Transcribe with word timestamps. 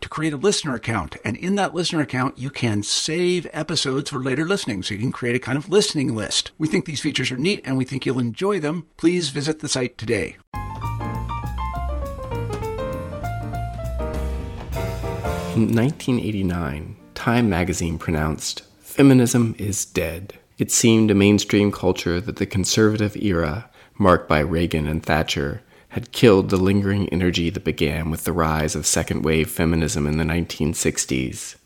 to 0.00 0.08
create 0.08 0.32
a 0.32 0.36
listener 0.36 0.74
account. 0.74 1.16
And 1.24 1.36
in 1.36 1.54
that 1.56 1.74
listener 1.74 2.00
account, 2.00 2.38
you 2.38 2.50
can 2.50 2.82
save 2.82 3.46
episodes 3.52 4.10
for 4.10 4.18
later 4.18 4.46
listening. 4.46 4.82
So 4.82 4.94
you 4.94 5.00
can 5.00 5.12
create 5.12 5.36
a 5.36 5.40
kind 5.40 5.58
of 5.58 5.68
listening 5.68 6.14
list. 6.14 6.50
We 6.58 6.68
think 6.68 6.84
these 6.84 7.00
features 7.00 7.30
are 7.30 7.36
neat 7.36 7.60
and 7.64 7.76
we 7.76 7.84
think 7.84 8.06
you'll 8.06 8.18
enjoy 8.18 8.60
them. 8.60 8.86
Please 8.96 9.30
visit 9.30 9.60
the 9.60 9.68
site 9.68 9.98
today. 9.98 10.36
In 15.54 15.74
1989, 15.74 16.96
Time 17.14 17.50
magazine 17.50 17.98
pronounced, 17.98 18.62
Feminism 18.78 19.56
is 19.58 19.84
dead. 19.84 20.34
It 20.56 20.70
seemed 20.70 21.10
a 21.10 21.14
mainstream 21.14 21.72
culture 21.72 22.20
that 22.20 22.36
the 22.36 22.46
conservative 22.46 23.16
era, 23.16 23.68
marked 23.98 24.28
by 24.28 24.38
Reagan 24.38 24.86
and 24.86 25.02
Thatcher, 25.02 25.62
had 25.90 26.12
killed 26.12 26.50
the 26.50 26.56
lingering 26.56 27.08
energy 27.08 27.50
that 27.50 27.64
began 27.64 28.10
with 28.10 28.24
the 28.24 28.32
rise 28.32 28.74
of 28.74 28.86
second 28.86 29.24
wave 29.24 29.50
feminism 29.50 30.06
in 30.06 30.18
the 30.18 30.24
1960s. 30.24 31.56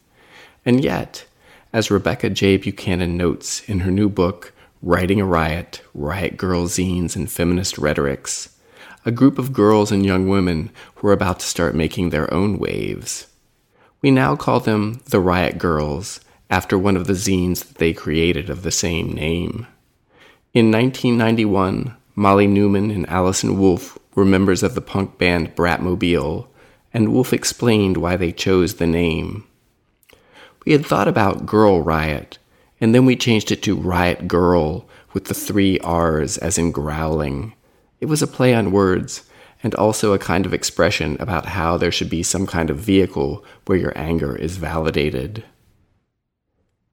And 0.64 0.82
yet, 0.82 1.24
as 1.72 1.90
Rebecca 1.90 2.30
J. 2.30 2.56
Buchanan 2.56 3.16
notes 3.16 3.68
in 3.68 3.80
her 3.80 3.90
new 3.90 4.08
book, 4.08 4.52
Writing 4.80 5.20
a 5.20 5.24
Riot 5.24 5.80
Riot 5.94 6.36
Grrrl 6.36 6.66
Zines 6.66 7.16
and 7.16 7.30
Feminist 7.30 7.78
Rhetorics, 7.78 8.56
a 9.04 9.10
group 9.10 9.38
of 9.38 9.52
girls 9.52 9.90
and 9.90 10.04
young 10.04 10.28
women 10.28 10.70
were 11.00 11.12
about 11.12 11.40
to 11.40 11.46
start 11.46 11.74
making 11.74 12.10
their 12.10 12.32
own 12.32 12.58
waves. 12.58 13.26
We 14.00 14.10
now 14.10 14.36
call 14.36 14.60
them 14.60 15.00
the 15.06 15.20
Riot 15.20 15.58
Grrrls, 15.58 16.20
after 16.52 16.76
one 16.76 16.96
of 16.96 17.06
the 17.06 17.14
zines 17.14 17.64
that 17.66 17.78
they 17.78 17.94
created 17.94 18.50
of 18.50 18.62
the 18.62 18.70
same 18.70 19.10
name. 19.12 19.66
In 20.52 20.70
1991, 20.70 21.96
Molly 22.14 22.46
Neuman 22.46 22.94
and 22.94 23.08
Allison 23.08 23.58
Wolfe 23.58 23.96
were 24.14 24.24
members 24.24 24.62
of 24.62 24.74
the 24.74 24.80
punk 24.80 25.18
band 25.18 25.54
Bratmobile, 25.54 26.46
and 26.92 27.12
Wolfe 27.12 27.32
explained 27.32 27.96
why 27.96 28.16
they 28.16 28.32
chose 28.32 28.74
the 28.74 28.86
name. 28.86 29.46
We 30.64 30.72
had 30.72 30.86
thought 30.86 31.08
about 31.08 31.46
Girl 31.46 31.82
Riot, 31.82 32.38
and 32.80 32.94
then 32.94 33.04
we 33.04 33.16
changed 33.16 33.50
it 33.50 33.62
to 33.64 33.76
Riot 33.76 34.28
Grrrl 34.28 34.84
with 35.12 35.26
the 35.26 35.34
three 35.34 35.78
R's 35.80 36.38
as 36.38 36.58
in 36.58 36.72
growling. 36.72 37.54
It 38.00 38.06
was 38.06 38.22
a 38.22 38.26
play 38.26 38.54
on 38.54 38.72
words, 38.72 39.24
and 39.62 39.74
also 39.74 40.12
a 40.12 40.18
kind 40.18 40.44
of 40.44 40.52
expression 40.52 41.16
about 41.20 41.46
how 41.46 41.76
there 41.76 41.92
should 41.92 42.10
be 42.10 42.22
some 42.22 42.46
kind 42.46 42.70
of 42.70 42.78
vehicle 42.78 43.44
where 43.66 43.78
your 43.78 43.96
anger 43.96 44.34
is 44.34 44.56
validated. 44.56 45.44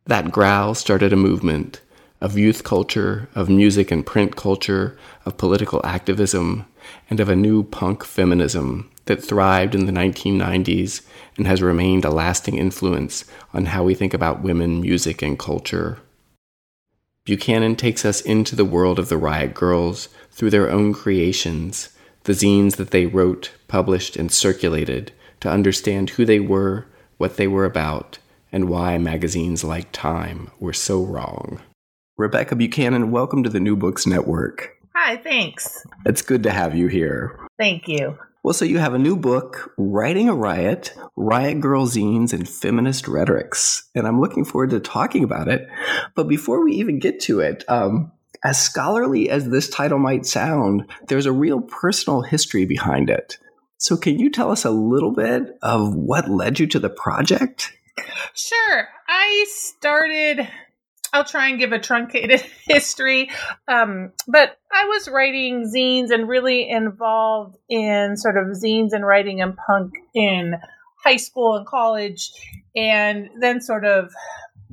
That 0.05 0.31
growl 0.31 0.75
started 0.75 1.11
a 1.11 1.17
movement 1.17 1.81
of 2.21 2.37
youth 2.37 2.63
culture, 2.63 3.29
of 3.33 3.49
music 3.49 3.91
and 3.91 4.05
print 4.05 4.35
culture, 4.35 4.97
of 5.25 5.37
political 5.37 5.81
activism, 5.85 6.65
and 7.09 7.19
of 7.19 7.29
a 7.29 7.35
new 7.35 7.63
punk 7.63 8.03
feminism 8.03 8.89
that 9.05 9.23
thrived 9.23 9.73
in 9.73 9.85
the 9.85 9.91
1990s 9.91 11.01
and 11.37 11.47
has 11.47 11.61
remained 11.61 12.05
a 12.05 12.11
lasting 12.11 12.57
influence 12.57 13.25
on 13.53 13.65
how 13.65 13.83
we 13.83 13.95
think 13.95 14.13
about 14.13 14.43
women, 14.43 14.81
music, 14.81 15.21
and 15.21 15.39
culture. 15.39 15.99
Buchanan 17.25 17.75
takes 17.75 18.05
us 18.05 18.21
into 18.21 18.55
the 18.55 18.65
world 18.65 18.99
of 18.99 19.09
the 19.09 19.17
Riot 19.17 19.53
Grrrls 19.53 20.07
through 20.31 20.49
their 20.49 20.69
own 20.69 20.93
creations 20.93 21.89
the 22.23 22.33
zines 22.33 22.75
that 22.75 22.91
they 22.91 23.05
wrote, 23.05 23.51
published, 23.67 24.15
and 24.15 24.31
circulated 24.31 25.11
to 25.39 25.49
understand 25.49 26.11
who 26.11 26.25
they 26.25 26.39
were, 26.39 26.85
what 27.17 27.37
they 27.37 27.47
were 27.47 27.65
about, 27.65 28.19
and 28.51 28.69
why 28.69 28.97
magazines 28.97 29.63
like 29.63 29.91
Time 29.91 30.51
were 30.59 30.73
so 30.73 31.03
wrong. 31.03 31.61
Rebecca 32.17 32.55
Buchanan, 32.55 33.11
welcome 33.11 33.43
to 33.43 33.49
the 33.49 33.59
New 33.59 33.75
Books 33.75 34.05
Network. 34.05 34.78
Hi, 34.95 35.17
thanks. 35.17 35.85
It's 36.05 36.21
good 36.21 36.43
to 36.43 36.51
have 36.51 36.75
you 36.75 36.87
here. 36.87 37.47
Thank 37.57 37.87
you. 37.87 38.17
Well, 38.41 38.53
so 38.53 38.65
you 38.65 38.77
have 38.77 38.93
a 38.93 38.99
new 38.99 39.17
book, 39.17 39.73
Writing 39.77 40.29
a 40.29 40.33
Riot 40.33 40.93
Riot 41.15 41.59
Grrrl 41.59 41.87
Zines 41.87 42.31
and 42.31 42.47
Feminist 42.47 43.07
Rhetorics. 43.07 43.89
And 43.93 44.07
I'm 44.07 44.21
looking 44.21 44.45
forward 44.45 44.69
to 44.69 44.79
talking 44.79 45.23
about 45.23 45.49
it. 45.49 45.67
But 46.15 46.27
before 46.29 46.63
we 46.63 46.73
even 46.73 46.99
get 46.99 47.19
to 47.21 47.41
it, 47.41 47.65
um, 47.67 48.11
as 48.43 48.61
scholarly 48.61 49.29
as 49.29 49.49
this 49.49 49.69
title 49.69 49.99
might 49.99 50.25
sound, 50.25 50.89
there's 51.07 51.25
a 51.25 51.31
real 51.31 51.59
personal 51.61 52.21
history 52.21 52.65
behind 52.65 53.09
it. 53.09 53.37
So, 53.77 53.97
can 53.97 54.19
you 54.19 54.29
tell 54.29 54.51
us 54.51 54.65
a 54.65 54.71
little 54.71 55.11
bit 55.11 55.57
of 55.61 55.93
what 55.93 56.29
led 56.29 56.59
you 56.59 56.67
to 56.67 56.79
the 56.79 56.89
project? 56.89 57.73
Sure. 58.33 58.87
I 59.07 59.45
started, 59.49 60.47
I'll 61.11 61.25
try 61.25 61.49
and 61.49 61.59
give 61.59 61.71
a 61.71 61.79
truncated 61.79 62.41
history. 62.67 63.29
Um, 63.67 64.11
but 64.27 64.57
I 64.71 64.85
was 64.85 65.07
writing 65.07 65.71
zines 65.73 66.11
and 66.11 66.27
really 66.27 66.69
involved 66.69 67.57
in 67.69 68.15
sort 68.17 68.37
of 68.37 68.47
zines 68.47 68.93
and 68.93 69.05
writing 69.05 69.41
and 69.41 69.57
punk 69.57 69.93
in 70.13 70.55
high 71.03 71.17
school 71.17 71.55
and 71.55 71.65
college, 71.65 72.31
and 72.75 73.29
then 73.39 73.61
sort 73.61 73.85
of 73.85 74.13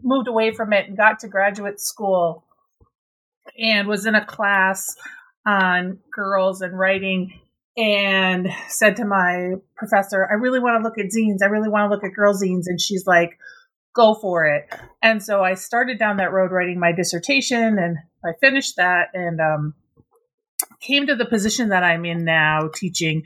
moved 0.02 0.28
away 0.28 0.52
from 0.52 0.72
it 0.72 0.88
and 0.88 0.96
got 0.96 1.20
to 1.20 1.28
graduate 1.28 1.80
school 1.80 2.44
and 3.58 3.88
was 3.88 4.06
in 4.06 4.14
a 4.14 4.24
class 4.24 4.96
on 5.46 5.98
girls 6.12 6.60
and 6.60 6.78
writing 6.78 7.40
and 7.76 8.48
said 8.68 8.96
to 8.96 9.04
my 9.04 9.54
professor, 9.76 10.26
I 10.28 10.34
really 10.34 10.60
want 10.60 10.80
to 10.80 10.82
look 10.82 10.98
at 10.98 11.12
zines. 11.12 11.42
I 11.42 11.46
really 11.46 11.68
want 11.68 11.88
to 11.90 11.94
look 11.94 12.04
at 12.04 12.14
girl 12.14 12.34
zines. 12.34 12.64
And 12.66 12.80
she's 12.80 13.06
like, 13.06 13.38
go 13.96 14.14
for 14.14 14.44
it. 14.44 14.68
And 15.02 15.22
so 15.22 15.42
I 15.42 15.54
started 15.54 15.98
down 15.98 16.18
that 16.18 16.32
road 16.32 16.52
writing 16.52 16.78
my 16.78 16.92
dissertation 16.92 17.78
and 17.78 17.96
I 18.24 18.32
finished 18.40 18.76
that 18.76 19.08
and 19.14 19.40
um, 19.40 19.74
came 20.80 21.06
to 21.06 21.16
the 21.16 21.24
position 21.24 21.70
that 21.70 21.82
I'm 21.82 22.04
in 22.04 22.24
now 22.24 22.68
teaching. 22.72 23.22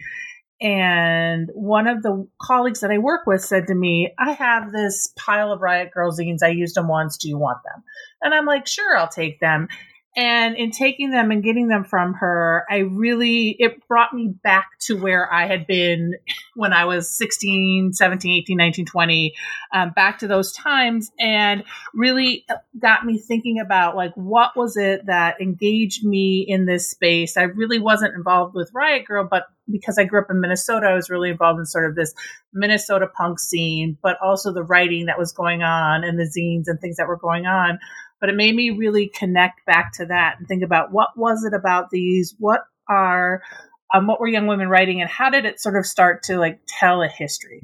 And 0.63 1.49
one 1.55 1.87
of 1.87 2.03
the 2.03 2.29
colleagues 2.41 2.81
that 2.81 2.91
I 2.91 2.99
work 2.99 3.27
with 3.27 3.43
said 3.43 3.67
to 3.69 3.75
me, 3.75 4.13
I 4.19 4.33
have 4.33 4.73
this 4.73 5.13
pile 5.17 5.53
of 5.53 5.63
Riot 5.63 5.91
Grrrl 5.97 6.17
zines. 6.17 6.43
I 6.43 6.51
used 6.51 6.77
them 6.77 6.87
once. 6.87 7.17
Do 7.17 7.29
you 7.29 7.39
want 7.39 7.59
them? 7.65 7.83
And 8.23 8.35
I'm 8.35 8.45
like, 8.45 8.67
sure, 8.67 8.97
I'll 8.97 9.09
take 9.09 9.41
them. 9.41 9.69
And 10.17 10.57
in 10.57 10.73
taking 10.73 11.13
them 11.13 11.31
and 11.31 11.43
getting 11.43 11.69
them 11.69 11.85
from 11.85 12.15
her, 12.15 12.67
I 12.69 12.79
really, 12.79 13.55
it 13.61 13.87
brought 13.87 14.13
me 14.13 14.35
back 14.43 14.71
to 14.81 15.01
where 15.01 15.33
I 15.33 15.47
had 15.47 15.69
been 15.69 16.15
when 16.57 16.73
I 16.73 16.85
was 16.85 17.09
16, 17.09 17.93
17, 17.93 18.43
18, 18.43 18.57
19, 18.57 18.87
20, 18.87 19.35
um, 19.73 19.91
back 19.91 20.19
to 20.19 20.27
those 20.27 20.53
times 20.53 21.13
and 21.21 21.63
really 21.95 22.45
got 22.77 23.07
me 23.07 23.19
thinking 23.19 23.61
about 23.61 23.95
like, 23.95 24.13
what 24.17 24.57
was 24.57 24.77
it 24.77 25.07
that 25.07 25.41
engaged 25.41 26.05
me 26.05 26.45
in 26.47 26.67
this 26.67 26.91
space? 26.91 27.37
I 27.37 27.43
really 27.43 27.79
wasn't 27.79 28.17
involved 28.17 28.57
with 28.57 28.73
Riot 28.75 29.05
Grrrl, 29.09 29.31
but 29.31 29.45
because 29.71 29.97
I 29.97 30.05
grew 30.05 30.21
up 30.21 30.31
in 30.31 30.41
Minnesota, 30.41 30.89
I 30.89 30.95
was 30.95 31.09
really 31.09 31.31
involved 31.31 31.61
in 31.61 31.67
sort 31.67 31.89
of 31.89 31.95
this 31.95 32.13
Minnesota 32.53 33.07
punk 33.07 33.39
scene, 33.39 33.97
but 34.03 34.17
also 34.21 34.53
the 34.53 34.65
writing 34.65 35.07
that 35.07 35.21
was 35.21 35.31
going 35.31 35.63
on 35.63 36.03
and 36.03 36.19
the 36.19 36.25
zines 36.25 36.65
and 36.67 36.81
things 36.81 36.97
that 36.97 37.07
were 37.07 37.17
going 37.17 37.47
on 37.47 37.79
but 38.21 38.29
it 38.29 38.37
made 38.37 38.55
me 38.55 38.71
really 38.71 39.09
connect 39.09 39.65
back 39.67 39.93
to 39.95 40.07
that 40.07 40.37
and 40.39 40.47
think 40.47 40.63
about 40.63 40.93
what 40.93 41.11
was 41.17 41.45
it 41.45 41.55
about 41.55 41.91
these 41.91 42.35
what 42.39 42.61
are 42.89 43.43
um, 43.95 44.07
what 44.07 44.21
were 44.21 44.29
young 44.29 44.47
women 44.47 44.69
writing, 44.69 45.01
and 45.01 45.11
how 45.11 45.31
did 45.31 45.45
it 45.45 45.61
sort 45.61 45.77
of 45.77 45.87
start 45.87 46.23
to 46.25 46.39
like 46.39 46.61
tell 46.67 47.03
a 47.03 47.09
history? 47.09 47.63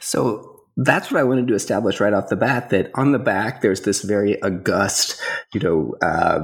So 0.00 0.56
that's 0.76 1.10
what 1.10 1.20
I 1.20 1.24
wanted 1.24 1.48
to 1.48 1.54
establish 1.54 2.00
right 2.00 2.12
off 2.12 2.28
the 2.28 2.36
bat. 2.36 2.70
That 2.70 2.90
on 2.94 3.12
the 3.12 3.18
back, 3.18 3.60
there's 3.60 3.82
this 3.82 4.02
very 4.02 4.40
august, 4.42 5.20
you 5.54 5.60
know, 5.60 5.94
uh, 6.02 6.40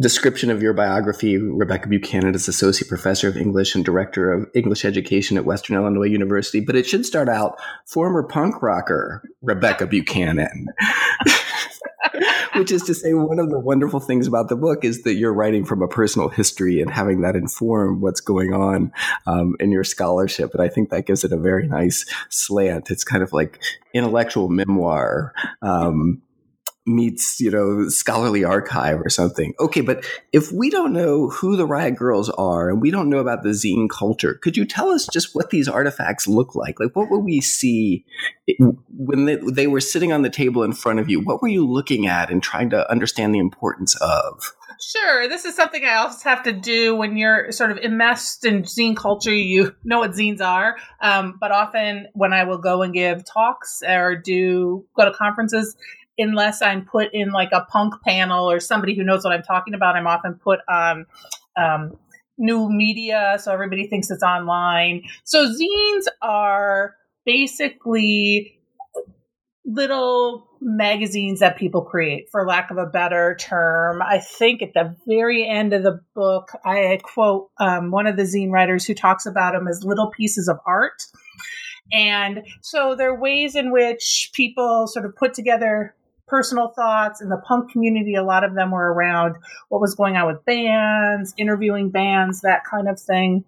description 0.00 0.50
of 0.50 0.62
your 0.62 0.72
biography. 0.72 1.36
Rebecca 1.38 1.88
Buchanan 1.88 2.34
is 2.34 2.48
associate 2.48 2.88
professor 2.88 3.28
of 3.28 3.36
English 3.36 3.74
and 3.74 3.84
director 3.84 4.32
of 4.32 4.48
English 4.54 4.84
education 4.84 5.36
at 5.36 5.44
Western 5.44 5.76
Illinois 5.76 6.06
University. 6.06 6.60
But 6.60 6.76
it 6.76 6.86
should 6.86 7.06
start 7.06 7.28
out 7.28 7.58
former 7.86 8.22
punk 8.22 8.60
rocker 8.62 9.22
Rebecca 9.42 9.86
Buchanan. 9.86 10.66
Which 12.58 12.72
is 12.72 12.82
to 12.84 12.94
say, 12.94 13.14
one 13.14 13.38
of 13.38 13.50
the 13.50 13.58
wonderful 13.58 14.00
things 14.00 14.26
about 14.26 14.48
the 14.48 14.56
book 14.56 14.84
is 14.84 15.02
that 15.02 15.14
you're 15.14 15.32
writing 15.32 15.64
from 15.64 15.82
a 15.82 15.88
personal 15.88 16.28
history 16.28 16.80
and 16.80 16.90
having 16.90 17.20
that 17.22 17.36
inform 17.36 18.00
what's 18.00 18.20
going 18.20 18.52
on 18.52 18.92
um, 19.26 19.56
in 19.60 19.72
your 19.72 19.84
scholarship. 19.84 20.52
And 20.54 20.62
I 20.62 20.68
think 20.68 20.90
that 20.90 21.06
gives 21.06 21.24
it 21.24 21.32
a 21.32 21.36
very 21.36 21.66
nice 21.66 22.06
slant. 22.28 22.90
It's 22.90 23.04
kind 23.04 23.22
of 23.22 23.32
like 23.32 23.60
intellectual 23.92 24.48
memoir. 24.48 25.32
Um, 25.62 26.22
meets, 26.86 27.40
you 27.40 27.50
know, 27.50 27.88
scholarly 27.88 28.44
archive 28.44 29.00
or 29.00 29.08
something. 29.08 29.54
Okay, 29.58 29.80
but 29.80 30.04
if 30.32 30.52
we 30.52 30.70
don't 30.70 30.92
know 30.92 31.28
who 31.28 31.56
the 31.56 31.66
Riot 31.66 31.96
Grrrls 31.96 32.32
are 32.38 32.70
and 32.70 32.80
we 32.80 32.90
don't 32.90 33.10
know 33.10 33.18
about 33.18 33.42
the 33.42 33.50
zine 33.50 33.90
culture, 33.90 34.34
could 34.34 34.56
you 34.56 34.64
tell 34.64 34.90
us 34.90 35.06
just 35.12 35.34
what 35.34 35.50
these 35.50 35.68
artifacts 35.68 36.28
look 36.28 36.54
like? 36.54 36.78
Like, 36.78 36.94
what 36.94 37.10
would 37.10 37.24
we 37.24 37.40
see 37.40 38.04
when 38.96 39.24
they, 39.24 39.36
they 39.36 39.66
were 39.66 39.80
sitting 39.80 40.12
on 40.12 40.22
the 40.22 40.30
table 40.30 40.62
in 40.62 40.72
front 40.72 41.00
of 41.00 41.10
you? 41.10 41.20
What 41.20 41.42
were 41.42 41.48
you 41.48 41.66
looking 41.66 42.06
at 42.06 42.30
and 42.30 42.42
trying 42.42 42.70
to 42.70 42.88
understand 42.90 43.34
the 43.34 43.40
importance 43.40 43.96
of? 43.96 44.54
Sure, 44.78 45.26
this 45.28 45.44
is 45.46 45.56
something 45.56 45.84
I 45.84 45.96
also 45.96 46.28
have 46.28 46.42
to 46.42 46.52
do 46.52 46.94
when 46.94 47.16
you're 47.16 47.50
sort 47.50 47.70
of 47.70 47.78
immersed 47.78 48.44
in 48.44 48.62
zine 48.62 48.94
culture. 48.94 49.32
You 49.32 49.74
know 49.84 50.00
what 50.00 50.12
zines 50.12 50.40
are, 50.40 50.76
um, 51.00 51.38
but 51.40 51.50
often 51.50 52.08
when 52.12 52.32
I 52.32 52.44
will 52.44 52.58
go 52.58 52.82
and 52.82 52.92
give 52.92 53.24
talks 53.24 53.82
or 53.82 54.16
do 54.16 54.84
go 54.94 55.06
to 55.06 55.12
conferences, 55.12 55.76
unless 56.18 56.62
I'm 56.62 56.84
put 56.84 57.08
in 57.12 57.32
like 57.32 57.50
a 57.52 57.66
punk 57.70 57.94
panel 58.04 58.50
or 58.50 58.60
somebody 58.60 58.94
who 58.94 59.04
knows 59.04 59.24
what 59.24 59.32
I'm 59.32 59.42
talking 59.42 59.74
about, 59.74 59.96
I'm 59.96 60.06
often 60.06 60.34
put 60.34 60.60
on 60.68 61.06
um, 61.56 61.96
new 62.38 62.68
media, 62.70 63.38
so 63.40 63.52
everybody 63.52 63.86
thinks 63.86 64.10
it's 64.10 64.22
online. 64.22 65.02
So 65.24 65.46
zines 65.46 66.04
are 66.22 66.94
basically 67.24 68.52
little 69.64 70.46
magazines 70.60 71.40
that 71.40 71.56
people 71.56 71.82
create, 71.82 72.28
for 72.30 72.46
lack 72.46 72.70
of 72.70 72.78
a 72.78 72.86
better 72.86 73.36
term. 73.38 74.00
I 74.00 74.20
think 74.20 74.62
at 74.62 74.74
the 74.74 74.94
very 75.08 75.46
end 75.46 75.72
of 75.72 75.82
the 75.82 76.00
book, 76.14 76.50
I 76.64 77.00
quote 77.02 77.50
um, 77.58 77.90
one 77.90 78.06
of 78.06 78.16
the 78.16 78.22
zine 78.22 78.50
writers 78.50 78.84
who 78.84 78.94
talks 78.94 79.26
about 79.26 79.54
them 79.54 79.66
as 79.66 79.82
little 79.82 80.10
pieces 80.10 80.46
of 80.48 80.58
art. 80.66 81.02
And 81.92 82.46
so 82.62 82.94
there 82.94 83.10
are 83.10 83.20
ways 83.20 83.56
in 83.56 83.72
which 83.72 84.30
people 84.34 84.86
sort 84.86 85.04
of 85.04 85.16
put 85.16 85.34
together 85.34 85.95
personal 86.26 86.68
thoughts 86.68 87.20
in 87.20 87.28
the 87.28 87.42
punk 87.46 87.70
community. 87.70 88.14
A 88.14 88.22
lot 88.22 88.44
of 88.44 88.54
them 88.54 88.70
were 88.70 88.92
around 88.92 89.36
what 89.68 89.80
was 89.80 89.94
going 89.94 90.16
on 90.16 90.26
with 90.26 90.44
bands, 90.44 91.34
interviewing 91.36 91.90
bands, 91.90 92.40
that 92.42 92.62
kind 92.68 92.88
of 92.88 93.00
thing. 93.00 93.44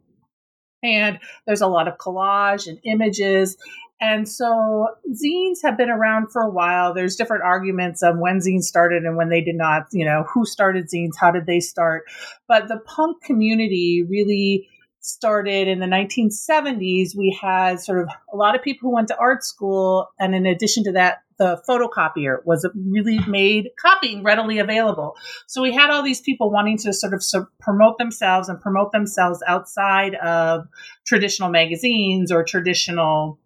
And 0.82 1.18
there's 1.46 1.60
a 1.60 1.66
lot 1.66 1.88
of 1.88 1.98
collage 1.98 2.68
and 2.68 2.78
images. 2.84 3.56
And 4.00 4.28
so 4.28 4.86
zines 5.10 5.58
have 5.64 5.76
been 5.76 5.90
around 5.90 6.30
for 6.30 6.42
a 6.42 6.50
while. 6.50 6.94
There's 6.94 7.16
different 7.16 7.42
arguments 7.42 8.02
of 8.02 8.16
when 8.16 8.38
zines 8.38 8.62
started 8.62 9.02
and 9.02 9.16
when 9.16 9.28
they 9.28 9.40
did 9.40 9.56
not, 9.56 9.86
you 9.92 10.04
know, 10.04 10.24
who 10.32 10.46
started 10.46 10.88
zines, 10.88 11.16
how 11.18 11.32
did 11.32 11.46
they 11.46 11.58
start? 11.58 12.04
But 12.46 12.68
the 12.68 12.78
punk 12.78 13.22
community 13.24 14.04
really 14.08 14.68
started 15.00 15.68
in 15.68 15.80
the 15.80 15.86
1970s. 15.86 17.16
We 17.16 17.38
had 17.40 17.80
sort 17.80 18.00
of 18.00 18.08
a 18.32 18.36
lot 18.36 18.54
of 18.54 18.62
people 18.62 18.88
who 18.88 18.94
went 18.94 19.08
to 19.08 19.18
art 19.18 19.44
school. 19.44 20.08
And 20.18 20.34
in 20.34 20.46
addition 20.46 20.84
to 20.84 20.92
that, 20.92 21.18
the 21.38 21.62
photocopier 21.68 22.38
was 22.44 22.68
really 22.74 23.20
made 23.28 23.70
copying 23.80 24.24
readily 24.24 24.58
available. 24.58 25.16
So 25.46 25.62
we 25.62 25.72
had 25.72 25.90
all 25.90 26.02
these 26.02 26.20
people 26.20 26.50
wanting 26.50 26.78
to 26.78 26.92
sort 26.92 27.14
of 27.14 27.22
promote 27.60 27.98
themselves 27.98 28.48
and 28.48 28.60
promote 28.60 28.90
themselves 28.92 29.42
outside 29.46 30.14
of 30.16 30.66
traditional 31.06 31.48
magazines 31.48 32.32
or 32.32 32.42
traditional 32.42 33.38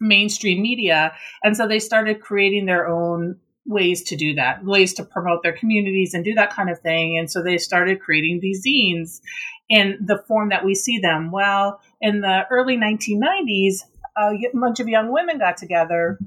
mainstream 0.00 0.62
media. 0.62 1.12
And 1.44 1.56
so 1.56 1.68
they 1.68 1.78
started 1.78 2.20
creating 2.20 2.66
their 2.66 2.88
own 2.88 3.38
ways 3.64 4.02
to 4.02 4.16
do 4.16 4.34
that, 4.34 4.64
ways 4.64 4.94
to 4.94 5.04
promote 5.04 5.42
their 5.42 5.52
communities 5.52 6.14
and 6.14 6.24
do 6.24 6.34
that 6.34 6.52
kind 6.52 6.68
of 6.68 6.80
thing. 6.80 7.16
And 7.16 7.30
so 7.30 7.42
they 7.42 7.58
started 7.58 8.00
creating 8.00 8.40
these 8.40 8.66
zines 8.66 9.20
in 9.72 9.96
the 10.04 10.22
form 10.28 10.50
that 10.50 10.66
we 10.66 10.74
see 10.74 10.98
them. 10.98 11.30
Well, 11.30 11.80
in 11.98 12.20
the 12.20 12.42
early 12.50 12.76
1990s, 12.76 13.84
a 14.18 14.32
bunch 14.52 14.80
of 14.80 14.86
young 14.86 15.10
women 15.10 15.38
got 15.38 15.56
together 15.56 16.18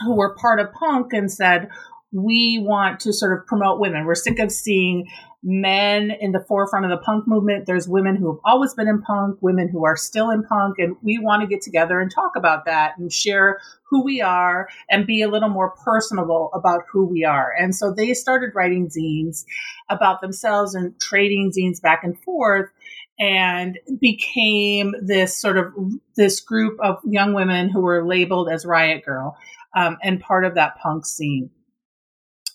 who 0.00 0.14
were 0.14 0.34
part 0.36 0.58
of 0.58 0.72
punk 0.72 1.12
and 1.12 1.30
said, 1.30 1.68
we 2.12 2.58
want 2.58 2.98
to 3.00 3.12
sort 3.12 3.38
of 3.38 3.46
promote 3.46 3.78
women. 3.78 4.06
We're 4.06 4.14
sick 4.14 4.38
of 4.38 4.50
seeing 4.50 5.06
men 5.42 6.10
in 6.10 6.32
the 6.32 6.44
forefront 6.46 6.84
of 6.84 6.90
the 6.90 7.02
punk 7.02 7.26
movement. 7.26 7.66
There's 7.66 7.88
women 7.88 8.16
who 8.16 8.30
have 8.30 8.40
always 8.44 8.74
been 8.74 8.88
in 8.88 9.00
punk, 9.00 9.38
women 9.40 9.68
who 9.68 9.84
are 9.84 9.96
still 9.96 10.30
in 10.30 10.42
punk, 10.42 10.78
and 10.78 10.96
we 11.02 11.18
want 11.18 11.42
to 11.42 11.46
get 11.46 11.62
together 11.62 11.98
and 11.98 12.10
talk 12.10 12.32
about 12.36 12.66
that 12.66 12.98
and 12.98 13.10
share 13.12 13.60
who 13.88 14.04
we 14.04 14.20
are 14.20 14.68
and 14.90 15.06
be 15.06 15.22
a 15.22 15.28
little 15.28 15.48
more 15.48 15.70
personable 15.84 16.50
about 16.52 16.82
who 16.92 17.06
we 17.06 17.24
are. 17.24 17.52
And 17.58 17.74
so 17.74 17.92
they 17.92 18.12
started 18.12 18.54
writing 18.54 18.88
zines 18.88 19.44
about 19.88 20.20
themselves 20.20 20.74
and 20.74 20.98
trading 21.00 21.52
zines 21.56 21.80
back 21.80 22.04
and 22.04 22.18
forth 22.22 22.70
and 23.18 23.78
became 24.00 24.94
this 25.02 25.38
sort 25.38 25.58
of 25.58 25.74
this 26.16 26.40
group 26.40 26.78
of 26.80 26.98
young 27.04 27.34
women 27.34 27.68
who 27.68 27.80
were 27.80 28.06
labeled 28.06 28.48
as 28.50 28.64
riot 28.64 29.04
grrrl 29.06 29.34
um, 29.74 29.98
and 30.02 30.20
part 30.20 30.44
of 30.44 30.54
that 30.54 30.78
punk 30.78 31.04
scene. 31.06 31.50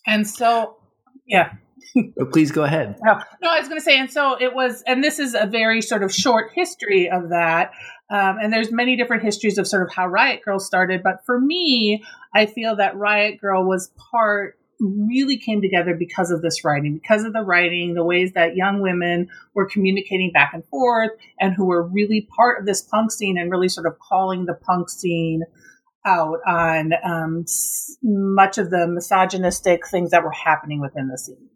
And 0.08 0.28
so, 0.28 0.78
yeah. 1.26 1.54
oh, 2.19 2.25
please 2.25 2.51
go 2.51 2.63
ahead. 2.63 2.97
Oh, 3.07 3.19
no, 3.42 3.50
I 3.50 3.59
was 3.59 3.68
going 3.68 3.80
to 3.80 3.83
say, 3.83 3.97
and 3.97 4.12
so 4.12 4.38
it 4.39 4.53
was, 4.53 4.83
and 4.86 5.03
this 5.03 5.19
is 5.19 5.36
a 5.36 5.45
very 5.45 5.81
sort 5.81 6.03
of 6.03 6.13
short 6.13 6.51
history 6.53 7.09
of 7.09 7.30
that. 7.30 7.71
Um, 8.09 8.38
and 8.42 8.53
there's 8.53 8.71
many 8.71 8.95
different 8.95 9.24
histories 9.24 9.57
of 9.57 9.68
sort 9.68 9.83
of 9.83 9.94
how 9.94 10.07
Riot 10.07 10.42
Grrrl 10.45 10.62
started. 10.62 11.01
But 11.03 11.25
for 11.25 11.39
me, 11.39 12.03
I 12.33 12.45
feel 12.45 12.75
that 12.75 12.95
Riot 12.95 13.39
Grrrl 13.42 13.65
was 13.65 13.92
part 14.12 14.57
really 14.80 15.38
came 15.38 15.62
together 15.62 15.95
because 15.95 16.31
of 16.31 16.42
this 16.42 16.63
writing, 16.63 16.95
because 16.95 17.24
of 17.24 17.33
the 17.33 17.42
writing, 17.42 17.94
the 17.94 18.03
ways 18.03 18.33
that 18.33 18.56
young 18.56 18.81
women 18.81 19.30
were 19.53 19.65
communicating 19.65 20.31
back 20.33 20.51
and 20.53 20.65
forth 20.65 21.12
and 21.39 21.53
who 21.56 21.65
were 21.65 21.88
really 21.88 22.27
part 22.36 22.60
of 22.60 22.65
this 22.65 22.81
punk 22.81 23.12
scene 23.12 23.38
and 23.38 23.50
really 23.50 23.70
sort 23.70 23.88
of 23.88 23.98
calling 24.00 24.46
the 24.46 24.53
punk 24.53 24.89
scene 24.89 25.43
out 26.05 26.39
on 26.46 26.91
um, 27.03 27.46
much 28.03 28.58
of 28.58 28.70
the 28.70 28.86
misogynistic 28.88 29.88
things 29.88 30.12
that 30.12 30.24
were 30.24 30.31
happening 30.31 30.79
within 30.79 31.08
the 31.08 31.17
scene. 31.17 31.50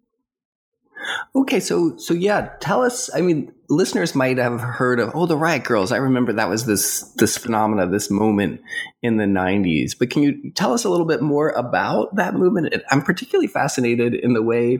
Okay, 1.36 1.60
so 1.60 1.98
so 1.98 2.14
yeah, 2.14 2.50
tell 2.60 2.84
us. 2.84 3.10
I 3.14 3.22
mean, 3.22 3.52
listeners 3.70 4.16
might 4.16 4.38
have 4.38 4.60
heard 4.60 5.00
of 5.00 5.12
oh 5.14 5.26
the 5.26 5.38
Riot 5.38 5.64
Grrrls. 5.64 5.92
I 5.92 5.98
remember 5.98 6.34
that 6.34 6.50
was 6.50 6.66
this 6.66 7.02
this 7.18 7.38
phenomena, 7.38 7.88
this 7.88 8.10
moment 8.10 8.62
in 9.02 9.18
the 9.18 9.26
'90s. 9.26 9.98
But 9.98 10.10
can 10.10 10.24
you 10.24 10.52
tell 10.52 10.74
us 10.74 10.84
a 10.84 10.90
little 10.90 11.06
bit 11.08 11.22
more 11.22 11.50
about 11.50 12.16
that 12.16 12.34
movement? 12.34 12.74
I'm 12.92 13.02
particularly 13.02 13.48
fascinated 13.48 14.16
in 14.16 14.34
the 14.34 14.44
way 14.44 14.80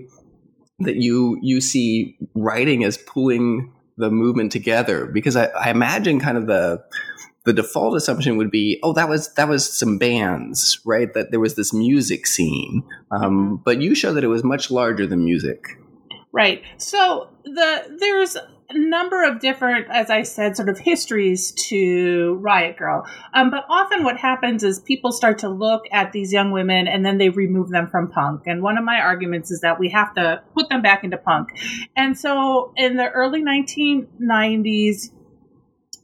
that 0.80 0.96
you 0.96 1.38
you 1.42 1.62
see 1.62 2.18
writing 2.36 2.84
as 2.84 2.98
pulling 2.98 3.74
the 3.98 4.10
movement 4.10 4.52
together 4.52 5.06
because 5.06 5.36
I, 5.36 5.48
I 5.48 5.70
imagine 5.70 6.20
kind 6.20 6.38
of 6.38 6.48
the 6.48 6.84
the 7.46 7.54
default 7.54 7.96
assumption 7.96 8.38
would 8.38 8.52
be, 8.52 8.80
oh, 8.84 8.94
that 8.94 9.10
was 9.10 9.34
that 9.34 9.48
was 9.48 9.72
some 9.72 9.98
bands, 9.98 10.80
right? 10.86 11.14
That 11.14 11.32
there 11.32 11.40
was 11.40 11.56
this 11.56 11.74
music 11.74 12.28
scene, 12.28 12.84
um, 13.12 13.62
but 13.64 13.82
you 13.82 13.96
show 13.96 14.14
that 14.14 14.24
it 14.24 14.28
was 14.28 14.44
much 14.44 14.70
larger 14.70 15.08
than 15.08 15.24
music. 15.24 15.79
Right. 16.40 16.64
So 16.78 17.28
the 17.44 17.98
there's 18.00 18.38
a 18.38 18.48
number 18.78 19.26
of 19.26 19.42
different, 19.42 19.88
as 19.92 20.10
I 20.10 20.22
said, 20.22 20.56
sort 20.56 20.70
of 20.70 20.80
histories 20.80 21.52
to 21.68 22.36
Riot 22.40 22.78
Grrrl. 22.78 23.06
Um, 23.34 23.50
but 23.50 23.66
often 23.70 24.06
what 24.06 24.16
happens 24.16 24.64
is 24.64 24.80
people 24.80 25.12
start 25.12 25.40
to 25.40 25.50
look 25.50 25.84
at 25.92 26.14
these 26.14 26.32
young 26.32 26.52
women 26.52 26.88
and 26.88 27.06
then 27.06 27.18
they 27.18 27.28
remove 27.28 27.72
them 27.72 27.88
from 27.88 28.10
punk. 28.10 28.44
And 28.46 28.64
one 28.64 28.78
of 28.78 28.86
my 28.86 29.02
arguments 29.02 29.52
is 29.52 29.60
that 29.62 29.82
we 29.82 29.90
have 29.90 30.14
to 30.14 30.42
put 30.54 30.70
them 30.70 30.82
back 30.82 31.04
into 31.04 31.18
punk. 31.18 31.50
And 31.98 32.18
so 32.18 32.72
in 32.78 32.96
the 32.96 33.10
early 33.10 33.44
1990s, 33.44 35.10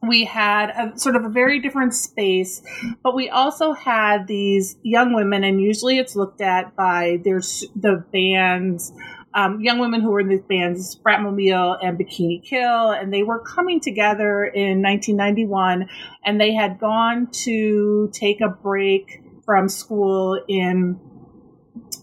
we 0.07 0.25
had 0.25 0.69
a 0.69 0.97
sort 0.99 1.15
of 1.15 1.25
a 1.25 1.29
very 1.29 1.59
different 1.59 1.93
space, 1.93 2.61
but 3.03 3.15
we 3.15 3.29
also 3.29 3.73
had 3.73 4.27
these 4.27 4.77
young 4.83 5.13
women, 5.13 5.43
and 5.43 5.61
usually 5.61 5.97
it's 5.97 6.15
looked 6.15 6.41
at 6.41 6.75
by 6.75 7.19
their 7.23 7.39
the 7.75 8.03
bands. 8.11 8.91
Um, 9.35 9.59
young 9.59 9.79
women 9.79 9.99
who 9.99 10.11
were 10.11 10.21
in 10.21 10.29
these 10.29 10.41
bands, 10.41 10.95
Bratmobile 10.95 11.77
and 11.83 11.99
Bikini 11.99 12.41
Kill, 12.41 12.91
and 12.91 13.13
they 13.13 13.21
were 13.21 13.39
coming 13.39 13.81
together 13.81 14.45
in 14.45 14.81
1991, 14.81 15.89
and 16.23 16.39
they 16.39 16.53
had 16.53 16.79
gone 16.79 17.27
to 17.43 18.09
take 18.13 18.39
a 18.39 18.47
break 18.47 19.21
from 19.45 19.67
school 19.69 20.41
in 20.47 20.99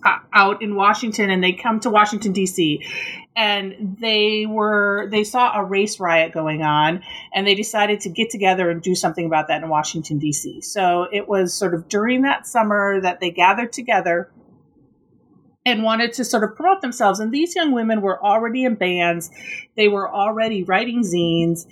uh, 0.05 0.19
out 0.33 0.63
in 0.63 0.75
Washington 0.75 1.31
and 1.31 1.43
they 1.43 1.53
come 1.53 1.79
to 1.81 1.91
Washington 1.91 2.33
D.C. 2.33 2.85
and 3.37 3.97
they 4.01 4.47
were 4.47 5.09
they 5.11 5.23
saw 5.23 5.53
a 5.55 5.65
race 5.65 6.01
riot 6.01 6.33
going 6.33 6.63
on 6.63 7.03
and 7.33 7.47
they 7.47 7.55
decided 7.55 8.01
to 8.01 8.09
get 8.09 8.31
together 8.31 8.69
and 8.69 8.83
do 8.83 8.95
something 8.95 9.27
about 9.27 9.49
that 9.49 9.63
in 9.63 9.69
Washington 9.69 10.19
D.C. 10.19 10.61
So 10.63 11.07
it 11.13 11.29
was 11.29 11.55
sort 11.55 11.75
of 11.75 11.89
during 11.89 12.23
that 12.23 12.47
summer 12.47 13.01
that 13.01 13.21
they 13.21 13.31
gathered 13.31 13.73
together 13.73 14.31
and 15.65 15.83
wanted 15.83 16.13
to 16.13 16.25
sort 16.25 16.45
of 16.45 16.55
promote 16.57 16.81
themselves 16.81 17.21
and 17.21 17.33
these 17.33 17.55
young 17.55 17.73
women 17.73 18.01
were 18.01 18.23
already 18.23 18.65
in 18.65 18.75
bands 18.75 19.31
they 19.77 19.89
were 19.89 20.13
already 20.13 20.63
writing 20.63 21.03
zines 21.03 21.67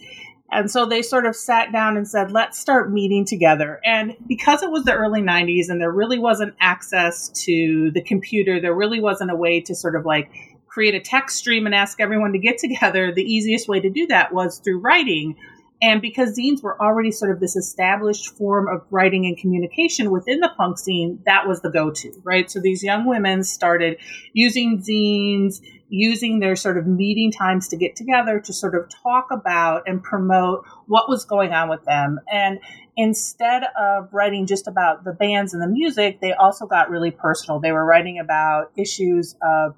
and 0.52 0.70
so 0.70 0.84
they 0.84 1.02
sort 1.02 1.26
of 1.26 1.36
sat 1.36 1.70
down 1.70 1.96
and 1.96 2.08
said, 2.08 2.32
let's 2.32 2.58
start 2.58 2.90
meeting 2.90 3.24
together. 3.24 3.80
And 3.84 4.16
because 4.26 4.62
it 4.62 4.70
was 4.70 4.84
the 4.84 4.94
early 4.94 5.22
90s 5.22 5.68
and 5.68 5.80
there 5.80 5.92
really 5.92 6.18
wasn't 6.18 6.54
access 6.60 7.28
to 7.44 7.90
the 7.92 8.02
computer, 8.02 8.60
there 8.60 8.74
really 8.74 9.00
wasn't 9.00 9.30
a 9.30 9.36
way 9.36 9.60
to 9.60 9.74
sort 9.74 9.94
of 9.94 10.04
like 10.04 10.30
create 10.66 10.94
a 10.94 11.00
text 11.00 11.36
stream 11.36 11.66
and 11.66 11.74
ask 11.74 12.00
everyone 12.00 12.32
to 12.32 12.38
get 12.38 12.58
together. 12.58 13.12
The 13.12 13.22
easiest 13.22 13.68
way 13.68 13.80
to 13.80 13.90
do 13.90 14.06
that 14.08 14.32
was 14.32 14.58
through 14.58 14.80
writing. 14.80 15.36
And 15.82 16.02
because 16.02 16.38
zines 16.38 16.62
were 16.62 16.80
already 16.80 17.10
sort 17.10 17.30
of 17.30 17.40
this 17.40 17.56
established 17.56 18.36
form 18.36 18.68
of 18.68 18.82
writing 18.90 19.24
and 19.24 19.36
communication 19.36 20.10
within 20.10 20.40
the 20.40 20.52
punk 20.56 20.78
scene, 20.78 21.20
that 21.24 21.48
was 21.48 21.62
the 21.62 21.70
go 21.70 21.90
to, 21.90 22.12
right? 22.22 22.50
So 22.50 22.60
these 22.60 22.82
young 22.82 23.06
women 23.06 23.44
started 23.44 23.96
using 24.34 24.82
zines, 24.82 25.62
using 25.88 26.38
their 26.38 26.54
sort 26.54 26.76
of 26.76 26.86
meeting 26.86 27.32
times 27.32 27.68
to 27.68 27.76
get 27.76 27.96
together 27.96 28.40
to 28.40 28.52
sort 28.52 28.74
of 28.74 28.90
talk 29.02 29.28
about 29.30 29.84
and 29.86 30.02
promote 30.02 30.64
what 30.86 31.08
was 31.08 31.24
going 31.24 31.52
on 31.52 31.70
with 31.70 31.84
them. 31.84 32.20
And 32.30 32.58
instead 32.96 33.62
of 33.78 34.12
writing 34.12 34.46
just 34.46 34.68
about 34.68 35.04
the 35.04 35.12
bands 35.12 35.54
and 35.54 35.62
the 35.62 35.66
music, 35.66 36.20
they 36.20 36.34
also 36.34 36.66
got 36.66 36.90
really 36.90 37.10
personal. 37.10 37.58
They 37.58 37.72
were 37.72 37.86
writing 37.86 38.18
about 38.18 38.70
issues 38.76 39.34
of 39.42 39.74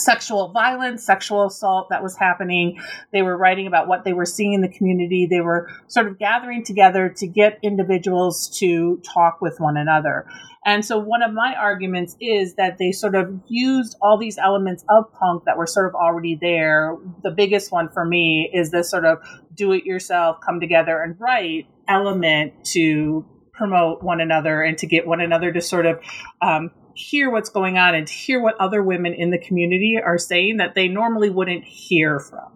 sexual 0.00 0.48
violence, 0.52 1.04
sexual 1.04 1.46
assault 1.46 1.88
that 1.90 2.02
was 2.02 2.16
happening. 2.16 2.80
They 3.12 3.22
were 3.22 3.36
writing 3.36 3.66
about 3.66 3.88
what 3.88 4.04
they 4.04 4.12
were 4.12 4.26
seeing 4.26 4.52
in 4.52 4.60
the 4.60 4.68
community. 4.68 5.26
They 5.30 5.40
were 5.40 5.70
sort 5.88 6.08
of 6.08 6.18
gathering 6.18 6.64
together 6.64 7.08
to 7.16 7.26
get 7.26 7.58
individuals 7.62 8.48
to 8.58 9.00
talk 9.04 9.40
with 9.40 9.58
one 9.58 9.76
another. 9.76 10.26
And 10.64 10.84
so 10.84 10.98
one 10.98 11.22
of 11.22 11.32
my 11.32 11.54
arguments 11.54 12.16
is 12.20 12.54
that 12.56 12.76
they 12.78 12.92
sort 12.92 13.14
of 13.14 13.40
used 13.48 13.96
all 14.02 14.18
these 14.18 14.36
elements 14.36 14.84
of 14.90 15.10
punk 15.12 15.44
that 15.46 15.56
were 15.56 15.66
sort 15.66 15.86
of 15.86 15.94
already 15.94 16.38
there. 16.38 16.96
The 17.22 17.30
biggest 17.30 17.72
one 17.72 17.88
for 17.88 18.04
me 18.04 18.50
is 18.52 18.70
this 18.70 18.90
sort 18.90 19.06
of 19.06 19.18
do 19.54 19.72
it 19.72 19.84
yourself, 19.84 20.38
come 20.44 20.60
together 20.60 21.02
and 21.02 21.18
write 21.18 21.66
element 21.88 22.52
to 22.64 23.24
promote 23.54 24.02
one 24.02 24.20
another 24.20 24.62
and 24.62 24.76
to 24.78 24.86
get 24.86 25.06
one 25.06 25.20
another 25.20 25.52
to 25.52 25.60
sort 25.60 25.86
of 25.86 26.00
um, 26.40 26.70
hear 27.00 27.30
what's 27.30 27.48
going 27.48 27.78
on 27.78 27.94
and 27.94 28.08
hear 28.08 28.40
what 28.40 28.54
other 28.60 28.82
women 28.82 29.14
in 29.14 29.30
the 29.30 29.38
community 29.38 29.98
are 30.04 30.18
saying 30.18 30.58
that 30.58 30.74
they 30.74 30.88
normally 30.88 31.30
wouldn't 31.30 31.64
hear 31.64 32.20
from. 32.20 32.52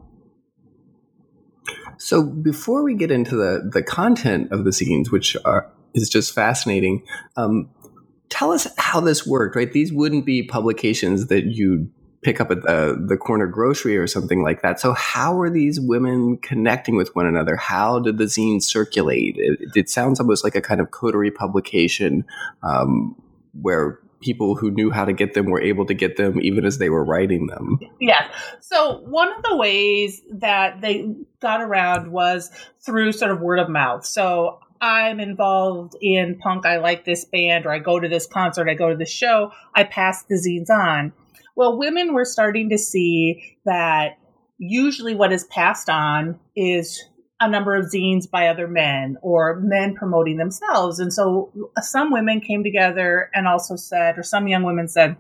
So 1.99 2.23
before 2.23 2.83
we 2.83 2.95
get 2.95 3.11
into 3.11 3.37
the 3.37 3.71
the 3.73 3.83
content 3.83 4.53
of 4.53 4.65
the 4.65 4.71
zines, 4.71 5.11
which 5.11 5.37
are 5.45 5.71
is 5.95 6.09
just 6.09 6.35
fascinating, 6.35 7.03
um, 7.37 7.71
tell 8.29 8.53
us 8.53 8.67
how 8.77 9.01
this 9.01 9.27
worked. 9.27 9.57
Right, 9.57 9.73
these 9.73 9.93
wouldn't 9.93 10.27
be 10.27 10.43
publications 10.43 11.29
that 11.29 11.45
you 11.45 11.91
pick 12.23 12.41
up 12.41 12.51
at 12.51 12.63
the 12.63 13.03
the 13.09 13.17
corner 13.17 13.47
grocery 13.47 13.97
or 13.97 14.07
something 14.07 14.43
like 14.43 14.63
that. 14.63 14.81
So 14.81 14.93
how 14.93 15.41
are 15.41 15.51
these 15.51 15.81
women 15.81 16.39
connecting 16.39 16.97
with 16.97 17.15
one 17.15 17.27
another? 17.27 17.57
How 17.57 18.01
did 18.01 18.19
the 18.19 18.25
zine 18.25 18.63
circulate? 18.63 19.37
It, 19.39 19.59
it 19.75 19.89
sounds 19.89 20.21
almost 20.21 20.45
like 20.45 20.57
a 20.57 20.61
kind 20.61 20.81
of 20.81 20.91
coterie 20.91 21.31
publication 21.31 22.25
um, 22.63 23.15
where 23.53 24.01
people 24.25 24.57
who 24.57 24.71
knew 24.71 24.91
how 24.91 25.05
to 25.05 25.13
get 25.13 25.35
them 25.35 25.47
were 25.47 25.61
able 25.61 25.87
to 25.87 25.95
get 25.95 26.17
them 26.17 26.41
even 26.41 26.65
as 26.65 26.79
they 26.79 26.89
were 26.89 27.05
writing 27.05 27.47
them. 27.47 27.79
Yes. 28.01 28.33
So 28.61 28.99
one 29.05 29.33
of 29.33 29.43
the 29.43 29.57
ways 29.57 30.23
that 30.31 30.81
they 30.81 31.07
got 31.41 31.61
around 31.61 32.11
was 32.11 32.51
through 32.85 33.13
sort 33.13 33.31
of 33.31 33.41
word 33.41 33.59
of 33.59 33.69
mouth. 33.69 34.05
So 34.07 34.61
I'm 34.81 35.21
involved 35.21 35.95
in 36.01 36.39
punk, 36.39 36.67
I 36.67 36.79
like 36.79 37.05
this 37.05 37.25
band, 37.25 37.67
or 37.67 37.73
I 37.73 37.79
go 37.79 38.01
to 38.01 38.09
this 38.09 38.27
concert, 38.27 38.69
I 38.69 38.75
go 38.75 38.91
to 38.91 38.97
this 38.97 39.13
show, 39.13 39.53
I 39.75 39.85
pass 39.85 40.25
the 40.25 40.35
zines 40.35 40.75
on. 40.75 41.13
Well, 41.57 41.79
women 41.79 42.15
were 42.15 42.25
starting 42.25 42.71
to 42.71 42.79
see 42.79 43.57
that 43.65 44.19
usually 44.59 45.15
what 45.15 45.33
is 45.33 45.45
passed 45.45 45.89
on 45.89 46.39
is 46.57 47.05
a 47.41 47.51
number 47.51 47.75
of 47.75 47.87
zines 47.87 48.31
by 48.31 48.49
other 48.49 48.69
men 48.69 49.17
or 49.23 49.61
men 49.61 49.95
promoting 49.95 50.37
themselves. 50.37 50.99
And 50.99 51.13
so 51.13 51.53
uh, 51.77 51.81
some 51.81 52.13
women 52.13 52.41
came 52.41 52.63
together 52.63 53.31
and 53.35 53.47
also 53.49 53.77
said, 53.77 54.19
or 54.19 54.23
some 54.23 54.47
young 54.47 54.63
women 54.63 54.89
said, 54.89 55.17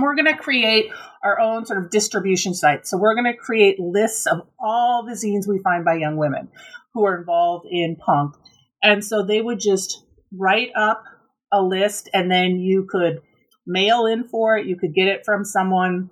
we're 0.00 0.14
going 0.14 0.26
to 0.26 0.36
create 0.36 0.90
our 1.22 1.40
own 1.40 1.66
sort 1.66 1.84
of 1.84 1.90
distribution 1.90 2.54
site. 2.54 2.86
So 2.86 2.96
we're 2.96 3.14
going 3.14 3.32
to 3.32 3.36
create 3.36 3.78
lists 3.78 4.26
of 4.26 4.40
all 4.58 5.04
the 5.04 5.12
zines 5.12 5.48
we 5.48 5.60
find 5.62 5.84
by 5.84 5.94
young 5.94 6.16
women 6.16 6.48
who 6.94 7.04
are 7.04 7.18
involved 7.18 7.66
in 7.70 7.96
punk. 7.96 8.34
And 8.82 9.04
so 9.04 9.24
they 9.24 9.40
would 9.40 9.60
just 9.60 10.04
write 10.32 10.70
up 10.76 11.04
a 11.52 11.62
list 11.62 12.08
and 12.12 12.30
then 12.30 12.58
you 12.58 12.86
could 12.88 13.20
mail 13.66 14.06
in 14.06 14.24
for 14.24 14.56
it. 14.56 14.66
You 14.66 14.76
could 14.76 14.94
get 14.94 15.08
it 15.08 15.22
from 15.24 15.44
someone. 15.44 16.10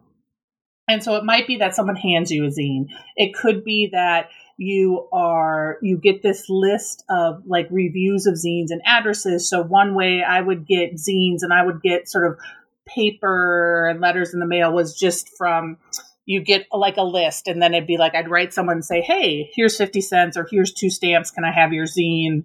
And 0.88 1.02
so 1.02 1.16
it 1.16 1.25
might 1.25 1.46
be 1.46 1.56
that 1.58 1.75
someone 1.75 1.96
hands 1.96 2.30
you 2.30 2.44
a 2.44 2.48
zine. 2.48 2.87
It 3.16 3.34
could 3.34 3.64
be 3.64 3.90
that 3.92 4.28
you 4.58 5.08
are 5.12 5.78
you 5.82 5.96
get 5.96 6.20
this 6.20 6.46
list 6.48 7.04
of 7.08 7.44
like 7.46 7.68
reviews 7.70 8.26
of 8.26 8.34
zines 8.34 8.70
and 8.70 8.82
addresses. 8.84 9.48
So 9.48 9.62
one 9.62 9.94
way 9.94 10.22
i 10.22 10.40
would 10.40 10.66
get 10.66 10.94
zines 10.94 11.38
and 11.42 11.52
i 11.54 11.64
would 11.64 11.80
get 11.80 12.08
sort 12.08 12.26
of 12.26 12.38
paper 12.86 13.86
and 13.88 14.00
letters 14.00 14.34
in 14.34 14.40
the 14.40 14.46
mail 14.46 14.72
was 14.72 14.98
just 14.98 15.30
from 15.38 15.78
you 16.26 16.42
get 16.42 16.66
like 16.72 16.96
a 16.96 17.02
list 17.02 17.46
and 17.46 17.62
then 17.62 17.72
it'd 17.72 17.86
be 17.86 17.98
like 17.98 18.14
i'd 18.14 18.30
write 18.30 18.52
someone 18.52 18.76
and 18.76 18.84
say 18.84 19.00
hey 19.00 19.48
here's 19.54 19.76
50 19.76 20.00
cents 20.00 20.36
or 20.36 20.46
here's 20.50 20.72
two 20.72 20.90
stamps. 20.90 21.30
Can 21.30 21.44
i 21.44 21.52
have 21.52 21.72
your 21.72 21.86
zine? 21.86 22.44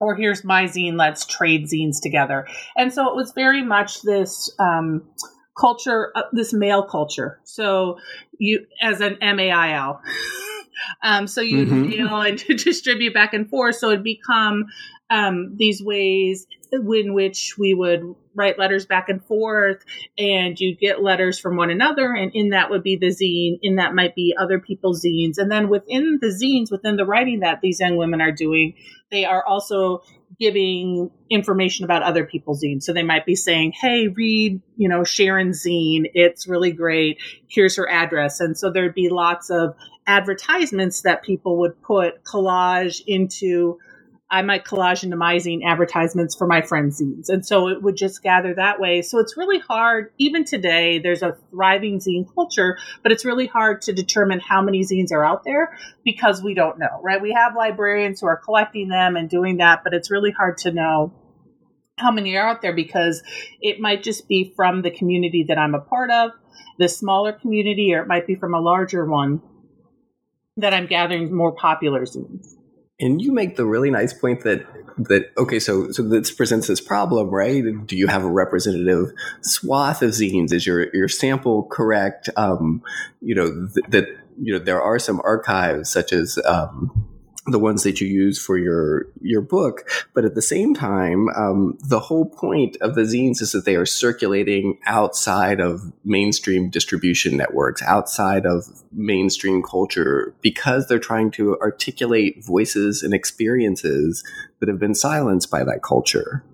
Or 0.00 0.16
here's 0.16 0.44
my 0.44 0.64
zine. 0.64 0.98
Let's 0.98 1.24
trade 1.24 1.66
zines 1.66 2.02
together. 2.02 2.46
And 2.76 2.92
so 2.92 3.08
it 3.08 3.14
was 3.14 3.32
very 3.32 3.62
much 3.62 4.02
this 4.02 4.52
um, 4.58 5.08
culture 5.58 6.10
uh, 6.16 6.22
this 6.32 6.52
mail 6.52 6.82
culture. 6.82 7.40
So 7.44 7.98
you 8.38 8.66
as 8.82 9.00
an 9.00 9.18
mail 9.20 10.00
Um, 11.02 11.26
so 11.26 11.40
you 11.40 11.66
mm-hmm. 11.66 11.88
mail 11.88 12.20
and 12.20 12.38
distribute 12.38 13.14
back 13.14 13.34
and 13.34 13.48
forth. 13.48 13.76
So 13.76 13.90
it 13.90 14.02
become 14.02 14.66
um, 15.10 15.56
these 15.56 15.82
ways 15.82 16.46
in 16.72 17.14
which 17.14 17.56
we 17.56 17.72
would 17.72 18.14
write 18.34 18.58
letters 18.58 18.84
back 18.84 19.08
and 19.08 19.24
forth 19.24 19.84
and 20.18 20.58
you 20.58 20.74
get 20.74 21.02
letters 21.02 21.38
from 21.38 21.56
one 21.56 21.70
another 21.70 22.12
and 22.12 22.32
in 22.34 22.50
that 22.50 22.68
would 22.68 22.82
be 22.82 22.96
the 22.96 23.06
zine 23.06 23.58
in 23.62 23.76
that 23.76 23.94
might 23.94 24.16
be 24.16 24.34
other 24.36 24.58
people's 24.58 25.04
zines 25.04 25.38
and 25.38 25.52
then 25.52 25.68
within 25.68 26.18
the 26.20 26.28
zines 26.28 26.72
within 26.72 26.96
the 26.96 27.06
writing 27.06 27.40
that 27.40 27.60
these 27.60 27.78
young 27.78 27.96
women 27.96 28.20
are 28.20 28.32
doing 28.32 28.74
they 29.12 29.24
are 29.24 29.44
also 29.46 30.02
giving 30.38 31.10
information 31.30 31.84
about 31.84 32.02
other 32.02 32.24
people's 32.24 32.62
zines. 32.62 32.82
So 32.82 32.92
they 32.92 33.02
might 33.02 33.26
be 33.26 33.36
saying 33.36 33.72
hey 33.80 34.08
read 34.08 34.60
you 34.76 34.88
know 34.88 35.04
sharon's 35.04 35.64
zine. 35.64 36.10
It's 36.14 36.46
really 36.46 36.72
great. 36.72 37.18
Here's 37.48 37.76
her 37.76 37.88
address. 37.88 38.40
And 38.40 38.56
so 38.56 38.70
there'd 38.70 38.94
be 38.94 39.08
lots 39.08 39.50
of 39.50 39.74
advertisements 40.06 41.02
that 41.02 41.22
people 41.22 41.58
would 41.60 41.80
put 41.82 42.22
collage 42.24 43.02
into 43.06 43.78
I 44.34 44.42
might 44.42 44.64
collage 44.64 45.04
advertisements 45.64 46.34
for 46.34 46.48
my 46.48 46.60
friends' 46.60 47.00
zines. 47.00 47.28
And 47.28 47.46
so 47.46 47.68
it 47.68 47.80
would 47.80 47.96
just 47.96 48.20
gather 48.20 48.52
that 48.54 48.80
way. 48.80 49.00
So 49.00 49.20
it's 49.20 49.36
really 49.36 49.60
hard, 49.60 50.10
even 50.18 50.44
today, 50.44 50.98
there's 50.98 51.22
a 51.22 51.36
thriving 51.52 52.00
zine 52.00 52.26
culture, 52.34 52.76
but 53.04 53.12
it's 53.12 53.24
really 53.24 53.46
hard 53.46 53.82
to 53.82 53.92
determine 53.92 54.40
how 54.40 54.60
many 54.60 54.80
zines 54.80 55.12
are 55.12 55.24
out 55.24 55.44
there 55.44 55.78
because 56.04 56.42
we 56.42 56.52
don't 56.52 56.80
know, 56.80 57.00
right? 57.00 57.22
We 57.22 57.30
have 57.32 57.54
librarians 57.54 58.20
who 58.20 58.26
are 58.26 58.36
collecting 58.36 58.88
them 58.88 59.14
and 59.14 59.30
doing 59.30 59.58
that, 59.58 59.84
but 59.84 59.94
it's 59.94 60.10
really 60.10 60.32
hard 60.32 60.58
to 60.58 60.72
know 60.72 61.14
how 61.96 62.10
many 62.10 62.36
are 62.36 62.48
out 62.48 62.60
there 62.60 62.74
because 62.74 63.22
it 63.60 63.78
might 63.78 64.02
just 64.02 64.26
be 64.26 64.52
from 64.56 64.82
the 64.82 64.90
community 64.90 65.44
that 65.46 65.58
I'm 65.58 65.76
a 65.76 65.80
part 65.80 66.10
of, 66.10 66.32
the 66.80 66.88
smaller 66.88 67.32
community, 67.32 67.94
or 67.94 68.02
it 68.02 68.08
might 68.08 68.26
be 68.26 68.34
from 68.34 68.52
a 68.52 68.60
larger 68.60 69.06
one 69.06 69.42
that 70.56 70.74
I'm 70.74 70.86
gathering 70.86 71.32
more 71.32 71.52
popular 71.52 72.04
zines. 72.04 72.56
And 73.00 73.20
you 73.20 73.32
make 73.32 73.56
the 73.56 73.66
really 73.66 73.90
nice 73.90 74.12
point 74.12 74.44
that 74.44 74.64
that 74.96 75.32
okay, 75.36 75.58
so 75.58 75.90
so 75.90 76.02
this 76.02 76.30
presents 76.30 76.68
this 76.68 76.80
problem, 76.80 77.28
right? 77.28 77.64
Do 77.86 77.96
you 77.96 78.06
have 78.06 78.22
a 78.22 78.30
representative 78.30 79.12
swath 79.40 80.02
of 80.02 80.10
zines? 80.10 80.52
Is 80.52 80.64
your 80.66 80.94
your 80.94 81.08
sample 81.08 81.64
correct? 81.64 82.28
Um, 82.36 82.82
you 83.20 83.34
know 83.34 83.68
th- 83.74 83.86
that 83.88 84.06
you 84.40 84.52
know 84.52 84.64
there 84.64 84.80
are 84.80 85.00
some 85.00 85.20
archives 85.24 85.90
such 85.90 86.12
as 86.12 86.38
um, 86.44 87.08
the 87.46 87.58
ones 87.58 87.82
that 87.82 88.00
you 88.00 88.08
use 88.08 88.42
for 88.42 88.56
your 88.56 89.06
your 89.20 89.42
book. 89.42 89.88
But 90.14 90.24
at 90.24 90.34
the 90.34 90.42
same 90.42 90.74
time, 90.74 91.28
um, 91.30 91.78
the 91.80 92.00
whole 92.00 92.26
point 92.26 92.76
of 92.80 92.94
the 92.94 93.02
zines 93.02 93.42
is 93.42 93.52
that 93.52 93.64
they 93.64 93.76
are 93.76 93.86
circulating 93.86 94.78
outside 94.86 95.60
of 95.60 95.92
mainstream 96.04 96.70
distribution 96.70 97.36
networks, 97.36 97.82
outside 97.82 98.46
of 98.46 98.64
mainstream 98.92 99.62
culture, 99.62 100.34
because 100.40 100.86
they're 100.86 100.98
trying 100.98 101.30
to 101.32 101.58
articulate 101.60 102.44
voices 102.44 103.02
and 103.02 103.12
experiences 103.12 104.24
that 104.60 104.68
have 104.68 104.78
been 104.78 104.94
silenced 104.94 105.50
by 105.50 105.62
that 105.64 105.82
culture. 105.82 106.44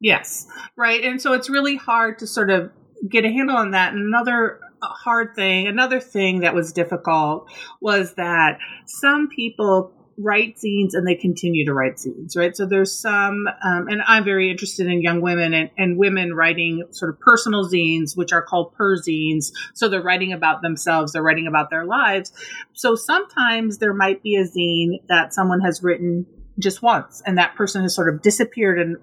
Yes, 0.00 0.46
right. 0.76 1.02
And 1.04 1.20
so 1.20 1.32
it's 1.34 1.50
really 1.50 1.76
hard 1.76 2.20
to 2.20 2.26
sort 2.26 2.50
of 2.50 2.70
get 3.08 3.24
a 3.24 3.28
handle 3.30 3.56
on 3.56 3.72
that. 3.72 3.92
Another 3.92 4.60
hard 4.80 5.34
thing, 5.34 5.66
another 5.66 6.00
thing 6.00 6.40
that 6.40 6.54
was 6.54 6.72
difficult 6.72 7.50
was 7.80 8.14
that 8.14 8.58
some 8.86 9.28
people 9.28 9.92
write 10.18 10.56
zines 10.56 10.90
and 10.94 11.06
they 11.06 11.14
continue 11.14 11.64
to 11.64 11.72
write 11.72 11.96
zines, 11.96 12.36
right? 12.36 12.56
So 12.56 12.66
there's 12.66 12.92
some, 12.92 13.46
um, 13.64 13.86
and 13.88 14.02
I'm 14.06 14.24
very 14.24 14.50
interested 14.50 14.88
in 14.88 15.00
young 15.00 15.20
women 15.20 15.54
and, 15.54 15.70
and 15.78 15.96
women 15.96 16.34
writing 16.34 16.84
sort 16.90 17.10
of 17.10 17.20
personal 17.20 17.64
zines, 17.64 18.16
which 18.16 18.32
are 18.32 18.42
called 18.42 18.74
per 18.74 18.96
zines. 18.96 19.52
So 19.74 19.88
they're 19.88 20.02
writing 20.02 20.32
about 20.32 20.60
themselves, 20.62 21.12
they're 21.12 21.22
writing 21.22 21.46
about 21.46 21.70
their 21.70 21.84
lives. 21.84 22.32
So 22.72 22.96
sometimes 22.96 23.78
there 23.78 23.94
might 23.94 24.22
be 24.22 24.36
a 24.36 24.44
zine 24.44 25.06
that 25.08 25.32
someone 25.32 25.60
has 25.60 25.82
written 25.82 26.26
just 26.58 26.82
once 26.82 27.22
and 27.24 27.38
that 27.38 27.54
person 27.54 27.82
has 27.82 27.94
sort 27.94 28.12
of 28.12 28.20
disappeared 28.20 28.80
and 28.80 28.96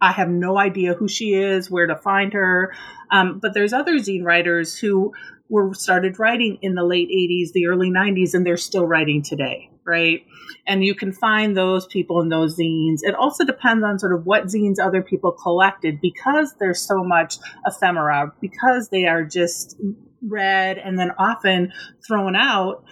I 0.00 0.10
have 0.10 0.28
no 0.28 0.58
idea 0.58 0.94
who 0.94 1.06
she 1.06 1.34
is, 1.34 1.70
where 1.70 1.86
to 1.86 1.94
find 1.94 2.32
her. 2.32 2.74
Um, 3.12 3.38
but 3.40 3.54
there's 3.54 3.72
other 3.72 3.94
zine 3.98 4.24
writers 4.24 4.76
who 4.76 5.12
were 5.52 5.74
started 5.74 6.18
writing 6.18 6.56
in 6.62 6.74
the 6.74 6.82
late 6.82 7.10
80s, 7.10 7.52
the 7.52 7.66
early 7.66 7.90
90s, 7.90 8.32
and 8.32 8.44
they're 8.44 8.56
still 8.56 8.86
writing 8.86 9.22
today, 9.22 9.68
right? 9.84 10.24
And 10.66 10.82
you 10.82 10.94
can 10.94 11.12
find 11.12 11.54
those 11.54 11.84
people 11.86 12.22
in 12.22 12.30
those 12.30 12.58
zines. 12.58 13.00
It 13.02 13.14
also 13.14 13.44
depends 13.44 13.84
on 13.84 13.98
sort 13.98 14.14
of 14.14 14.24
what 14.24 14.44
zines 14.44 14.76
other 14.82 15.02
people 15.02 15.30
collected 15.30 16.00
because 16.00 16.54
there's 16.58 16.80
so 16.80 17.04
much 17.04 17.36
ephemera, 17.66 18.32
because 18.40 18.88
they 18.88 19.04
are 19.04 19.24
just 19.24 19.76
read 20.22 20.78
and 20.78 20.98
then 20.98 21.10
often 21.18 21.70
thrown 22.08 22.34
out. 22.34 22.82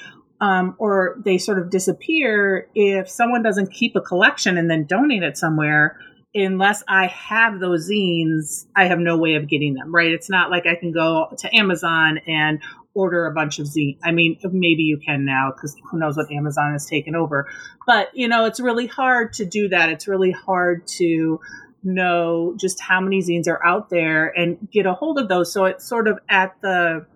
Um, 0.43 0.75
or 0.79 1.21
they 1.23 1.37
sort 1.37 1.59
of 1.59 1.69
disappear 1.69 2.67
if 2.75 3.11
someone 3.11 3.43
doesn't 3.43 3.73
keep 3.73 3.95
a 3.95 4.00
collection 4.00 4.57
and 4.57 4.71
then 4.71 4.85
donate 4.85 5.23
it 5.23 5.37
somewhere 5.37 5.99
unless 6.34 6.82
I 6.87 7.06
have 7.08 7.58
those 7.58 7.90
zines, 7.90 8.66
I 8.76 8.87
have 8.87 8.99
no 8.99 9.16
way 9.16 9.34
of 9.34 9.49
getting 9.49 9.75
them, 9.75 9.94
right? 9.94 10.10
It's 10.10 10.30
not 10.30 10.50
like 10.50 10.66
I 10.66 10.76
can 10.76 10.92
go 10.92 11.34
to 11.38 11.56
Amazon 11.56 12.20
and 12.26 12.60
order 12.94 13.26
a 13.26 13.32
bunch 13.32 13.58
of 13.58 13.66
zines. 13.66 13.99
I 14.02 14.12
mean, 14.12 14.38
maybe 14.44 14.82
you 14.82 14.99
can 15.04 15.25
now 15.25 15.52
because 15.54 15.76
who 15.90 15.99
knows 15.99 16.16
what 16.16 16.30
Amazon 16.30 16.72
has 16.72 16.87
taken 16.87 17.14
over. 17.14 17.49
But, 17.87 18.10
you 18.14 18.28
know, 18.28 18.44
it's 18.44 18.60
really 18.60 18.87
hard 18.87 19.32
to 19.34 19.44
do 19.44 19.68
that. 19.68 19.90
It's 19.90 20.06
really 20.08 20.32
hard 20.32 20.87
to 20.99 21.40
know 21.82 22.54
just 22.58 22.80
how 22.80 23.00
many 23.00 23.22
zines 23.22 23.49
are 23.49 23.64
out 23.64 23.90
there 23.90 24.28
and 24.28 24.68
get 24.70 24.87
a 24.87 24.92
hold 24.92 25.18
of 25.18 25.28
those. 25.28 25.52
So 25.52 25.64
it's 25.64 25.87
sort 25.88 26.08
of 26.08 26.18
at 26.28 26.54
the 26.60 27.06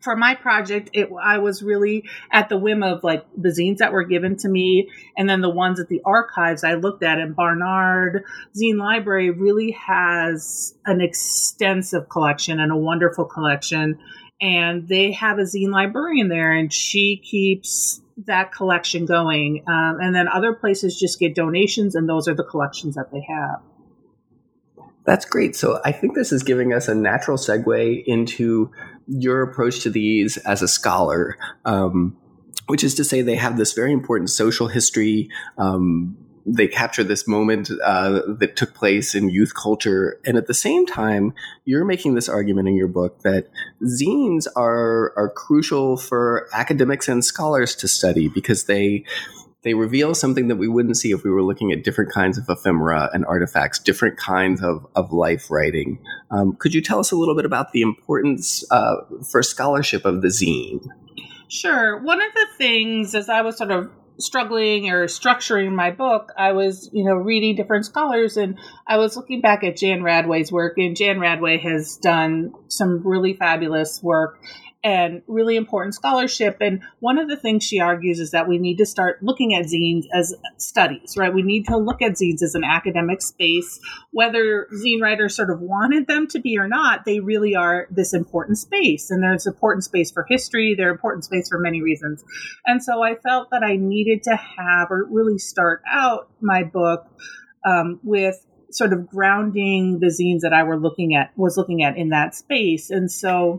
for 0.00 0.16
my 0.16 0.34
project, 0.34 0.90
it, 0.92 1.10
I 1.22 1.38
was 1.38 1.62
really 1.62 2.04
at 2.32 2.48
the 2.48 2.56
whim 2.56 2.82
of 2.82 3.04
like 3.04 3.24
the 3.36 3.50
zines 3.50 3.78
that 3.78 3.92
were 3.92 4.04
given 4.04 4.36
to 4.38 4.48
me 4.48 4.90
and 5.16 5.28
then 5.28 5.40
the 5.40 5.50
ones 5.50 5.78
at 5.78 5.88
the 5.88 6.00
archives 6.04 6.64
I 6.64 6.74
looked 6.74 7.02
at. 7.02 7.18
And 7.18 7.36
Barnard 7.36 8.24
Zine 8.56 8.78
Library 8.78 9.30
really 9.30 9.72
has 9.72 10.74
an 10.86 11.00
extensive 11.00 12.08
collection 12.08 12.60
and 12.60 12.72
a 12.72 12.76
wonderful 12.76 13.26
collection. 13.26 13.98
And 14.40 14.88
they 14.88 15.12
have 15.12 15.38
a 15.38 15.42
zine 15.42 15.70
librarian 15.70 16.28
there 16.28 16.52
and 16.52 16.72
she 16.72 17.18
keeps 17.22 18.00
that 18.26 18.52
collection 18.52 19.04
going. 19.04 19.64
Um, 19.66 19.98
and 20.00 20.14
then 20.14 20.28
other 20.28 20.54
places 20.54 20.98
just 20.98 21.18
get 21.18 21.34
donations 21.34 21.94
and 21.94 22.08
those 22.08 22.26
are 22.26 22.34
the 22.34 22.44
collections 22.44 22.94
that 22.94 23.12
they 23.12 23.24
have. 23.28 23.60
That's 25.04 25.24
great. 25.24 25.56
So 25.56 25.80
I 25.84 25.92
think 25.92 26.14
this 26.14 26.30
is 26.30 26.42
giving 26.42 26.72
us 26.72 26.88
a 26.88 26.94
natural 26.94 27.36
segue 27.36 28.04
into 28.06 28.70
your 29.10 29.42
approach 29.42 29.80
to 29.80 29.90
these 29.90 30.36
as 30.38 30.62
a 30.62 30.68
scholar, 30.68 31.36
um, 31.64 32.16
which 32.66 32.84
is 32.84 32.94
to 32.94 33.04
say 33.04 33.22
they 33.22 33.36
have 33.36 33.56
this 33.56 33.72
very 33.72 33.92
important 33.92 34.30
social 34.30 34.68
history. 34.68 35.28
Um, 35.58 36.16
they 36.46 36.68
capture 36.68 37.04
this 37.04 37.28
moment 37.28 37.70
uh, 37.84 38.22
that 38.38 38.56
took 38.56 38.74
place 38.74 39.14
in 39.14 39.28
youth 39.28 39.52
culture. 39.54 40.18
And 40.24 40.36
at 40.36 40.46
the 40.46 40.54
same 40.54 40.86
time, 40.86 41.34
you're 41.64 41.84
making 41.84 42.14
this 42.14 42.28
argument 42.28 42.68
in 42.68 42.76
your 42.76 42.88
book 42.88 43.20
that 43.22 43.48
zines 43.84 44.46
are, 44.56 45.12
are 45.16 45.30
crucial 45.36 45.96
for 45.96 46.48
academics 46.54 47.08
and 47.08 47.24
scholars 47.24 47.74
to 47.76 47.88
study 47.88 48.28
because 48.28 48.64
they 48.64 49.04
they 49.62 49.74
reveal 49.74 50.14
something 50.14 50.48
that 50.48 50.56
we 50.56 50.68
wouldn't 50.68 50.96
see 50.96 51.10
if 51.10 51.22
we 51.22 51.30
were 51.30 51.42
looking 51.42 51.70
at 51.72 51.84
different 51.84 52.10
kinds 52.10 52.38
of 52.38 52.48
ephemera 52.48 53.10
and 53.12 53.26
artifacts, 53.26 53.78
different 53.78 54.16
kinds 54.16 54.62
of, 54.62 54.86
of 54.94 55.12
life 55.12 55.50
writing. 55.50 55.98
Um, 56.30 56.56
could 56.56 56.74
you 56.74 56.80
tell 56.80 56.98
us 56.98 57.12
a 57.12 57.16
little 57.16 57.36
bit 57.36 57.44
about 57.44 57.72
the 57.72 57.82
importance 57.82 58.64
uh, 58.70 58.96
for 59.30 59.42
scholarship 59.42 60.04
of 60.04 60.22
the 60.22 60.28
zine? 60.28 60.86
Sure. 61.48 62.00
One 62.00 62.22
of 62.22 62.32
the 62.32 62.46
things 62.56 63.14
as 63.14 63.28
I 63.28 63.42
was 63.42 63.58
sort 63.58 63.70
of 63.70 63.90
struggling 64.18 64.90
or 64.90 65.06
structuring 65.06 65.74
my 65.74 65.90
book, 65.90 66.32
I 66.36 66.52
was, 66.52 66.88
you 66.92 67.04
know, 67.04 67.14
reading 67.14 67.56
different 67.56 67.86
scholars 67.86 68.36
and 68.36 68.58
I 68.86 68.98
was 68.98 69.16
looking 69.16 69.40
back 69.40 69.64
at 69.64 69.76
Jan 69.76 70.00
Radway's 70.00 70.52
work 70.52 70.78
and 70.78 70.96
Jan 70.96 71.18
Radway 71.18 71.60
has 71.60 71.96
done 71.96 72.52
some 72.68 73.06
really 73.06 73.34
fabulous 73.34 74.02
work 74.02 74.38
and 74.82 75.22
really 75.26 75.56
important 75.56 75.94
scholarship. 75.94 76.56
And 76.60 76.82
one 77.00 77.18
of 77.18 77.28
the 77.28 77.36
things 77.36 77.64
she 77.64 77.80
argues 77.80 78.18
is 78.18 78.30
that 78.30 78.48
we 78.48 78.58
need 78.58 78.78
to 78.78 78.86
start 78.86 79.22
looking 79.22 79.54
at 79.54 79.66
zines 79.66 80.04
as 80.14 80.34
studies, 80.56 81.16
right? 81.16 81.32
We 81.32 81.42
need 81.42 81.66
to 81.66 81.76
look 81.76 82.00
at 82.00 82.12
zines 82.12 82.42
as 82.42 82.54
an 82.54 82.64
academic 82.64 83.20
space, 83.20 83.78
whether 84.10 84.68
zine 84.72 85.02
writers 85.02 85.36
sort 85.36 85.50
of 85.50 85.60
wanted 85.60 86.06
them 86.06 86.26
to 86.28 86.40
be 86.40 86.56
or 86.58 86.66
not, 86.66 87.04
they 87.04 87.20
really 87.20 87.54
are 87.54 87.88
this 87.90 88.14
important 88.14 88.58
space. 88.58 89.10
And 89.10 89.22
there's 89.22 89.46
important 89.46 89.84
space 89.84 90.10
for 90.10 90.24
history, 90.28 90.74
they're 90.76 90.90
important 90.90 91.24
space 91.24 91.48
for 91.50 91.58
many 91.58 91.82
reasons. 91.82 92.24
And 92.64 92.82
so 92.82 93.02
I 93.02 93.16
felt 93.16 93.50
that 93.50 93.62
I 93.62 93.76
needed 93.76 94.22
to 94.24 94.36
have 94.36 94.90
or 94.90 95.06
really 95.10 95.38
start 95.38 95.82
out 95.90 96.30
my 96.40 96.62
book 96.62 97.06
um, 97.66 98.00
with 98.02 98.46
sort 98.72 98.92
of 98.92 99.08
grounding 99.08 99.98
the 99.98 100.06
zines 100.06 100.40
that 100.40 100.52
I 100.52 100.62
were 100.62 100.78
looking 100.78 101.14
at 101.16 101.36
was 101.36 101.56
looking 101.56 101.82
at 101.82 101.98
in 101.98 102.10
that 102.10 102.34
space. 102.34 102.90
And 102.90 103.10
so 103.10 103.58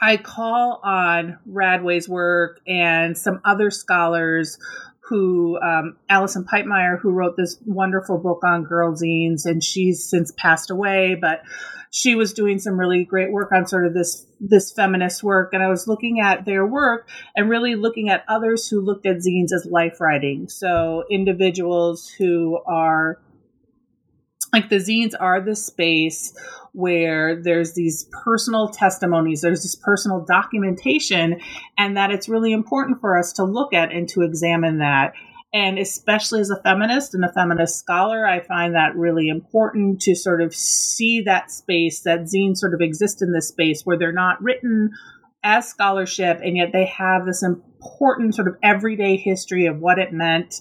I 0.00 0.16
call 0.16 0.80
on 0.82 1.38
Radway's 1.48 2.08
work 2.08 2.60
and 2.66 3.16
some 3.16 3.40
other 3.44 3.70
scholars 3.70 4.58
who, 5.00 5.58
um, 5.60 5.96
Alison 6.08 6.44
Piepmeier, 6.44 6.98
who 6.98 7.10
wrote 7.10 7.36
this 7.36 7.58
wonderful 7.66 8.18
book 8.18 8.42
on 8.44 8.64
girl 8.64 8.94
zines, 8.94 9.44
and 9.44 9.62
she's 9.62 10.08
since 10.08 10.32
passed 10.36 10.70
away, 10.70 11.14
but 11.14 11.42
she 11.90 12.16
was 12.16 12.32
doing 12.32 12.58
some 12.58 12.78
really 12.78 13.04
great 13.04 13.30
work 13.30 13.52
on 13.52 13.66
sort 13.68 13.86
of 13.86 13.94
this 13.94 14.26
this 14.40 14.72
feminist 14.72 15.22
work. 15.22 15.54
And 15.54 15.62
i 15.62 15.68
was 15.68 15.86
looking 15.86 16.20
at 16.20 16.44
their 16.44 16.66
work 16.66 17.08
and 17.36 17.48
really 17.48 17.76
looking 17.76 18.08
at 18.08 18.24
others 18.28 18.68
who 18.68 18.80
looked 18.80 19.06
at 19.06 19.18
zines 19.18 19.52
as 19.54 19.64
life 19.70 20.00
writing 20.00 20.48
so 20.48 21.04
individuals 21.08 22.08
who 22.18 22.58
are 22.66 23.20
like 24.54 24.70
the 24.70 24.76
zines 24.76 25.12
are 25.18 25.40
the 25.40 25.56
space 25.56 26.32
where 26.72 27.40
there's 27.42 27.74
these 27.74 28.08
personal 28.24 28.68
testimonies, 28.68 29.40
there's 29.40 29.62
this 29.62 29.76
personal 29.76 30.24
documentation, 30.24 31.40
and 31.76 31.96
that 31.96 32.10
it's 32.10 32.28
really 32.28 32.52
important 32.52 33.00
for 33.00 33.18
us 33.18 33.32
to 33.34 33.44
look 33.44 33.74
at 33.74 33.92
and 33.92 34.08
to 34.08 34.22
examine 34.22 34.78
that. 34.78 35.12
And 35.52 35.78
especially 35.78 36.40
as 36.40 36.50
a 36.50 36.60
feminist 36.62 37.14
and 37.14 37.24
a 37.24 37.32
feminist 37.32 37.78
scholar, 37.78 38.26
I 38.26 38.40
find 38.40 38.74
that 38.74 38.96
really 38.96 39.28
important 39.28 40.00
to 40.02 40.16
sort 40.16 40.40
of 40.40 40.52
see 40.54 41.20
that 41.22 41.50
space, 41.50 42.00
that 42.00 42.22
zines 42.22 42.56
sort 42.56 42.74
of 42.74 42.80
exist 42.80 43.22
in 43.22 43.32
this 43.32 43.48
space 43.48 43.82
where 43.84 43.98
they're 43.98 44.12
not 44.12 44.42
written 44.42 44.90
as 45.44 45.68
scholarship, 45.68 46.40
and 46.42 46.56
yet 46.56 46.70
they 46.72 46.86
have 46.86 47.26
this 47.26 47.44
important 47.44 48.34
sort 48.34 48.48
of 48.48 48.56
everyday 48.62 49.16
history 49.16 49.66
of 49.66 49.78
what 49.78 49.98
it 49.98 50.12
meant 50.12 50.60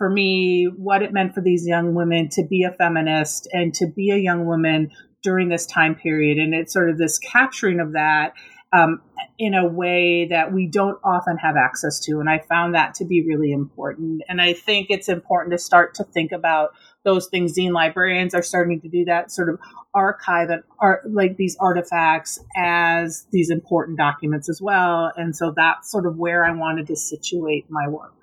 for 0.00 0.08
me 0.08 0.64
what 0.64 1.02
it 1.02 1.12
meant 1.12 1.34
for 1.34 1.42
these 1.42 1.66
young 1.66 1.94
women 1.94 2.30
to 2.30 2.42
be 2.42 2.62
a 2.62 2.72
feminist 2.72 3.46
and 3.52 3.74
to 3.74 3.86
be 3.86 4.10
a 4.10 4.16
young 4.16 4.46
woman 4.46 4.90
during 5.22 5.50
this 5.50 5.66
time 5.66 5.94
period. 5.94 6.38
And 6.38 6.54
it's 6.54 6.72
sort 6.72 6.88
of 6.88 6.96
this 6.96 7.18
capturing 7.18 7.80
of 7.80 7.92
that 7.92 8.32
um, 8.72 9.02
in 9.38 9.52
a 9.52 9.68
way 9.68 10.26
that 10.30 10.54
we 10.54 10.66
don't 10.66 10.98
often 11.04 11.36
have 11.36 11.54
access 11.54 12.00
to. 12.06 12.18
And 12.18 12.30
I 12.30 12.38
found 12.48 12.74
that 12.74 12.94
to 12.94 13.04
be 13.04 13.26
really 13.26 13.52
important. 13.52 14.22
And 14.26 14.40
I 14.40 14.54
think 14.54 14.86
it's 14.88 15.10
important 15.10 15.52
to 15.52 15.58
start 15.58 15.92
to 15.96 16.04
think 16.04 16.32
about 16.32 16.70
those 17.04 17.26
things. 17.26 17.54
Zine 17.54 17.72
librarians 17.72 18.34
are 18.34 18.42
starting 18.42 18.80
to 18.80 18.88
do 18.88 19.04
that 19.04 19.30
sort 19.30 19.50
of 19.50 19.60
archive 19.92 20.48
and 20.48 20.62
art, 20.80 21.02
like 21.10 21.36
these 21.36 21.58
artifacts 21.60 22.42
as 22.56 23.26
these 23.32 23.50
important 23.50 23.98
documents 23.98 24.48
as 24.48 24.62
well. 24.62 25.12
And 25.14 25.36
so 25.36 25.52
that's 25.54 25.90
sort 25.90 26.06
of 26.06 26.16
where 26.16 26.42
I 26.46 26.52
wanted 26.52 26.86
to 26.86 26.96
situate 26.96 27.66
my 27.68 27.86
work. 27.86 28.14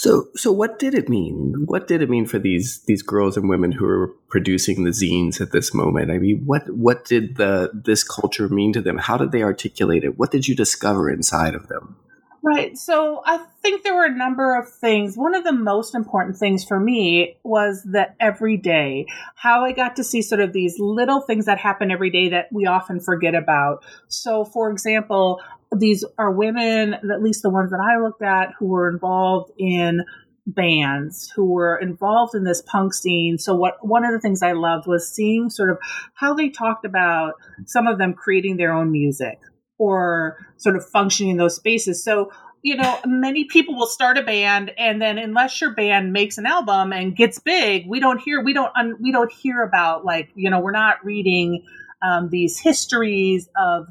So, 0.00 0.28
so 0.36 0.52
what 0.52 0.78
did 0.78 0.94
it 0.94 1.08
mean? 1.08 1.54
What 1.66 1.88
did 1.88 2.02
it 2.02 2.08
mean 2.08 2.24
for 2.24 2.38
these 2.38 2.82
these 2.86 3.02
girls 3.02 3.36
and 3.36 3.48
women 3.48 3.72
who 3.72 3.84
are 3.84 4.06
producing 4.28 4.84
the 4.84 4.90
zines 4.90 5.40
at 5.40 5.50
this 5.50 5.74
moment? 5.74 6.12
I 6.12 6.18
mean, 6.18 6.42
what 6.46 6.70
what 6.70 7.04
did 7.04 7.36
the 7.36 7.72
this 7.74 8.04
culture 8.04 8.48
mean 8.48 8.72
to 8.74 8.80
them? 8.80 8.98
How 8.98 9.16
did 9.16 9.32
they 9.32 9.42
articulate 9.42 10.04
it? 10.04 10.16
What 10.16 10.30
did 10.30 10.46
you 10.46 10.54
discover 10.54 11.10
inside 11.10 11.56
of 11.56 11.66
them? 11.66 11.96
Right. 12.44 12.78
So 12.78 13.22
I 13.26 13.44
think 13.60 13.82
there 13.82 13.96
were 13.96 14.04
a 14.04 14.16
number 14.16 14.56
of 14.56 14.72
things. 14.72 15.16
One 15.16 15.34
of 15.34 15.42
the 15.42 15.52
most 15.52 15.96
important 15.96 16.36
things 16.36 16.64
for 16.64 16.78
me 16.78 17.36
was 17.42 17.82
that 17.92 18.14
every 18.20 18.56
day, 18.56 19.06
how 19.34 19.64
I 19.64 19.72
got 19.72 19.96
to 19.96 20.04
see 20.04 20.22
sort 20.22 20.40
of 20.40 20.52
these 20.52 20.76
little 20.78 21.20
things 21.20 21.46
that 21.46 21.58
happen 21.58 21.90
every 21.90 22.10
day 22.10 22.28
that 22.28 22.52
we 22.52 22.66
often 22.66 23.00
forget 23.00 23.34
about. 23.34 23.84
So, 24.06 24.44
for 24.44 24.70
example, 24.70 25.40
these 25.76 26.04
are 26.18 26.30
women, 26.30 26.94
at 26.94 27.22
least 27.22 27.42
the 27.42 27.50
ones 27.50 27.70
that 27.70 27.80
I 27.80 28.02
looked 28.02 28.22
at, 28.22 28.54
who 28.58 28.66
were 28.66 28.90
involved 28.90 29.52
in 29.58 30.04
bands 30.48 31.30
who 31.36 31.44
were 31.44 31.76
involved 31.76 32.34
in 32.34 32.44
this 32.44 32.62
punk 32.62 32.94
scene. 32.94 33.38
So 33.38 33.54
what 33.54 33.74
one 33.86 34.04
of 34.04 34.12
the 34.12 34.20
things 34.20 34.42
I 34.42 34.52
loved 34.52 34.86
was 34.86 35.08
seeing 35.08 35.50
sort 35.50 35.70
of 35.70 35.78
how 36.14 36.34
they 36.34 36.48
talked 36.48 36.84
about 36.84 37.34
some 37.66 37.86
of 37.86 37.98
them 37.98 38.14
creating 38.14 38.56
their 38.56 38.72
own 38.72 38.90
music 38.90 39.38
or 39.78 40.38
sort 40.56 40.76
of 40.76 40.88
functioning 40.88 41.32
in 41.32 41.36
those 41.36 41.54
spaces. 41.54 42.02
So 42.02 42.30
you 42.62 42.76
know, 42.76 42.98
many 43.06 43.44
people 43.44 43.76
will 43.76 43.86
start 43.86 44.18
a 44.18 44.22
band, 44.22 44.72
and 44.76 45.00
then 45.00 45.16
unless 45.16 45.60
your 45.60 45.74
band 45.74 46.12
makes 46.12 46.38
an 46.38 46.46
album 46.46 46.92
and 46.92 47.14
gets 47.14 47.38
big, 47.38 47.86
we 47.86 48.00
don't 48.00 48.18
hear 48.18 48.42
we 48.42 48.52
don't 48.52 48.72
un, 48.76 48.96
we 49.00 49.12
don't 49.12 49.30
hear 49.30 49.62
about 49.62 50.04
like 50.04 50.30
you 50.34 50.50
know 50.50 50.58
we're 50.58 50.72
not 50.72 51.04
reading 51.04 51.64
um, 52.02 52.30
these 52.30 52.58
histories 52.58 53.48
of 53.56 53.86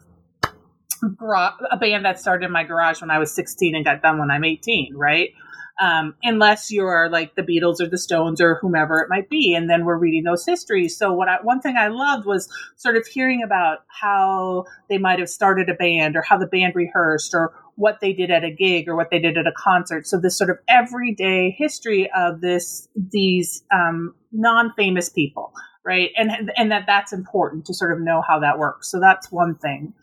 a 1.03 1.77
band 1.77 2.05
that 2.05 2.19
started 2.19 2.45
in 2.45 2.51
my 2.51 2.63
garage 2.63 3.01
when 3.01 3.12
I 3.12 3.19
was 3.19 3.33
16 3.33 3.75
and 3.75 3.86
got 3.86 4.01
done 4.01 4.19
when 4.19 4.31
I'm 4.31 4.43
18, 4.43 4.95
right? 4.95 5.33
Um, 5.79 6.15
unless 6.23 6.71
you're 6.71 7.07
like 7.07 7.36
the 7.36 7.43
Beatles 7.43 7.79
or 7.79 7.88
the 7.88 7.99
Stones 7.99 8.41
or 8.41 8.55
whomever 8.55 8.99
it 8.99 9.10
might 9.10 9.29
be, 9.29 9.53
and 9.53 9.69
then 9.69 9.86
we're 9.86 9.97
reading 9.97 10.23
those 10.23 10.43
histories. 10.43 10.97
So 10.97 11.13
what 11.13 11.29
I, 11.29 11.38
one 11.43 11.62
thing 11.62 11.77
I 11.77 11.89
loved 11.89 12.25
was 12.25 12.49
sort 12.77 12.97
of 12.97 13.05
hearing 13.05 13.43
about 13.43 13.79
how 13.88 14.65
they 14.89 14.97
might 14.97 15.19
have 15.19 15.29
started 15.29 15.69
a 15.69 15.75
band 15.75 16.15
or 16.15 16.23
how 16.23 16.38
the 16.38 16.47
band 16.47 16.73
rehearsed 16.75 17.36
or 17.36 17.53
what 17.75 17.99
they 18.01 18.12
did 18.12 18.31
at 18.31 18.43
a 18.43 18.49
gig 18.49 18.88
or 18.89 18.95
what 18.95 19.12
they 19.12 19.19
did 19.19 19.38
at 19.38 19.45
a 19.45 19.53
concert. 19.55 20.07
So 20.07 20.19
this 20.19 20.36
sort 20.36 20.49
of 20.49 20.57
everyday 20.67 21.51
history 21.51 22.10
of 22.15 22.41
this 22.41 22.89
these 22.95 23.63
um, 23.71 24.15
non-famous 24.31 25.10
people, 25.10 25.53
right? 25.86 26.10
And 26.17 26.51
and 26.57 26.71
that 26.71 26.86
that's 26.88 27.13
important 27.13 27.65
to 27.67 27.75
sort 27.75 27.91
of 27.91 27.99
know 27.99 28.23
how 28.27 28.39
that 28.39 28.57
works. 28.57 28.89
So 28.89 28.99
that's 28.99 29.31
one 29.31 29.53
thing. 29.55 29.93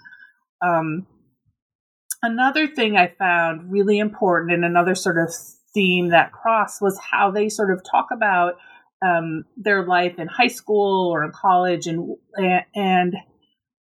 Um, 0.65 1.07
another 2.23 2.67
thing 2.67 2.97
I 2.97 3.09
found 3.19 3.71
really 3.71 3.99
important 3.99 4.53
and 4.53 4.65
another 4.65 4.95
sort 4.95 5.19
of 5.19 5.33
theme 5.75 6.11
that 6.11 6.33
crossed 6.33 6.81
was 6.81 6.99
how 6.99 7.31
they 7.31 7.49
sort 7.49 7.71
of 7.71 7.83
talk 7.85 8.09
about 8.13 8.55
um, 9.05 9.45
their 9.57 9.85
life 9.85 10.19
in 10.19 10.29
high 10.29 10.49
school 10.49 11.11
or 11.13 11.25
in 11.25 11.33
college 11.33 11.87
and 11.87 12.17
and 12.75 13.15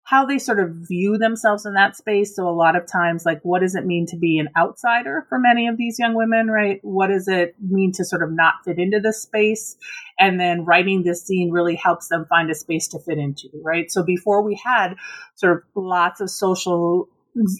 how 0.04 0.26
they 0.26 0.40
sort 0.40 0.60
of 0.60 0.72
view 0.72 1.18
themselves 1.18 1.66
in 1.66 1.74
that 1.74 1.96
space. 1.96 2.36
So 2.36 2.48
a 2.48 2.50
lot 2.50 2.76
of 2.76 2.86
times, 2.86 3.26
like, 3.26 3.40
what 3.44 3.62
does 3.62 3.76
it 3.76 3.86
mean 3.86 4.06
to 4.08 4.18
be 4.18 4.40
an 4.40 4.50
outsider 4.58 5.26
for 5.30 5.40
many 5.40 5.68
of 5.68 5.78
these 5.78 5.98
young 6.00 6.16
women, 6.16 6.48
right? 6.48 6.80
What 6.82 7.08
does 7.08 7.28
it 7.28 7.56
mean 7.62 7.92
to 7.94 8.04
sort 8.04 8.24
of 8.24 8.32
not 8.32 8.56
fit 8.66 8.80
into 8.80 9.00
this 9.00 9.22
space? 9.22 9.78
And 10.20 10.40
then 10.40 10.66
writing 10.66 11.04
this 11.04 11.26
scene 11.26 11.52
really 11.52 11.76
helps 11.76 12.08
them 12.08 12.26
find 12.30 12.50
a 12.50 12.56
space 12.56 12.88
to 12.90 13.00
fit 13.00 13.18
into, 13.18 13.50
right? 13.64 13.92
So 13.92 14.04
before 14.04 14.44
we 14.44 14.60
had 14.64 14.96
sort 15.36 15.58
of 15.58 15.64
lots 15.76 16.20
of 16.20 16.30
social 16.30 17.08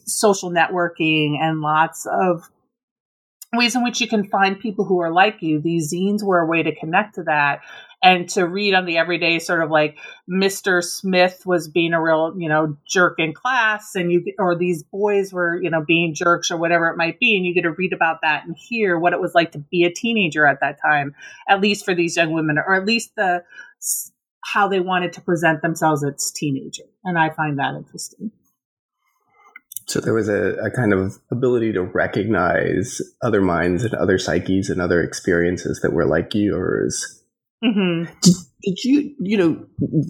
social 0.06 0.52
networking 0.52 1.38
and 1.40 1.62
lots 1.62 2.06
of 2.06 2.50
ways 3.54 3.76
in 3.76 3.84
which 3.84 4.02
you 4.02 4.08
can 4.08 4.28
find 4.28 4.60
people 4.60 4.86
who 4.86 5.02
are 5.02 5.12
like 5.12 5.42
you. 5.42 5.60
These 5.60 5.94
zines 5.94 6.24
were 6.24 6.40
a 6.40 6.48
way 6.48 6.64
to 6.64 6.76
connect 6.76 7.16
to 7.16 7.24
that 7.24 7.62
and 8.04 8.28
to 8.30 8.48
read 8.48 8.74
on 8.74 8.86
the 8.86 8.98
everyday 8.98 9.40
sort 9.40 9.62
of 9.62 9.70
like 9.70 9.98
Mr. 10.30 10.84
Smith 10.84 11.44
was 11.46 11.68
being 11.68 11.94
a 11.94 12.02
real, 12.02 12.34
you 12.38 12.50
know, 12.50 12.78
jerk 12.88 13.20
in 13.20 13.34
class 13.34 13.96
and 13.96 14.12
you, 14.12 14.26
or 14.40 14.56
these 14.56 14.84
boys 14.84 15.32
were, 15.32 15.62
you 15.62 15.70
know, 15.70 15.84
being 15.86 16.16
jerks 16.16 16.50
or 16.50 16.58
whatever 16.58 16.88
it 16.88 16.98
might 16.98 17.20
be. 17.20 17.38
And 17.38 17.46
you 17.46 17.54
get 17.54 17.62
to 17.62 17.72
read 17.72 17.94
about 17.94 18.22
that 18.24 18.46
and 18.46 18.56
hear 18.58 18.98
what 18.98 19.14
it 19.14 19.22
was 19.22 19.36
like 19.36 19.52
to 19.52 19.60
be 19.60 19.84
a 19.84 19.94
teenager 19.94 20.48
at 20.48 20.62
that 20.62 20.80
time, 20.82 21.14
at 21.48 21.62
least 21.62 21.86
for 21.86 21.94
these 21.94 22.16
young 22.16 22.32
women, 22.32 22.58
or 22.58 22.74
at 22.74 22.86
least 22.86 23.12
the, 23.16 23.44
how 24.44 24.68
they 24.68 24.80
wanted 24.80 25.14
to 25.14 25.22
present 25.22 25.62
themselves 25.62 26.04
as 26.04 26.32
teenager. 26.32 26.84
And 27.04 27.18
I 27.18 27.30
find 27.30 27.60
that 27.60 27.76
interesting. 27.76 28.32
So 29.88 30.00
there 30.00 30.14
was 30.14 30.30
a, 30.30 30.54
a, 30.54 30.72
kind 30.72 30.94
of 30.94 31.20
ability 31.32 31.74
to 31.74 31.82
recognize 31.82 33.02
other 33.22 33.42
minds 33.42 33.84
and 33.84 33.94
other 33.94 34.18
psyches 34.18 34.70
and 34.70 34.80
other 34.80 35.04
experiences 35.04 35.82
that 35.82 35.92
were 35.92 36.06
like 36.06 36.34
yours. 36.34 37.21
Mm-hmm. 37.64 38.12
Did, 38.22 38.36
did, 38.64 38.84
you, 38.84 39.16
you 39.20 39.38
know, 39.38 39.66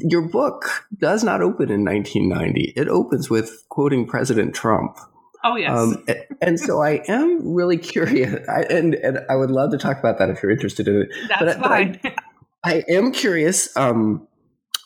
your 0.10 0.22
book 0.22 0.86
does 0.98 1.24
not 1.24 1.42
open 1.42 1.70
in 1.70 1.84
1990. 1.84 2.74
It 2.76 2.88
opens 2.88 3.30
with 3.30 3.64
quoting 3.70 4.08
President 4.08 4.56
Trump. 4.56 4.98
Oh 5.44 5.56
yes. 5.56 5.72
Um, 5.72 6.04
and, 6.08 6.26
and, 6.42 6.60
so 6.60 6.82
I 6.82 7.02
am 7.08 7.54
really 7.54 7.78
curious, 7.78 8.48
I, 8.48 8.62
and 8.64 8.94
and 8.94 9.20
I 9.28 9.36
would 9.36 9.50
love 9.50 9.72
to 9.72 9.78
talk 9.78 9.98
about 9.98 10.20
that 10.20 10.30
if 10.30 10.44
you're 10.44 10.52
interested 10.52 10.88
in 10.88 11.02
it. 11.02 11.10
That's 11.28 11.58
but, 11.58 11.60
fine. 11.60 12.00
But 12.02 12.14
I, 12.64 12.74
I, 12.74 12.84
am 12.88 13.12
curious. 13.12 13.76
Um, 13.76 14.28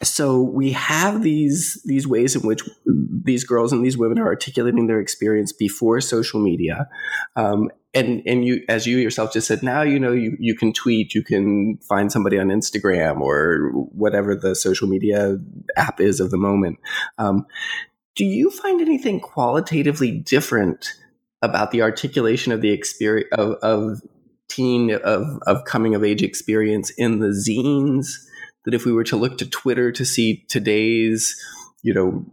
so 0.06 0.41
we 0.41 0.72
have 0.72 1.22
these 1.22 1.82
these 1.86 2.08
ways 2.08 2.36
in 2.36 2.41
which 2.44 2.62
these 2.86 3.44
girls 3.44 3.72
and 3.72 3.84
these 3.84 3.98
women 3.98 4.20
are 4.20 4.28
articulating 4.28 4.88
their 4.88 5.00
experience 5.00 5.52
before 5.52 6.00
social 6.02 6.39
media. 6.39 6.88
Um, 7.36 7.70
and 7.94 8.22
and 8.26 8.46
you 8.46 8.63
as 8.68 8.86
you 8.86 8.98
yourself 8.98 9.34
just 9.34 9.48
said 9.48 9.63
now 9.63 9.82
you 9.82 10.00
know 10.00 10.12
you, 10.12 10.36
you 10.38 10.54
can 10.54 10.74
tweet 10.74 11.15
you 11.15 11.24
can 11.24 11.78
find 11.78 12.12
somebody 12.12 12.38
on 12.38 12.50
instagram 12.50 13.22
or 13.22 13.70
whatever 13.72 14.36
the 14.36 14.54
social 14.54 14.86
media 14.88 15.38
app 15.78 16.00
is 16.02 16.20
of 16.20 16.30
the 16.30 16.38
moment. 16.38 16.78
Um, 17.18 17.46
do 18.15 18.26
you 18.26 18.52
find 18.52 18.82
anything 18.82 19.20
qualitatively 19.20 20.12
different 20.12 20.94
about 21.41 21.72
the 21.72 21.82
articulation 21.82 22.52
of 22.52 22.62
the 22.62 22.72
experience 22.72 23.30
of, 23.32 23.52
of 23.62 24.02
teen 24.50 24.91
of, 24.91 25.39
of 25.48 25.63
coming 25.65 25.96
of 25.96 26.04
age 26.04 26.22
experience 26.22 26.91
in 26.91 27.20
the 27.20 27.28
zines 27.28 28.08
that 28.65 28.73
if 28.73 28.86
we 28.86 28.91
were 28.91 29.04
to 29.06 29.15
look 29.15 29.38
to 29.38 29.49
Twitter 29.49 29.91
to 29.91 30.06
see 30.06 30.43
today's, 30.47 31.39
you 31.82 31.93
know, 31.93 32.25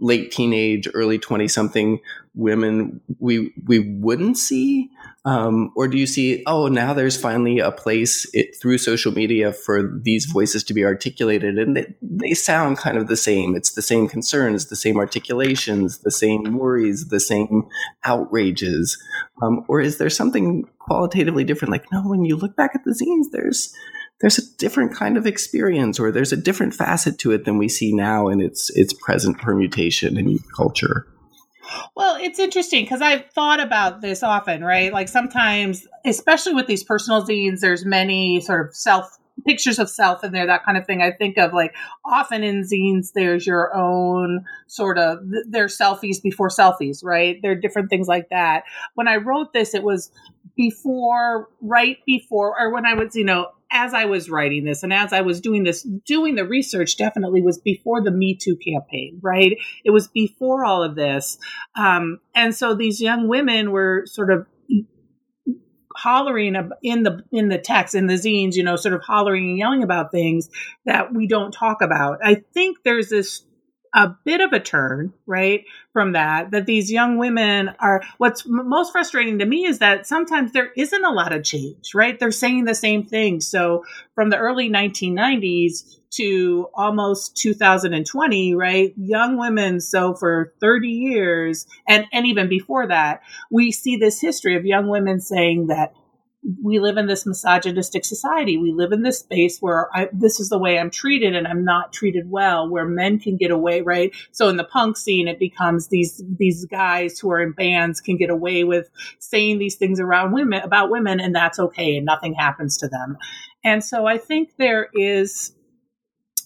late 0.00 0.32
teenage, 0.32 0.88
early 0.94 1.18
20 1.18 1.46
something 1.46 2.00
women, 2.34 3.00
we, 3.18 3.52
we 3.66 3.78
wouldn't 3.78 4.38
see? 4.38 4.90
Um, 5.24 5.72
or 5.76 5.86
do 5.86 5.98
you 5.98 6.06
see, 6.06 6.42
oh, 6.46 6.68
now 6.68 6.94
there's 6.94 7.20
finally 7.20 7.58
a 7.58 7.70
place 7.70 8.28
it, 8.32 8.56
through 8.60 8.78
social 8.78 9.12
media 9.12 9.52
for 9.52 10.00
these 10.02 10.24
voices 10.24 10.64
to 10.64 10.74
be 10.74 10.84
articulated 10.84 11.58
and 11.58 11.76
they, 11.76 11.94
they 12.00 12.32
sound 12.32 12.78
kind 12.78 12.96
of 12.96 13.08
the 13.08 13.16
same. 13.16 13.54
It's 13.54 13.72
the 13.72 13.82
same 13.82 14.08
concerns, 14.08 14.66
the 14.66 14.76
same 14.76 14.96
articulations, 14.96 15.98
the 15.98 16.10
same 16.10 16.56
worries, 16.56 17.08
the 17.08 17.20
same 17.20 17.68
outrages. 18.04 18.96
Um, 19.42 19.64
or 19.68 19.80
is 19.80 19.98
there 19.98 20.10
something 20.10 20.66
qualitatively 20.78 21.44
different? 21.44 21.72
Like, 21.72 21.92
no, 21.92 22.00
when 22.02 22.24
you 22.24 22.36
look 22.36 22.56
back 22.56 22.72
at 22.74 22.84
the 22.84 22.92
zines, 22.92 23.30
there's, 23.32 23.74
there's 24.20 24.38
a 24.38 24.56
different 24.58 24.94
kind 24.94 25.16
of 25.16 25.26
experience 25.26 25.98
or 25.98 26.12
there's 26.12 26.32
a 26.32 26.36
different 26.36 26.74
facet 26.74 27.18
to 27.18 27.32
it 27.32 27.44
than 27.44 27.58
we 27.58 27.68
see 27.68 27.92
now 27.92 28.28
in 28.28 28.40
its 28.40 28.70
its 28.70 28.92
present 28.92 29.38
permutation 29.38 30.16
in 30.16 30.38
culture. 30.54 31.06
Well, 31.94 32.16
it's 32.20 32.38
interesting 32.38 32.84
because 32.84 33.00
I've 33.00 33.26
thought 33.30 33.60
about 33.60 34.00
this 34.00 34.22
often, 34.22 34.64
right? 34.64 34.92
Like 34.92 35.08
sometimes, 35.08 35.86
especially 36.04 36.54
with 36.54 36.66
these 36.66 36.82
personal 36.82 37.24
zines, 37.24 37.60
there's 37.60 37.84
many 37.84 38.40
sort 38.40 38.66
of 38.66 38.74
self 38.74 39.16
pictures 39.46 39.78
of 39.78 39.88
self 39.88 40.22
in 40.24 40.32
there, 40.32 40.46
that 40.46 40.64
kind 40.64 40.76
of 40.76 40.86
thing. 40.86 41.00
I 41.00 41.12
think 41.12 41.38
of 41.38 41.52
like 41.52 41.74
often 42.04 42.42
in 42.42 42.62
zines, 42.62 43.12
there's 43.14 43.46
your 43.46 43.74
own 43.74 44.44
sort 44.66 44.98
of, 44.98 45.18
there's 45.48 45.78
selfies 45.78 46.22
before 46.22 46.48
selfies, 46.48 47.04
right? 47.04 47.40
There 47.40 47.52
are 47.52 47.56
different 47.56 47.88
things 47.88 48.08
like 48.08 48.28
that. 48.30 48.64
When 48.94 49.08
I 49.08 49.16
wrote 49.16 49.52
this, 49.52 49.74
it 49.74 49.82
was 49.82 50.10
before, 50.56 51.48
right 51.60 51.98
before, 52.04 52.60
or 52.60 52.72
when 52.72 52.84
I 52.84 52.94
was, 52.94 53.14
you 53.14 53.24
know, 53.24 53.48
as 53.72 53.94
I 53.94 54.04
was 54.04 54.28
writing 54.28 54.64
this 54.64 54.82
and 54.82 54.92
as 54.92 55.12
I 55.12 55.20
was 55.20 55.40
doing 55.40 55.64
this, 55.64 55.82
doing 55.82 56.34
the 56.34 56.44
research 56.44 56.96
definitely 56.96 57.42
was 57.42 57.58
before 57.58 58.02
the 58.02 58.10
Me 58.10 58.34
Too 58.34 58.56
campaign, 58.56 59.18
right? 59.22 59.56
It 59.84 59.90
was 59.90 60.08
before 60.08 60.64
all 60.64 60.82
of 60.82 60.96
this. 60.96 61.38
Um, 61.76 62.18
and 62.34 62.54
so 62.54 62.74
these 62.74 63.00
young 63.00 63.28
women 63.28 63.70
were 63.70 64.04
sort 64.06 64.32
of 64.32 64.46
hollering 65.96 66.56
in 66.82 67.02
the 67.02 67.22
in 67.32 67.48
the 67.48 67.58
text 67.58 67.94
in 67.94 68.06
the 68.06 68.14
zines 68.14 68.54
you 68.54 68.62
know 68.62 68.76
sort 68.76 68.94
of 68.94 69.02
hollering 69.02 69.50
and 69.50 69.58
yelling 69.58 69.82
about 69.82 70.12
things 70.12 70.48
that 70.86 71.12
we 71.12 71.26
don't 71.26 71.52
talk 71.52 71.82
about 71.82 72.18
i 72.24 72.36
think 72.54 72.78
there's 72.84 73.08
this 73.08 73.42
a 73.94 74.14
bit 74.24 74.40
of 74.40 74.52
a 74.52 74.60
turn, 74.60 75.12
right, 75.26 75.64
from 75.92 76.12
that, 76.12 76.52
that 76.52 76.66
these 76.66 76.92
young 76.92 77.18
women 77.18 77.70
are, 77.80 78.02
what's 78.18 78.44
most 78.46 78.92
frustrating 78.92 79.38
to 79.38 79.46
me 79.46 79.66
is 79.66 79.80
that 79.80 80.06
sometimes 80.06 80.52
there 80.52 80.70
isn't 80.76 81.04
a 81.04 81.12
lot 81.12 81.32
of 81.32 81.44
change, 81.44 81.94
right? 81.94 82.18
They're 82.18 82.30
saying 82.30 82.64
the 82.64 82.74
same 82.74 83.04
thing. 83.04 83.40
So 83.40 83.84
from 84.14 84.30
the 84.30 84.36
early 84.36 84.70
1990s 84.70 85.96
to 86.12 86.68
almost 86.74 87.36
2020, 87.36 88.54
right, 88.54 88.92
young 88.96 89.38
women, 89.38 89.80
so 89.80 90.14
for 90.14 90.52
30 90.60 90.88
years, 90.88 91.66
and, 91.88 92.04
and 92.12 92.26
even 92.26 92.48
before 92.48 92.86
that, 92.88 93.22
we 93.50 93.72
see 93.72 93.96
this 93.96 94.20
history 94.20 94.56
of 94.56 94.64
young 94.64 94.88
women 94.88 95.20
saying 95.20 95.68
that 95.68 95.94
we 96.62 96.78
live 96.78 96.96
in 96.96 97.06
this 97.06 97.26
misogynistic 97.26 98.04
society. 98.04 98.56
We 98.56 98.72
live 98.72 98.92
in 98.92 99.02
this 99.02 99.18
space 99.18 99.58
where 99.60 99.88
I, 99.94 100.08
this 100.12 100.40
is 100.40 100.48
the 100.48 100.58
way 100.58 100.78
I'm 100.78 100.90
treated 100.90 101.34
and 101.36 101.46
I'm 101.46 101.64
not 101.64 101.92
treated 101.92 102.30
well, 102.30 102.68
where 102.68 102.86
men 102.86 103.18
can 103.18 103.36
get 103.36 103.50
away, 103.50 103.82
right? 103.82 104.12
So 104.32 104.48
in 104.48 104.56
the 104.56 104.64
punk 104.64 104.96
scene, 104.96 105.28
it 105.28 105.38
becomes 105.38 105.88
these, 105.88 106.22
these 106.38 106.64
guys 106.64 107.18
who 107.18 107.30
are 107.30 107.42
in 107.42 107.52
bands 107.52 108.00
can 108.00 108.16
get 108.16 108.30
away 108.30 108.64
with 108.64 108.88
saying 109.18 109.58
these 109.58 109.76
things 109.76 110.00
around 110.00 110.32
women, 110.32 110.62
about 110.62 110.90
women, 110.90 111.20
and 111.20 111.34
that's 111.34 111.58
okay 111.58 111.96
and 111.96 112.06
nothing 112.06 112.34
happens 112.34 112.78
to 112.78 112.88
them. 112.88 113.18
And 113.62 113.84
so 113.84 114.06
I 114.06 114.16
think 114.16 114.56
there 114.56 114.88
is 114.94 115.52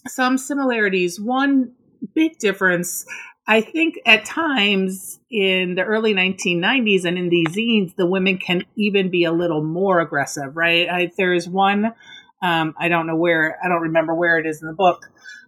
some 0.07 0.37
similarities. 0.37 1.19
One 1.19 1.71
big 2.13 2.37
difference 2.37 3.05
I 3.47 3.61
think 3.61 3.99
at 4.05 4.25
times 4.25 5.19
in 5.29 5.75
the 5.75 5.83
early 5.83 6.15
1990s 6.15 7.05
and 7.05 7.17
in 7.17 7.29
these 7.29 7.49
zines, 7.49 7.95
the 7.95 8.07
women 8.07 8.37
can 8.39 8.63
even 8.75 9.11
be 9.11 9.23
a 9.23 9.31
little 9.31 9.63
more 9.63 9.99
aggressive, 9.99 10.55
right? 10.55 10.89
I, 10.89 11.11
there 11.15 11.33
is 11.33 11.47
one, 11.47 11.93
um, 12.41 12.73
I 12.79 12.89
don't 12.89 13.05
know 13.05 13.15
where, 13.15 13.59
I 13.63 13.69
don't 13.69 13.83
remember 13.83 14.15
where 14.15 14.39
it 14.39 14.47
is 14.47 14.61
in 14.61 14.67
the 14.67 14.73
book, 14.73 15.05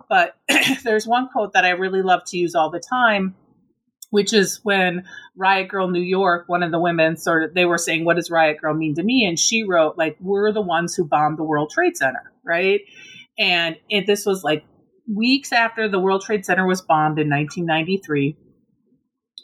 but 0.07 0.35
there's 0.83 1.07
one 1.07 1.29
quote 1.29 1.53
that 1.53 1.65
I 1.65 1.71
really 1.71 2.03
love 2.03 2.21
to 2.27 2.37
use 2.37 2.53
all 2.53 2.69
the 2.69 2.79
time, 2.79 3.35
which 4.11 4.31
is 4.31 4.59
when 4.63 5.03
Riot 5.35 5.69
Grrrl 5.69 5.91
New 5.91 6.01
York, 6.01 6.43
one 6.47 6.61
of 6.61 6.71
the 6.71 6.79
women 6.79 7.17
sort 7.17 7.43
of, 7.43 7.55
they 7.55 7.65
were 7.65 7.79
saying, 7.79 8.05
What 8.05 8.15
does 8.15 8.29
Riot 8.29 8.57
Grrrl 8.63 8.77
mean 8.77 8.93
to 8.95 9.03
me? 9.03 9.25
And 9.25 9.39
she 9.39 9.63
wrote, 9.63 9.97
like, 9.97 10.17
we're 10.21 10.51
the 10.51 10.61
ones 10.61 10.93
who 10.95 11.03
bombed 11.03 11.39
the 11.39 11.43
World 11.43 11.71
Trade 11.71 11.97
Center, 11.97 12.31
right? 12.45 12.81
And 13.39 13.75
it, 13.89 14.07
this 14.07 14.25
was 14.25 14.43
like 14.43 14.63
weeks 15.11 15.51
after 15.51 15.89
the 15.89 15.99
World 15.99 16.21
Trade 16.21 16.45
Center 16.45 16.65
was 16.65 16.81
bombed 16.81 17.19
in 17.19 17.29
1993. 17.29 18.37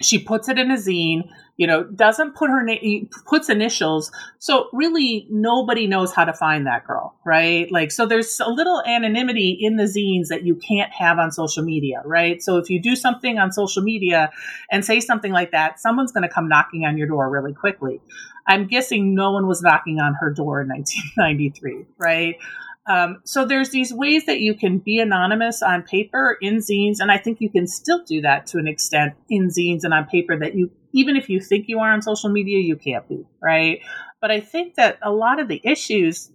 She 0.02 0.20
puts 0.20 0.50
it 0.50 0.58
in 0.58 0.72
a 0.72 0.76
zine, 0.76 1.30
you 1.56 1.68
know, 1.68 1.84
doesn't 1.84 2.36
put 2.36 2.50
her 2.50 2.64
name, 2.64 3.10
puts 3.28 3.48
initials. 3.48 4.12
So 4.40 4.70
really 4.74 5.28
nobody 5.30 5.86
knows 5.86 6.12
how 6.12 6.26
to 6.26 6.34
find 6.34 6.66
that 6.66 6.86
girl, 6.86 7.16
right? 7.26 7.72
Like, 7.72 7.92
so 7.92 8.08
there's 8.08 8.40
a 8.40 8.50
little 8.50 8.82
anonymity 8.88 9.58
in 9.62 9.78
the 9.78 9.84
zines 9.84 10.30
that 10.30 10.46
you 10.46 10.56
can't 10.56 10.92
have 10.92 11.20
on 11.20 11.32
social 11.32 11.64
media, 11.64 12.02
right? 12.06 12.42
So 12.42 12.58
if 12.58 12.70
you 12.70 12.82
do 12.82 12.96
something 12.96 13.38
on 13.38 13.52
social 13.52 13.84
media 13.84 14.32
and 14.72 14.84
say 14.84 15.00
something 15.00 15.32
like 15.32 15.52
that, 15.52 15.80
someone's 15.80 16.12
going 16.12 16.28
to 16.28 16.34
come 16.34 16.50
knocking 16.50 16.86
on 16.86 16.98
your 16.98 17.08
door 17.08 17.30
really 17.30 17.54
quickly. 17.54 18.02
I'm 18.48 18.68
guessing 18.68 19.14
no 19.14 19.32
one 19.32 19.48
was 19.48 19.62
knocking 19.62 20.00
on 20.00 20.16
her 20.16 20.32
door 20.34 20.62
in 20.62 20.68
1993, 20.70 21.86
right? 21.98 22.36
Um, 22.86 23.22
so 23.24 23.46
there's 23.46 23.70
these 23.70 23.94
ways 23.94 24.26
that 24.26 24.42
you 24.42 24.56
can 24.56 24.80
be 24.80 25.00
anonymous 25.00 25.62
on 25.62 25.84
paper 25.84 26.38
in 26.42 26.58
zines, 26.58 26.98
and 27.00 27.12
I 27.12 27.18
think 27.18 27.40
you 27.40 27.50
can 27.50 27.66
still 27.66 28.04
do 28.04 28.22
that 28.22 28.48
to 28.48 28.58
an 28.58 28.68
extent 28.68 29.14
in 29.30 29.48
zines 29.48 29.84
and 29.84 29.94
on 29.94 30.06
paper 30.06 30.38
that 30.38 30.56
you, 30.56 30.70
even 30.94 31.16
if 31.16 31.30
you 31.30 31.40
think 31.40 31.66
you 31.68 31.80
are 31.80 31.94
on 31.94 32.02
social 32.02 32.30
media, 32.30 32.60
you 32.60 32.76
can't 32.76 33.08
be, 33.08 33.24
right? 33.42 33.80
But 34.20 34.32
I 34.32 34.42
think 34.42 34.76
that 34.76 35.00
a 35.02 35.12
lot 35.12 35.40
of 35.40 35.48
the 35.48 35.62
issues 35.64 36.30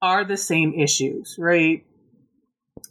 are 0.00 0.24
the 0.24 0.36
same 0.36 0.72
issues, 0.74 1.34
right? 1.38 1.84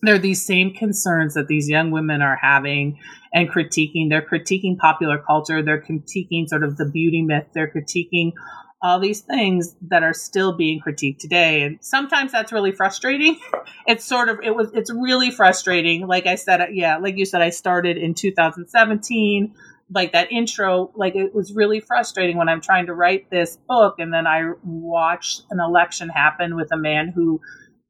They're 0.01 0.19
these 0.19 0.45
same 0.45 0.73
concerns 0.73 1.33
that 1.35 1.47
these 1.47 1.69
young 1.69 1.91
women 1.91 2.21
are 2.21 2.37
having 2.41 2.99
and 3.33 3.49
critiquing. 3.49 4.09
They're 4.09 4.21
critiquing 4.21 4.77
popular 4.77 5.17
culture. 5.17 5.63
They're 5.63 5.81
critiquing 5.81 6.47
sort 6.47 6.63
of 6.63 6.77
the 6.77 6.89
beauty 6.89 7.21
myth. 7.21 7.45
They're 7.53 7.71
critiquing 7.71 8.33
all 8.81 8.99
these 8.99 9.21
things 9.21 9.75
that 9.89 10.03
are 10.03 10.13
still 10.13 10.55
being 10.55 10.79
critiqued 10.79 11.19
today. 11.19 11.63
And 11.63 11.79
sometimes 11.81 12.31
that's 12.31 12.51
really 12.51 12.71
frustrating. 12.71 13.39
It's 13.89 14.03
sort 14.03 14.27
of 14.27 14.39
it 14.43 14.53
was 14.53 14.69
it's 14.73 14.91
really 14.91 15.31
frustrating. 15.31 16.07
Like 16.07 16.25
i 16.25 16.35
said 16.35 16.59
yeah 16.73 16.97
like 16.97 17.15
you 17.17 17.25
said 17.25 17.41
i 17.41 17.49
started 17.49 17.95
in 17.95 18.13
2017 18.13 19.55
like 19.89 20.11
that 20.11 20.31
intro 20.31 20.91
like 20.95 21.15
it 21.15 21.33
was 21.33 21.53
really 21.53 21.79
frustrating 21.79 22.37
when 22.37 22.49
i'm 22.49 22.59
trying 22.61 22.87
to 22.87 22.93
write 22.93 23.29
this 23.29 23.57
book 23.67 23.95
and 23.99 24.13
then 24.13 24.27
i 24.27 24.51
watch 24.63 25.39
an 25.49 25.59
election 25.59 26.09
happen 26.09 26.55
with 26.55 26.71
a 26.73 26.77
man 26.77 27.13
who 27.15 27.39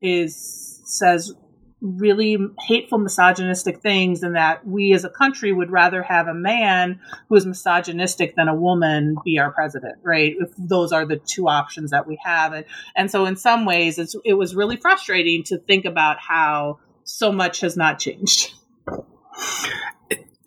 is 0.02 0.82
says 0.86 1.34
really 1.82 2.38
hateful 2.60 2.98
misogynistic 2.98 3.82
things 3.82 4.24
and 4.24 4.36
that 4.36 4.66
we 4.66 4.94
as 4.94 5.04
a 5.04 5.10
country 5.10 5.54
would 5.54 5.70
rather 5.70 6.02
have 6.02 6.28
a 6.28 6.34
man 6.34 7.00
who 7.30 7.36
is 7.36 7.46
misogynistic 7.46 8.36
than 8.36 8.48
a 8.48 8.56
woman 8.56 9.16
be 9.24 9.38
our 9.38 9.52
president 9.52 9.98
right? 10.04 10.36
If 10.40 10.50
those 10.58 10.92
are 10.92 11.06
the 11.06 11.18
two 11.18 11.48
options 11.48 11.92
that 11.92 12.08
we 12.08 12.20
have. 12.24 12.54
And 12.54 12.66
and 12.96 13.12
so 13.12 13.26
in 13.26 13.36
some 13.36 13.66
ways 13.66 14.00
it's 14.00 14.16
it 14.26 14.34
was 14.34 14.56
really 14.56 14.78
frustrating 14.78 15.44
to 15.44 15.58
think 15.60 15.86
about 15.86 16.18
how 16.20 16.80
so 17.04 17.32
much 17.32 17.62
has 17.62 17.78
not 17.78 18.00
changed 18.00 18.54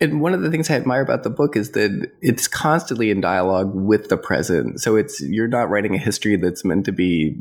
and 0.01 0.19
one 0.19 0.33
of 0.33 0.41
the 0.41 0.49
things 0.49 0.69
I 0.69 0.75
admire 0.75 1.01
about 1.01 1.21
the 1.21 1.29
book 1.29 1.55
is 1.55 1.71
that 1.71 2.11
it's 2.21 2.47
constantly 2.47 3.11
in 3.11 3.21
dialogue 3.21 3.71
with 3.73 4.09
the 4.09 4.17
present. 4.17 4.81
So 4.81 4.95
it's 4.95 5.21
you're 5.21 5.47
not 5.47 5.69
writing 5.69 5.93
a 5.93 5.99
history 5.99 6.35
that's 6.37 6.65
meant 6.65 6.85
to 6.85 6.91
be 6.91 7.37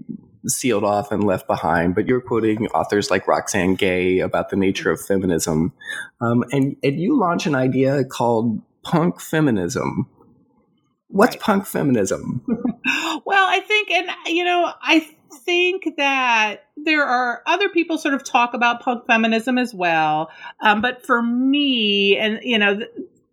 sealed 0.46 0.84
off 0.84 1.10
and 1.10 1.24
left 1.24 1.46
behind, 1.46 1.94
but 1.94 2.06
you're 2.06 2.20
quoting 2.20 2.66
authors 2.68 3.10
like 3.10 3.26
Roxane 3.26 3.76
Gay 3.76 4.18
about 4.18 4.50
the 4.50 4.56
nature 4.56 4.90
of 4.90 5.00
feminism. 5.00 5.72
Um, 6.20 6.44
and, 6.52 6.76
and 6.82 7.00
you 7.00 7.18
launch 7.18 7.46
an 7.46 7.54
idea 7.54 8.04
called 8.04 8.60
punk 8.82 9.20
feminism. 9.20 10.06
What's 11.08 11.36
right. 11.36 11.42
punk 11.42 11.66
feminism? 11.66 12.42
well, 13.24 13.46
I 13.48 13.60
think, 13.66 13.90
and 13.90 14.10
you 14.26 14.44
know, 14.44 14.70
I 14.82 15.08
think 15.32 15.96
that 15.96 16.64
there 16.76 17.04
are 17.04 17.42
other 17.46 17.68
people 17.68 17.98
sort 17.98 18.14
of 18.14 18.24
talk 18.24 18.54
about 18.54 18.80
punk 18.80 19.06
feminism 19.06 19.58
as 19.58 19.74
well. 19.74 20.30
Um, 20.60 20.80
but 20.80 21.04
for 21.04 21.22
me, 21.22 22.16
and 22.16 22.40
you 22.42 22.58
know, 22.58 22.76
th- 22.76 22.90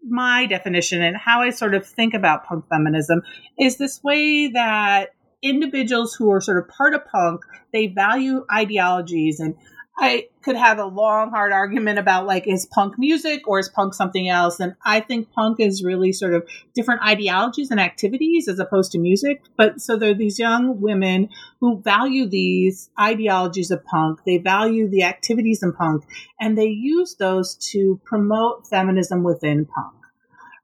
my 0.10 0.46
definition 0.46 1.02
and 1.02 1.18
how 1.18 1.42
I 1.42 1.50
sort 1.50 1.74
of 1.74 1.86
think 1.86 2.14
about 2.14 2.46
punk 2.46 2.66
feminism 2.70 3.22
is 3.60 3.78
this 3.78 4.02
way 4.04 4.48
that 4.50 5.10
individuals 5.42 6.14
who 6.14 6.32
are 6.32 6.42
sort 6.42 6.58
of 6.58 6.68
part 6.70 6.94
of 6.94 7.06
punk, 7.06 7.42
they 7.74 7.88
value 7.88 8.46
ideologies 8.52 9.40
and 9.40 9.56
I 10.00 10.28
could 10.44 10.56
have 10.56 10.78
a 10.78 10.86
long, 10.86 11.32
hard 11.32 11.52
argument 11.52 11.98
about 11.98 12.28
like, 12.28 12.48
is 12.48 12.68
punk 12.68 13.00
music 13.00 13.48
or 13.48 13.60
is 13.60 13.68
punk 13.68 13.96
something 13.96 14.30
else? 14.30 14.60
And 14.60 14.76
I 14.86 15.00
think 15.00 15.32
punk 15.32 15.60
is 15.60 15.84
really 15.84 16.14
sort 16.14 16.36
of 16.36 16.48
different 16.76 17.02
ideologies 17.02 17.72
and 17.72 17.80
activities 17.80 18.48
as 18.48 18.60
opposed 18.60 18.92
to 18.92 19.00
music. 19.00 19.42
But 19.58 19.82
so 19.82 19.98
there 19.98 20.12
are 20.12 20.16
these 20.16 20.38
young 20.38 20.80
women 20.82 21.30
who 21.60 21.82
value 21.82 22.28
these 22.28 22.92
ideologies 23.00 23.72
of 23.72 23.84
punk. 23.86 24.20
They 24.26 24.38
value 24.38 24.88
the 24.88 25.04
activities 25.04 25.64
in 25.64 25.74
punk 25.74 26.06
and 26.40 26.58
they 26.58 26.68
use 26.68 27.16
those 27.16 27.56
to 27.72 28.00
promote 28.06 28.68
feminism 28.68 29.24
within 29.24 29.66
punk 29.66 29.97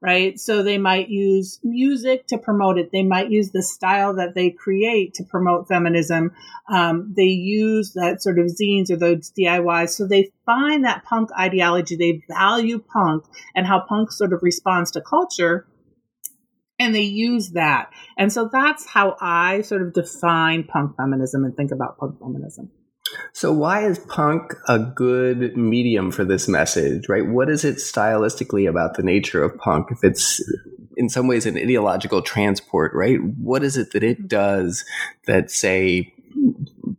right? 0.04 0.38
So 0.38 0.62
they 0.62 0.76
might 0.76 1.08
use 1.08 1.58
music 1.64 2.26
to 2.26 2.36
promote 2.36 2.76
it. 2.76 2.90
They 2.92 3.02
might 3.02 3.30
use 3.30 3.52
the 3.52 3.62
style 3.62 4.16
that 4.16 4.34
they 4.34 4.50
create 4.50 5.14
to 5.14 5.24
promote 5.24 5.66
feminism. 5.66 6.32
Um, 6.70 7.14
they 7.16 7.22
use 7.22 7.94
that 7.94 8.22
sort 8.22 8.38
of 8.38 8.46
zines 8.46 8.90
or 8.90 8.96
those 8.96 9.32
DIYs. 9.32 9.90
So 9.90 10.06
they 10.06 10.30
find 10.44 10.84
that 10.84 11.04
punk 11.04 11.30
ideology. 11.38 11.96
They 11.96 12.22
value 12.28 12.80
punk 12.80 13.24
and 13.54 13.66
how 13.66 13.82
punk 13.88 14.12
sort 14.12 14.34
of 14.34 14.40
responds 14.42 14.90
to 14.90 15.00
culture. 15.00 15.66
And 16.78 16.94
they 16.94 17.02
use 17.02 17.52
that. 17.52 17.88
And 18.18 18.30
so 18.30 18.50
that's 18.52 18.86
how 18.86 19.16
I 19.22 19.62
sort 19.62 19.80
of 19.80 19.94
define 19.94 20.64
punk 20.64 20.96
feminism 20.98 21.44
and 21.44 21.56
think 21.56 21.70
about 21.70 21.96
punk 21.96 22.18
feminism. 22.20 22.70
So 23.32 23.52
why 23.52 23.86
is 23.86 23.98
punk 23.98 24.54
a 24.68 24.78
good 24.78 25.56
medium 25.56 26.10
for 26.10 26.24
this 26.24 26.48
message, 26.48 27.08
right? 27.08 27.26
What 27.26 27.50
is 27.50 27.64
it 27.64 27.76
stylistically 27.76 28.68
about 28.68 28.96
the 28.96 29.02
nature 29.02 29.42
of 29.42 29.56
punk? 29.58 29.88
If 29.90 30.02
it's 30.02 30.42
in 30.96 31.08
some 31.08 31.26
ways 31.26 31.46
an 31.46 31.56
ideological 31.56 32.22
transport, 32.22 32.92
right? 32.94 33.22
What 33.22 33.64
is 33.64 33.76
it 33.76 33.92
that 33.92 34.02
it 34.02 34.18
mm-hmm. 34.18 34.26
does 34.28 34.84
that 35.26 35.50
say 35.50 36.12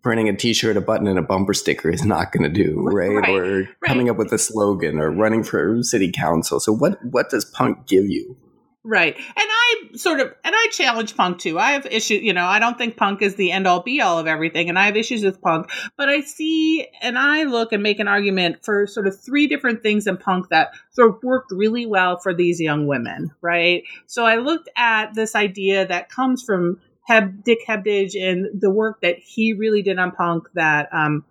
printing 0.01 0.30
a 0.30 0.36
t-shirt, 0.36 0.78
a 0.78 0.82
button 0.82 1.08
and 1.08 1.19
a 1.19 1.21
bumper 1.21 1.54
sticker 1.54 1.89
is 1.89 2.06
not 2.06 2.32
going 2.32 2.43
to 2.43 2.63
do, 2.63 2.80
right? 2.82 3.10
right? 3.10 3.30
Or 3.30 3.60
right. 3.60 3.67
coming 3.86 4.10
up 4.10 4.17
with 4.17 4.32
a 4.32 4.38
slogan 4.38 4.99
or 4.99 5.12
running 5.12 5.43
for 5.43 5.82
city 5.84 6.12
council. 6.12 6.60
So 6.60 6.71
what 6.71 7.04
what 7.04 7.30
does 7.30 7.45
punk 7.45 7.88
give 7.88 8.06
you? 8.06 8.38
Right. 8.87 9.15
And 9.17 9.25
I 9.35 9.75
sort 9.95 10.19
of, 10.19 10.27
and 10.43 10.53
I 10.55 10.67
challenge 10.71 11.17
punk 11.17 11.39
too. 11.39 11.57
I 11.57 11.71
have 11.71 11.87
issues, 11.87 12.21
you 12.21 12.33
know, 12.33 12.45
I 12.45 12.59
don't 12.59 12.77
think 12.77 12.97
punk 12.97 13.23
is 13.23 13.33
the 13.33 13.51
end 13.51 13.65
all 13.65 13.81
be 13.81 13.99
all 13.99 14.19
of 14.19 14.27
everything. 14.27 14.69
And 14.69 14.77
I 14.77 14.85
have 14.85 14.95
issues 14.95 15.23
with 15.23 15.41
punk, 15.41 15.71
but 15.97 16.07
I 16.07 16.21
see 16.21 16.87
and 17.01 17.17
I 17.17 17.43
look 17.43 17.71
and 17.73 17.81
make 17.81 17.99
an 17.99 18.07
argument 18.07 18.63
for 18.63 18.85
sort 18.85 19.07
of 19.07 19.19
three 19.19 19.47
different 19.47 19.81
things 19.81 20.05
in 20.05 20.17
punk 20.17 20.49
that 20.49 20.69
sort 20.91 21.09
of 21.09 21.23
worked 21.23 21.51
really 21.51 21.87
well 21.87 22.19
for 22.19 22.31
these 22.31 22.61
young 22.61 22.85
women. 22.85 23.31
Right. 23.41 23.85
So 24.05 24.23
I 24.23 24.35
looked 24.35 24.69
at 24.77 25.15
this 25.15 25.33
idea 25.33 25.87
that 25.87 26.09
comes 26.09 26.43
from 26.43 26.79
Heb, 27.07 27.43
Dick 27.43 27.59
Hebdige 27.67 28.21
and 28.21 28.61
the 28.61 28.69
work 28.69 29.01
that 29.01 29.17
he 29.17 29.53
really 29.53 29.81
did 29.81 29.97
on 29.97 30.11
punk 30.11 30.47
that, 30.53 30.89
um, 30.93 31.25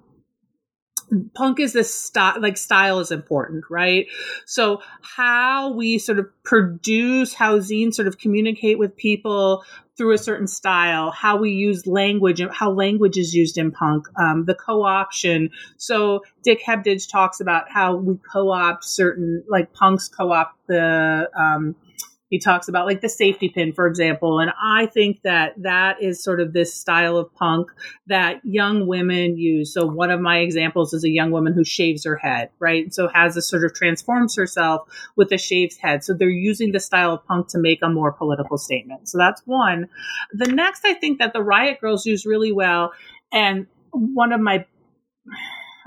punk 1.35 1.61
is 1.61 1.73
this 1.73 1.95
style 1.95 2.41
like 2.41 2.57
style 2.57 3.01
is 3.01 3.11
important 3.11 3.65
right? 3.71 4.07
So 4.47 4.81
how 5.03 5.73
we 5.73 5.99
sort 5.99 6.19
of 6.19 6.27
produce 6.45 7.35
how 7.35 7.59
zines 7.59 7.95
sort 7.95 8.09
of 8.09 8.19
communicate 8.19 8.79
with 8.79 8.97
people 8.97 9.65
through 9.97 10.13
a 10.13 10.19
certain 10.19 10.49
style 10.49 11.11
how 11.11 11.37
we 11.37 11.51
use 11.51 11.87
language 11.87 12.41
and 12.41 12.53
how 12.53 12.71
language 12.71 13.17
is 13.17 13.35
used 13.35 13.59
in 13.59 13.71
punk 13.71 14.07
um, 14.19 14.45
the 14.45 14.55
co-option. 14.55 15.51
So 15.77 16.23
dick 16.43 16.63
hebdige 16.67 17.11
talks 17.11 17.41
about 17.41 17.71
how 17.71 17.97
we 17.97 18.17
co-opt 18.33 18.85
certain 18.85 19.45
like 19.49 19.73
punks 19.73 20.09
co-opt 20.09 20.57
the 20.67 21.29
um, 21.39 21.77
he 22.35 22.41
talks 22.41 22.67
about 22.67 22.85
like 22.85 23.01
the 23.01 23.09
safety 23.09 23.49
pin 23.49 23.73
for 23.73 23.87
example. 23.87 24.41
And 24.41 24.51
i 24.61 24.87
think 24.87 25.23
that 25.23 25.55
that 25.63 26.03
is 26.03 26.21
sort 26.21 26.41
of 26.41 26.53
this 26.53 26.75
style 26.75 27.17
of 27.17 27.33
punk 27.35 27.69
that 28.09 28.41
young 28.43 28.89
women 28.89 29.39
use. 29.39 29.73
So 29.73 29.87
one 29.87 30.11
of 30.11 30.21
my 30.21 30.39
examples 30.39 30.93
is 30.93 31.05
a 31.05 31.09
young 31.09 31.31
woman 31.31 31.53
who 31.53 31.65
shaves 31.65 32.05
her 32.05 32.17
head 32.17 32.51
right? 32.59 32.93
So 32.93 33.07
has 33.15 33.37
a 33.37 33.43
sort 33.43 33.65
of 33.65 33.73
transforms 33.73 34.35
herself 34.35 34.89
with 35.15 35.31
a 35.31 35.39
shaved 35.39 35.79
head. 35.81 36.03
So 36.03 36.13
they're 36.13 36.29
using 36.29 36.73
the 36.73 36.81
style 36.81 37.13
of 37.13 37.25
punk 37.25 37.49
to 37.51 37.59
make 37.59 37.79
a 37.83 37.89
more 37.89 38.11
political 38.11 38.59
statement. 38.59 39.09
So 39.09 39.17
that's 39.17 39.43
one. 39.45 39.89
The 40.33 40.47
next 40.47 40.85
i 40.85 40.95
think 40.95 41.21
that 41.21 41.33
the 41.33 41.43
riot 41.43 41.79
grrrls 41.81 42.05
use 42.05 42.27
really 42.27 42.51
well 42.51 42.93
and 43.33 43.67
one 43.93 44.33
of 44.33 44.41
my 44.41 44.67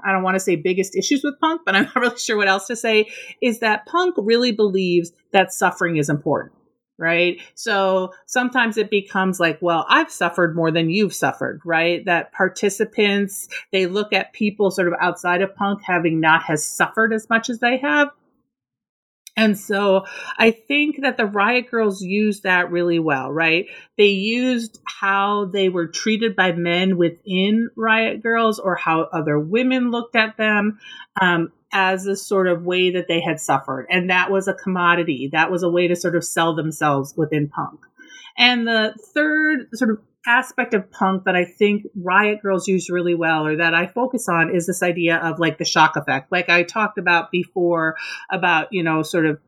I 0.07 0.13
don't 0.13 0.23
want 0.23 0.35
to 0.35 0.39
say 0.39 0.55
biggest 0.55 0.95
issues 0.95 1.21
with 1.23 1.39
punk, 1.39 1.61
but 1.65 1.75
I'm 1.75 1.83
not 1.83 1.95
really 2.01 2.17
sure 2.17 2.37
what 2.37 2.47
else 2.47 2.67
to 2.67 2.75
say, 2.75 3.09
is 3.41 3.59
that 3.59 3.85
punk 3.85 4.15
really 4.17 4.53
believes 4.53 5.11
that 5.33 5.51
suffering 5.51 5.97
is 5.97 6.09
important 6.09 6.53
right? 6.97 7.39
So 7.53 8.11
sometimes 8.25 8.77
it 8.77 8.89
becomes 8.89 9.39
like, 9.39 9.59
well, 9.61 9.85
I've 9.87 10.11
suffered 10.11 10.55
more 10.55 10.71
than 10.71 10.89
you've 10.89 11.13
suffered, 11.13 11.61
right? 11.63 12.03
That 12.05 12.31
participants, 12.31 13.47
they 13.71 13.85
look 13.85 14.13
at 14.13 14.33
people 14.33 14.71
sort 14.71 14.87
of 14.87 14.95
outside 14.99 15.41
of 15.41 15.55
punk 15.55 15.81
having 15.83 16.19
not 16.19 16.43
has 16.43 16.65
suffered 16.65 17.13
as 17.13 17.29
much 17.29 17.49
as 17.49 17.59
they 17.59 17.77
have. 17.77 18.09
And 19.37 19.57
so 19.57 20.05
I 20.37 20.49
think 20.49 21.01
that 21.03 21.15
the 21.15 21.27
Riot 21.27 21.67
Grrrls 21.71 22.01
used 22.01 22.43
that 22.43 22.71
really 22.71 22.97
well, 22.97 23.31
right? 23.31 23.67
They 23.95 24.07
used 24.07 24.81
how 24.83 25.45
they 25.45 25.69
were 25.69 25.87
treated 25.87 26.35
by 26.35 26.53
men 26.53 26.97
within 26.97 27.69
Riot 27.75 28.23
Grrrls 28.23 28.57
or 28.61 28.75
how 28.75 29.01
other 29.13 29.39
women 29.39 29.91
looked 29.91 30.15
at 30.15 30.37
them. 30.37 30.79
Um, 31.21 31.53
as 31.73 32.05
a 32.05 32.15
sort 32.15 32.47
of 32.47 32.63
way 32.63 32.91
that 32.91 33.09
they 33.09 33.19
had 33.19 33.41
suffered. 33.41 33.87
And 33.89 34.09
that 34.09 34.31
was 34.31 34.47
a 34.47 34.53
commodity. 34.53 35.29
That 35.33 35.51
was 35.51 35.63
a 35.63 35.69
way 35.69 35.89
to 35.89 35.97
sort 35.97 36.15
of 36.15 36.23
sell 36.23 36.55
themselves 36.55 37.13
within 37.17 37.49
punk. 37.49 37.81
And 38.37 38.65
the 38.65 38.95
third 39.13 39.67
sort 39.73 39.91
of 39.91 39.99
aspect 40.27 40.73
of 40.73 40.91
punk 40.91 41.23
that 41.23 41.35
I 41.35 41.45
think 41.45 41.85
Riot 41.95 42.39
Grrrls 42.43 42.67
use 42.67 42.89
really 42.89 43.15
well 43.15 43.47
or 43.47 43.55
that 43.55 43.73
I 43.73 43.87
focus 43.87 44.27
on 44.29 44.53
is 44.53 44.67
this 44.67 44.83
idea 44.83 45.17
of 45.17 45.39
like 45.39 45.57
the 45.57 45.65
shock 45.65 45.95
effect. 45.95 46.31
Like 46.31 46.49
I 46.49 46.63
talked 46.63 46.97
about 46.97 47.31
before 47.31 47.95
about, 48.29 48.67
you 48.71 48.83
know, 48.83 49.01
sort 49.01 49.25
of 49.25 49.39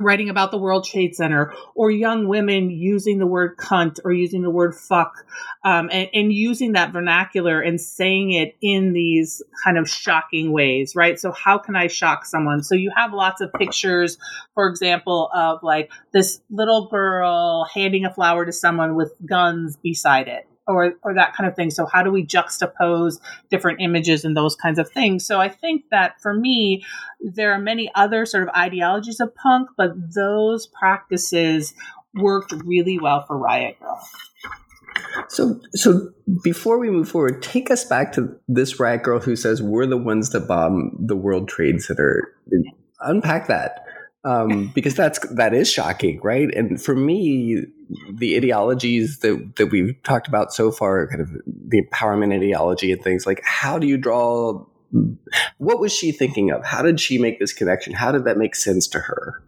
writing 0.00 0.28
about 0.28 0.50
the 0.50 0.58
World 0.58 0.84
Trade 0.84 1.14
Center 1.14 1.52
or 1.74 1.90
young 1.90 2.26
women 2.26 2.70
using 2.70 3.18
the 3.18 3.26
word 3.26 3.56
cunt 3.56 3.98
or 4.04 4.12
using 4.12 4.42
the 4.42 4.50
word 4.50 4.74
fuck 4.74 5.24
um, 5.64 5.88
and, 5.92 6.08
and, 6.12 6.32
using 6.32 6.72
that 6.72 6.92
vernacular 6.92 7.60
and 7.60 7.80
saying 7.80 8.32
it 8.32 8.56
in 8.60 8.92
these 8.92 9.42
kind 9.64 9.78
of 9.78 9.88
shocking 9.88 10.52
ways, 10.52 10.94
right? 10.96 11.18
So, 11.18 11.30
how 11.32 11.58
can 11.58 11.76
I 11.76 11.86
shock 11.86 12.24
someone? 12.24 12.62
So, 12.62 12.74
you 12.74 12.90
have 12.96 13.12
lots 13.12 13.40
of 13.40 13.52
pictures, 13.52 14.18
for 14.54 14.68
example, 14.68 15.30
of 15.34 15.62
like 15.62 15.90
this 16.12 16.40
little 16.50 16.88
girl 16.88 17.66
handing 17.72 18.04
a 18.04 18.12
flower 18.12 18.44
to 18.44 18.52
someone 18.52 18.96
with 18.96 19.12
guns 19.24 19.76
beside 19.76 20.28
it 20.28 20.46
or 20.72 20.94
or 21.02 21.14
that 21.14 21.34
kind 21.34 21.48
of 21.48 21.56
thing. 21.56 21.70
So 21.70 21.86
how 21.86 22.02
do 22.02 22.10
we 22.10 22.26
juxtapose 22.26 23.20
different 23.50 23.80
images 23.80 24.24
and 24.24 24.36
those 24.36 24.56
kinds 24.56 24.78
of 24.78 24.90
things? 24.90 25.26
So 25.26 25.40
I 25.40 25.48
think 25.48 25.84
that 25.90 26.20
for 26.20 26.34
me, 26.34 26.84
there 27.20 27.52
are 27.52 27.58
many 27.58 27.90
other 27.94 28.26
sort 28.26 28.42
of 28.42 28.48
ideologies 28.50 29.20
of 29.20 29.34
punk, 29.34 29.68
but 29.76 29.92
those 30.14 30.66
practices 30.66 31.74
worked 32.14 32.52
really 32.64 32.98
well 32.98 33.24
for 33.26 33.38
Riot 33.38 33.76
Grrrl. 33.80 33.98
So, 35.28 35.60
so 35.74 36.10
before 36.42 36.78
we 36.78 36.90
move 36.90 37.08
forward, 37.08 37.42
take 37.42 37.70
us 37.70 37.84
back 37.84 38.12
to 38.12 38.34
this 38.48 38.78
riot 38.80 39.02
grrrl 39.02 39.22
who 39.22 39.36
says 39.36 39.62
we're 39.62 39.86
the 39.86 39.96
ones 39.96 40.30
that 40.30 40.46
bomb 40.46 40.96
the 40.98 41.16
World 41.16 41.48
Trade 41.48 41.80
Center. 41.80 42.34
Unpack 43.00 43.48
that 43.48 43.84
um, 44.24 44.70
because 44.74 44.94
that's 44.94 45.18
that 45.30 45.52
is 45.54 45.70
shocking, 45.70 46.20
right? 46.22 46.48
And 46.54 46.80
for 46.80 46.94
me, 46.94 47.64
the 48.12 48.36
ideologies 48.36 49.18
that 49.18 49.56
that 49.56 49.66
we've 49.66 50.00
talked 50.02 50.28
about 50.28 50.52
so 50.52 50.70
far, 50.70 51.08
kind 51.08 51.20
of 51.20 51.30
the 51.46 51.82
empowerment 51.82 52.34
ideology 52.34 52.92
and 52.92 53.02
things 53.02 53.26
like, 53.26 53.42
how 53.44 53.78
do 53.78 53.86
you 53.86 53.96
draw? 53.96 54.64
What 55.58 55.80
was 55.80 55.92
she 55.92 56.12
thinking 56.12 56.50
of? 56.50 56.64
How 56.64 56.82
did 56.82 57.00
she 57.00 57.18
make 57.18 57.40
this 57.40 57.52
connection? 57.52 57.94
How 57.94 58.12
did 58.12 58.24
that 58.24 58.36
make 58.36 58.54
sense 58.54 58.86
to 58.88 59.00
her? 59.00 59.42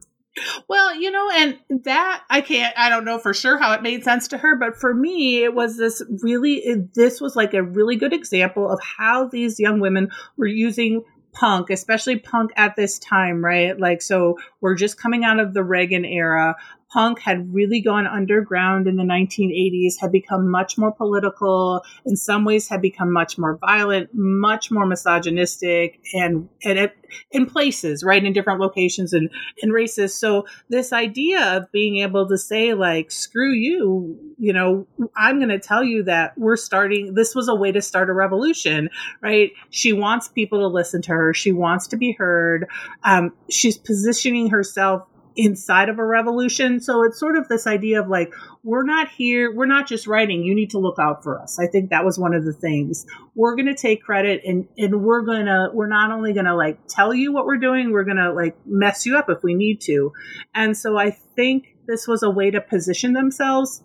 Well, 0.68 0.94
you 0.96 1.10
know, 1.10 1.30
and 1.30 1.58
that 1.84 2.24
I 2.28 2.40
can't, 2.40 2.76
I 2.76 2.88
don't 2.88 3.04
know 3.04 3.18
for 3.18 3.32
sure 3.32 3.56
how 3.56 3.72
it 3.72 3.82
made 3.82 4.02
sense 4.02 4.28
to 4.28 4.38
her, 4.38 4.56
but 4.56 4.76
for 4.76 4.92
me, 4.92 5.44
it 5.44 5.54
was 5.54 5.76
this 5.76 6.02
really, 6.22 6.64
this 6.94 7.20
was 7.20 7.36
like 7.36 7.54
a 7.54 7.62
really 7.62 7.94
good 7.94 8.12
example 8.12 8.68
of 8.68 8.80
how 8.80 9.28
these 9.28 9.60
young 9.60 9.78
women 9.78 10.10
were 10.36 10.46
using 10.46 11.04
punk, 11.34 11.70
especially 11.70 12.18
punk 12.18 12.52
at 12.56 12.76
this 12.76 12.98
time, 12.98 13.44
right? 13.44 13.78
Like, 13.78 14.00
so 14.00 14.38
we're 14.60 14.74
just 14.74 14.98
coming 14.98 15.24
out 15.24 15.40
of 15.40 15.52
the 15.52 15.62
Reagan 15.62 16.04
era 16.04 16.56
punk 16.94 17.18
had 17.18 17.52
really 17.52 17.80
gone 17.80 18.06
underground 18.06 18.86
in 18.86 18.94
the 18.94 19.02
1980s, 19.02 20.00
had 20.00 20.12
become 20.12 20.48
much 20.48 20.78
more 20.78 20.92
political, 20.92 21.82
in 22.06 22.16
some 22.16 22.44
ways 22.44 22.68
had 22.68 22.80
become 22.80 23.12
much 23.12 23.36
more 23.36 23.58
violent, 23.58 24.10
much 24.12 24.70
more 24.70 24.86
misogynistic, 24.86 26.00
and, 26.14 26.48
and 26.64 26.90
in 27.32 27.46
places, 27.46 28.04
right, 28.04 28.24
in 28.24 28.32
different 28.32 28.60
locations 28.60 29.12
and, 29.12 29.28
and 29.60 29.72
races. 29.72 30.14
So 30.14 30.46
this 30.68 30.92
idea 30.92 31.56
of 31.56 31.70
being 31.72 31.98
able 31.98 32.28
to 32.28 32.38
say, 32.38 32.74
like, 32.74 33.10
screw 33.10 33.52
you, 33.52 34.16
you 34.38 34.52
know, 34.52 34.86
I'm 35.16 35.38
going 35.38 35.48
to 35.48 35.58
tell 35.58 35.82
you 35.82 36.04
that 36.04 36.38
we're 36.38 36.56
starting, 36.56 37.14
this 37.14 37.34
was 37.34 37.48
a 37.48 37.54
way 37.56 37.72
to 37.72 37.82
start 37.82 38.08
a 38.08 38.12
revolution, 38.12 38.88
right? 39.20 39.50
She 39.70 39.92
wants 39.92 40.28
people 40.28 40.60
to 40.60 40.68
listen 40.68 41.02
to 41.02 41.12
her. 41.12 41.34
She 41.34 41.50
wants 41.50 41.88
to 41.88 41.96
be 41.96 42.12
heard. 42.12 42.68
Um, 43.02 43.32
she's 43.50 43.76
positioning 43.76 44.50
herself 44.50 45.08
inside 45.36 45.88
of 45.88 45.98
a 45.98 46.04
revolution. 46.04 46.80
So 46.80 47.02
it's 47.04 47.18
sort 47.18 47.36
of 47.36 47.48
this 47.48 47.66
idea 47.66 48.00
of 48.00 48.08
like, 48.08 48.32
we're 48.62 48.84
not 48.84 49.08
here, 49.08 49.52
we're 49.54 49.66
not 49.66 49.88
just 49.88 50.06
writing, 50.06 50.44
you 50.44 50.54
need 50.54 50.70
to 50.70 50.78
look 50.78 50.98
out 50.98 51.22
for 51.22 51.40
us. 51.40 51.58
I 51.58 51.66
think 51.66 51.90
that 51.90 52.04
was 52.04 52.18
one 52.18 52.34
of 52.34 52.44
the 52.44 52.52
things. 52.52 53.04
We're 53.34 53.56
to 53.56 53.74
take 53.74 54.02
credit 54.02 54.42
and, 54.44 54.68
and 54.78 55.02
we're 55.02 55.24
to, 55.46 55.70
we're 55.72 55.88
not 55.88 56.12
only 56.12 56.32
to 56.46 56.54
like 56.54 56.86
tell 56.88 57.12
you 57.12 57.32
what 57.32 57.46
we're 57.46 57.58
doing, 57.58 57.90
we're 57.90 58.04
to 58.18 58.32
like 58.32 58.56
mess 58.64 59.06
you 59.06 59.16
up 59.16 59.28
if 59.28 59.42
we 59.42 59.54
need 59.54 59.80
to. 59.82 60.12
And 60.54 60.76
so 60.76 60.96
I 60.96 61.10
think 61.10 61.76
this 61.86 62.06
was 62.06 62.22
a 62.22 62.30
way 62.30 62.50
to 62.50 62.60
position 62.60 63.12
themselves 63.12 63.82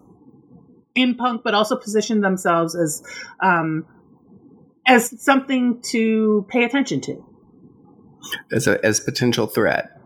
in 0.96 1.16
punk, 1.16 1.42
but 1.44 1.54
also 1.54 1.76
position 1.76 2.22
themselves 2.22 2.76
as, 2.76 3.04
um, 3.40 3.86
as 4.86 5.22
something 5.22 5.82
to 5.82 6.46
pay 6.50 6.64
attention 6.64 7.02
to. 7.02 7.26
As 8.52 8.68
a 8.68 8.84
as 8.84 9.00
potential 9.00 9.48
threat. 9.48 9.99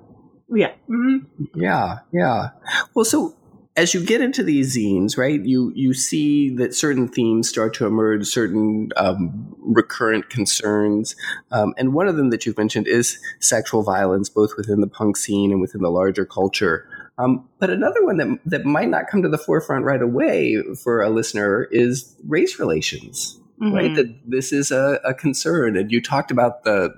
Yeah. 0.56 0.74
Mm-hmm. 0.90 1.60
Yeah. 1.60 2.00
Yeah. 2.12 2.50
Well, 2.94 3.06
so 3.06 3.36
as 3.76 3.94
you 3.94 4.06
get 4.06 4.22
into 4.22 4.44
these 4.44 4.78
zines, 4.78 5.18
right, 5.18 5.44
you 5.44 5.72
you 5.76 5.94
see 5.94 6.56
that 6.56 6.76
certain 6.76 7.08
themes 7.08 7.50
start 7.50 7.74
to 7.76 7.88
emerge, 7.88 8.28
certain 8.28 8.90
um, 8.98 9.56
recurrent 9.60 10.30
concerns, 10.30 11.16
um, 11.52 11.74
and 11.78 11.94
one 11.94 12.08
of 12.08 12.16
them 12.16 12.30
that 12.30 12.46
you've 12.46 12.58
mentioned 12.58 12.88
is 12.88 13.18
sexual 13.40 13.82
violence, 13.82 14.30
both 14.30 14.56
within 14.58 14.82
the 14.82 14.88
punk 14.88 15.18
scene 15.18 15.52
and 15.52 15.60
within 15.60 15.82
the 15.82 15.90
larger 15.90 16.26
culture. 16.26 16.88
Um, 17.18 17.48
but 17.60 17.70
another 17.70 18.04
one 18.04 18.18
that 18.18 18.40
that 18.46 18.66
might 18.66 18.90
not 18.90 19.08
come 19.08 19.24
to 19.24 19.30
the 19.30 19.38
forefront 19.38 19.86
right 19.86 20.02
away 20.02 20.62
for 20.84 21.02
a 21.02 21.10
listener 21.10 21.68
is 21.72 22.16
race 22.28 22.60
relations. 22.60 23.40
Mm-hmm. 23.62 23.76
Right, 23.76 23.96
that 23.96 24.14
this 24.26 24.52
is 24.52 24.72
a, 24.72 25.00
a 25.06 25.14
concern, 25.14 25.78
and 25.78 25.92
you 25.92 26.02
talked 26.02 26.32
about 26.32 26.64
the 26.64 26.90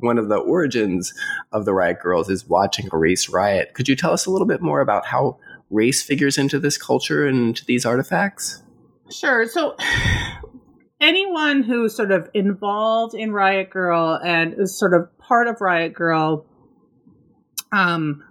one 0.00 0.18
of 0.18 0.28
the 0.28 0.36
origins 0.36 1.14
of 1.52 1.64
the 1.64 1.72
Riot 1.72 1.98
Grrrls 2.04 2.30
is 2.30 2.48
watching 2.48 2.88
a 2.92 2.96
race 2.96 3.28
riot. 3.28 3.74
Could 3.74 3.88
you 3.88 3.96
tell 3.96 4.12
us 4.12 4.26
a 4.26 4.30
little 4.30 4.46
bit 4.46 4.60
more 4.60 4.80
about 4.80 5.06
how 5.06 5.38
race 5.70 6.02
figures 6.02 6.36
into 6.36 6.58
this 6.58 6.76
culture 6.76 7.26
and 7.26 7.48
into 7.48 7.64
these 7.64 7.86
artifacts? 7.86 8.62
Sure. 9.10 9.46
So, 9.46 9.76
anyone 11.00 11.62
who's 11.62 11.94
sort 11.94 12.10
of 12.10 12.28
involved 12.34 13.14
in 13.14 13.32
Riot 13.32 13.70
Grrrl 13.70 14.24
and 14.24 14.54
is 14.58 14.78
sort 14.78 14.94
of 14.94 15.16
part 15.18 15.48
of 15.48 15.60
Riot 15.60 15.94
Grrrl 15.94 16.44
um, 17.72 18.24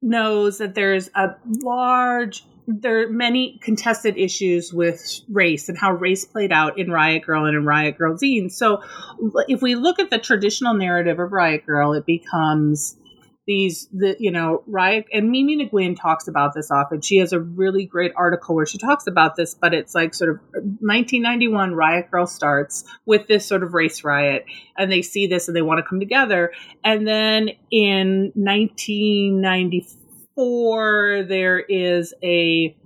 knows 0.00 0.58
that 0.58 0.74
there's 0.74 1.10
a 1.14 1.30
large 1.62 2.44
there 2.66 3.02
are 3.02 3.08
many 3.08 3.58
contested 3.62 4.16
issues 4.16 4.72
with 4.72 5.20
race 5.28 5.68
and 5.68 5.76
how 5.76 5.92
race 5.92 6.24
played 6.24 6.52
out 6.52 6.78
in 6.78 6.90
Riot 6.90 7.24
Grrrl 7.26 7.48
and 7.48 7.56
in 7.56 7.64
Riot 7.64 7.98
Grrrl 7.98 8.18
zine. 8.18 8.50
So, 8.50 8.82
if 9.48 9.62
we 9.62 9.74
look 9.74 9.98
at 9.98 10.10
the 10.10 10.18
traditional 10.18 10.74
narrative 10.74 11.18
of 11.18 11.32
Riot 11.32 11.64
Grrrl, 11.68 11.98
it 11.98 12.06
becomes 12.06 12.96
these 13.46 13.88
the 13.92 14.14
you 14.20 14.30
know 14.30 14.62
riot 14.68 15.04
and 15.12 15.28
mimi 15.30 15.68
nguyen 15.68 16.00
talks 16.00 16.28
about 16.28 16.54
this 16.54 16.70
often 16.70 17.00
she 17.00 17.16
has 17.16 17.32
a 17.32 17.40
really 17.40 17.84
great 17.84 18.12
article 18.16 18.54
where 18.54 18.66
she 18.66 18.78
talks 18.78 19.08
about 19.08 19.34
this 19.34 19.54
but 19.54 19.74
it's 19.74 19.96
like 19.96 20.14
sort 20.14 20.30
of 20.30 20.36
uh, 20.56 20.62
1991 20.78 21.74
riot 21.74 22.06
grrrl 22.12 22.28
starts 22.28 22.84
with 23.04 23.26
this 23.26 23.44
sort 23.44 23.64
of 23.64 23.74
race 23.74 24.04
riot 24.04 24.44
and 24.78 24.92
they 24.92 25.02
see 25.02 25.26
this 25.26 25.48
and 25.48 25.56
they 25.56 25.62
want 25.62 25.78
to 25.78 25.82
come 25.88 25.98
together 25.98 26.52
and 26.84 27.06
then 27.06 27.48
in 27.72 28.30
1994 28.36 30.01
four, 30.34 31.24
there 31.28 31.58
is 31.60 32.14
a 32.22 32.76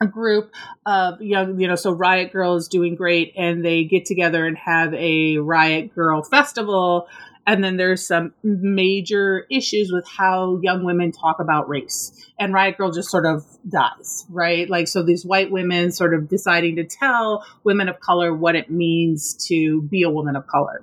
a 0.00 0.06
group 0.06 0.54
of 0.86 1.20
young, 1.20 1.60
you 1.60 1.68
know, 1.68 1.74
so 1.74 1.92
Riot 1.92 2.32
Grrrl 2.32 2.56
is 2.56 2.68
doing 2.68 2.94
great, 2.94 3.34
and 3.36 3.64
they 3.64 3.84
get 3.84 4.06
together 4.06 4.46
and 4.46 4.56
have 4.56 4.94
a 4.94 5.36
Riot 5.38 5.94
Grrrl 5.94 6.26
festival. 6.26 7.06
And 7.46 7.64
then 7.64 7.76
there's 7.76 8.06
some 8.06 8.32
major 8.42 9.46
issues 9.50 9.90
with 9.92 10.06
how 10.06 10.60
young 10.62 10.84
women 10.84 11.10
talk 11.10 11.40
about 11.40 11.68
race. 11.68 12.12
And 12.38 12.54
Riot 12.54 12.76
Grrrl 12.78 12.94
just 12.94 13.10
sort 13.10 13.26
of 13.26 13.44
dies, 13.68 14.24
right? 14.30 14.68
Like, 14.70 14.88
so 14.88 15.02
these 15.02 15.24
white 15.24 15.50
women 15.50 15.90
sort 15.90 16.14
of 16.14 16.28
deciding 16.28 16.76
to 16.76 16.84
tell 16.84 17.44
women 17.64 17.88
of 17.88 18.00
color 18.00 18.34
what 18.34 18.56
it 18.56 18.70
means 18.70 19.34
to 19.48 19.82
be 19.82 20.02
a 20.02 20.10
woman 20.10 20.36
of 20.36 20.46
color. 20.46 20.82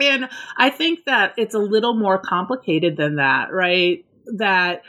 And 0.00 0.28
I 0.56 0.70
think 0.70 1.04
that 1.04 1.34
it's 1.36 1.54
a 1.54 1.58
little 1.58 1.94
more 1.94 2.18
complicated 2.18 2.96
than 2.96 3.16
that, 3.16 3.52
right? 3.52 4.04
That 4.26 4.82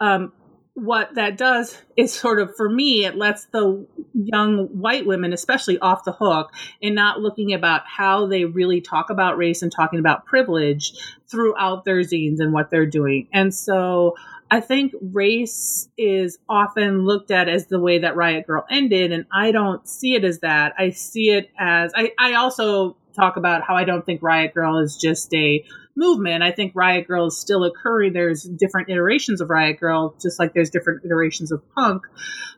um, 0.00 0.32
what 0.78 1.16
that 1.16 1.36
does 1.36 1.76
is 1.96 2.12
sort 2.12 2.40
of 2.40 2.54
for 2.56 2.68
me 2.68 3.04
it 3.04 3.16
lets 3.16 3.46
the 3.46 3.84
young 4.14 4.66
white 4.68 5.04
women 5.06 5.32
especially 5.32 5.76
off 5.80 6.04
the 6.04 6.12
hook 6.12 6.52
in 6.80 6.94
not 6.94 7.20
looking 7.20 7.52
about 7.52 7.82
how 7.84 8.26
they 8.26 8.44
really 8.44 8.80
talk 8.80 9.10
about 9.10 9.36
race 9.36 9.60
and 9.62 9.72
talking 9.72 9.98
about 9.98 10.24
privilege 10.24 10.92
throughout 11.28 11.84
their 11.84 12.00
zines 12.00 12.38
and 12.38 12.52
what 12.52 12.70
they're 12.70 12.86
doing. 12.86 13.28
And 13.32 13.52
so 13.54 14.14
i 14.50 14.60
think 14.60 14.94
race 15.02 15.88
is 15.98 16.38
often 16.48 17.04
looked 17.04 17.30
at 17.30 17.48
as 17.48 17.66
the 17.66 17.80
way 17.80 17.98
that 17.98 18.16
riot 18.16 18.46
grrrl 18.48 18.64
ended 18.70 19.12
and 19.12 19.26
i 19.30 19.52
don't 19.52 19.86
see 19.86 20.14
it 20.14 20.24
as 20.24 20.38
that. 20.40 20.72
I 20.78 20.90
see 20.90 21.30
it 21.30 21.50
as 21.58 21.92
i, 21.94 22.12
I 22.18 22.34
also 22.34 22.96
talk 23.14 23.36
about 23.36 23.62
how 23.62 23.74
i 23.74 23.84
don't 23.84 24.06
think 24.06 24.22
riot 24.22 24.54
grrrl 24.56 24.82
is 24.82 24.96
just 24.96 25.34
a 25.34 25.64
movement. 25.98 26.42
I 26.42 26.52
think 26.52 26.72
Riot 26.74 27.08
Grrrl 27.08 27.28
is 27.28 27.38
still 27.38 27.64
occurring. 27.64 28.12
There's 28.12 28.44
different 28.44 28.88
iterations 28.88 29.40
of 29.40 29.50
Riot 29.50 29.80
Grrrl, 29.80 30.20
just 30.22 30.38
like 30.38 30.54
there's 30.54 30.70
different 30.70 31.04
iterations 31.04 31.52
of 31.52 31.62
punk. 31.74 32.02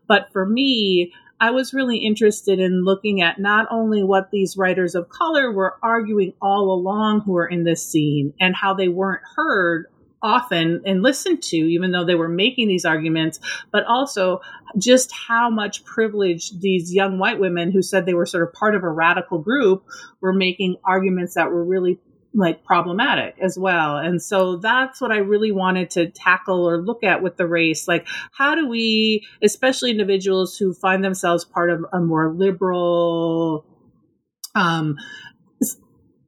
But 0.07 0.31
for 0.33 0.47
me, 0.47 1.13
I 1.41 1.53
was 1.53 1.73
really 1.73 1.97
interested 1.97 2.61
in 2.61 2.85
looking 2.85 3.23
at 3.23 3.41
not 3.41 3.67
only 3.71 4.05
what 4.05 4.31
these 4.31 4.59
writers 4.59 4.95
of 4.95 5.09
color 5.09 5.51
were 5.51 5.77
arguing 5.83 6.35
all 6.43 6.71
along 6.71 7.23
who 7.23 7.33
were 7.33 7.47
in 7.47 7.65
this 7.65 7.85
scene 7.85 8.35
and 8.39 8.55
how 8.55 8.75
they 8.75 8.89
weren't 8.89 9.23
heard 9.37 9.87
often 10.23 10.83
and 10.85 11.03
listened 11.03 11.43
to, 11.43 11.57
even 11.57 11.93
though 11.93 12.05
they 12.05 12.15
were 12.15 12.29
making 12.29 12.69
these 12.69 12.85
arguments, 12.85 13.41
but 13.73 13.85
also 13.87 14.43
just 14.79 15.11
how 15.13 15.49
much 15.49 15.83
privilege 15.85 16.51
these 16.61 16.93
young 16.93 17.19
white 17.19 17.41
women 17.41 17.73
who 17.73 17.81
said 17.81 18.05
they 18.05 18.13
were 18.13 18.27
sort 18.27 18.43
of 18.47 18.53
part 18.53 18.75
of 18.75 18.83
a 18.83 18.89
radical 18.89 19.39
group 19.39 19.83
were 20.21 20.35
making 20.35 20.77
arguments 20.85 21.35
that 21.35 21.51
were 21.51 21.65
really 21.65 21.99
like 22.35 22.65
problematic 22.65 23.35
as 23.41 23.59
well. 23.59 23.97
And 23.97 24.23
so 24.23 24.57
that's 24.57 25.01
what 25.01 25.11
I 25.11 25.19
really 25.19 25.51
wanted 25.51 25.91
to 25.91 26.11
tackle 26.11 26.69
or 26.69 26.81
look 26.81 27.03
at 27.03 27.23
with 27.23 27.37
the 27.37 27.47
race. 27.47 27.89
Like, 27.89 28.07
how 28.33 28.55
do 28.55 28.69
we, 28.69 29.27
especially 29.43 29.91
individuals 29.91 30.57
who 30.57 30.73
find 30.73 31.03
themselves 31.03 31.45
part 31.45 31.71
of 31.71 31.85
a 31.93 32.01
more 32.01 32.33
liberal 32.33 33.67
um, 34.55 34.97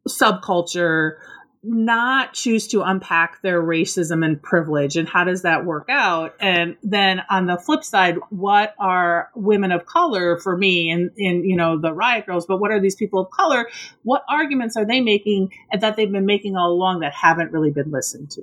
subculture, 0.08 1.16
not 1.62 2.32
choose 2.32 2.66
to 2.68 2.82
unpack 2.82 3.40
their 3.42 3.62
racism 3.62 4.24
and 4.24 4.42
privilege 4.42 4.96
and 4.96 5.08
how 5.08 5.22
does 5.22 5.42
that 5.42 5.64
work 5.64 5.86
out? 5.88 6.34
And 6.40 6.76
then 6.82 7.22
on 7.30 7.46
the 7.46 7.56
flip 7.56 7.84
side 7.84 8.16
what 8.30 8.74
are 8.78 9.30
women 9.34 9.70
of 9.70 9.86
color 9.86 10.38
for 10.38 10.56
me 10.56 10.90
and 10.90 11.10
in 11.16 11.44
you 11.44 11.56
know 11.56 11.80
the 11.80 11.92
riot 11.92 12.26
grrrls 12.26 12.46
but 12.48 12.58
what 12.58 12.72
are 12.72 12.80
these 12.80 12.96
people 12.96 13.20
of 13.20 13.30
color? 13.30 13.68
What 14.02 14.24
arguments 14.28 14.76
are 14.76 14.84
they 14.84 15.00
making 15.00 15.52
that 15.78 15.96
they've 15.96 16.10
been 16.10 16.26
making 16.26 16.56
all 16.56 16.72
along 16.72 17.00
that 17.00 17.14
haven't 17.14 17.52
really 17.52 17.70
been 17.70 17.90
listened 17.90 18.30
to? 18.32 18.42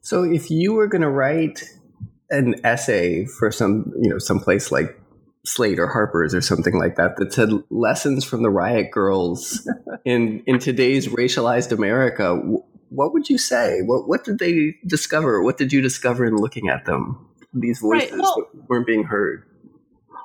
So 0.00 0.24
if 0.24 0.50
you 0.50 0.72
were 0.72 0.88
going 0.88 1.02
to 1.02 1.10
write 1.10 1.62
an 2.30 2.54
essay 2.64 3.24
for 3.24 3.50
some 3.50 3.92
you 4.00 4.10
know 4.10 4.18
some 4.18 4.40
place 4.40 4.72
like 4.72 4.99
Slate 5.44 5.78
or 5.78 5.86
Harper's 5.86 6.34
or 6.34 6.40
something 6.40 6.78
like 6.78 6.96
that 6.96 7.16
that 7.16 7.32
said 7.32 7.50
lessons 7.70 8.24
from 8.24 8.42
the 8.42 8.50
Riot 8.50 8.90
Grrrls 8.94 9.66
in 10.04 10.42
in 10.46 10.58
today's 10.58 11.08
racialized 11.08 11.72
America. 11.72 12.36
What 12.90 13.12
would 13.14 13.30
you 13.30 13.38
say? 13.38 13.80
What 13.80 14.06
what 14.06 14.24
did 14.24 14.38
they 14.38 14.76
discover? 14.86 15.42
What 15.42 15.56
did 15.56 15.72
you 15.72 15.80
discover 15.80 16.26
in 16.26 16.36
looking 16.36 16.68
at 16.68 16.84
them? 16.84 17.26
These 17.54 17.80
voices 17.80 18.12
right, 18.12 18.20
well, 18.20 18.48
weren't 18.68 18.86
being 18.86 19.04
heard. 19.04 19.44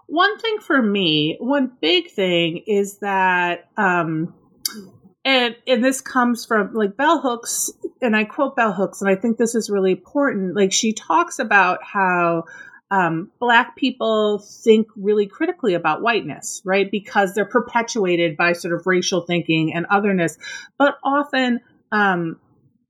One 0.08 0.38
thing 0.38 0.60
for 0.60 0.82
me, 0.82 1.38
one 1.40 1.72
big 1.82 2.12
thing 2.12 2.64
is 2.68 3.00
that, 3.00 3.70
um, 3.78 4.36
and 5.24 5.56
and 5.66 5.84
this 5.84 6.02
comes 6.02 6.46
from 6.46 6.74
like 6.74 6.98
Bell 6.98 7.22
Hooks, 7.22 7.72
and 8.02 8.16
I 8.16 8.26
quote 8.26 8.56
Bell 8.56 8.74
Hooks, 8.74 9.02
and 9.02 9.10
I 9.10 9.16
think 9.16 9.38
this 9.38 9.56
is 9.56 9.70
really 9.70 9.94
important. 9.94 10.56
Like 10.56 10.74
she 10.74 10.94
talks 10.94 11.40
about 11.40 11.84
how 11.84 12.44
um, 12.92 13.32
black 13.40 13.76
people 13.76 14.40
think 14.40 14.88
really 14.96 15.26
critically 15.26 15.74
about 15.74 16.02
whiteness, 16.02 16.62
right? 16.64 16.90
Because 16.90 17.34
they're 17.34 17.46
perpetuated 17.46 18.38
by 18.38 18.54
sort 18.54 18.74
of 18.74 18.86
racial 18.86 19.22
thinking 19.22 19.74
and 19.74 19.86
otherness. 19.90 20.38
But 20.78 20.98
often, 21.04 21.62
um, 21.92 22.40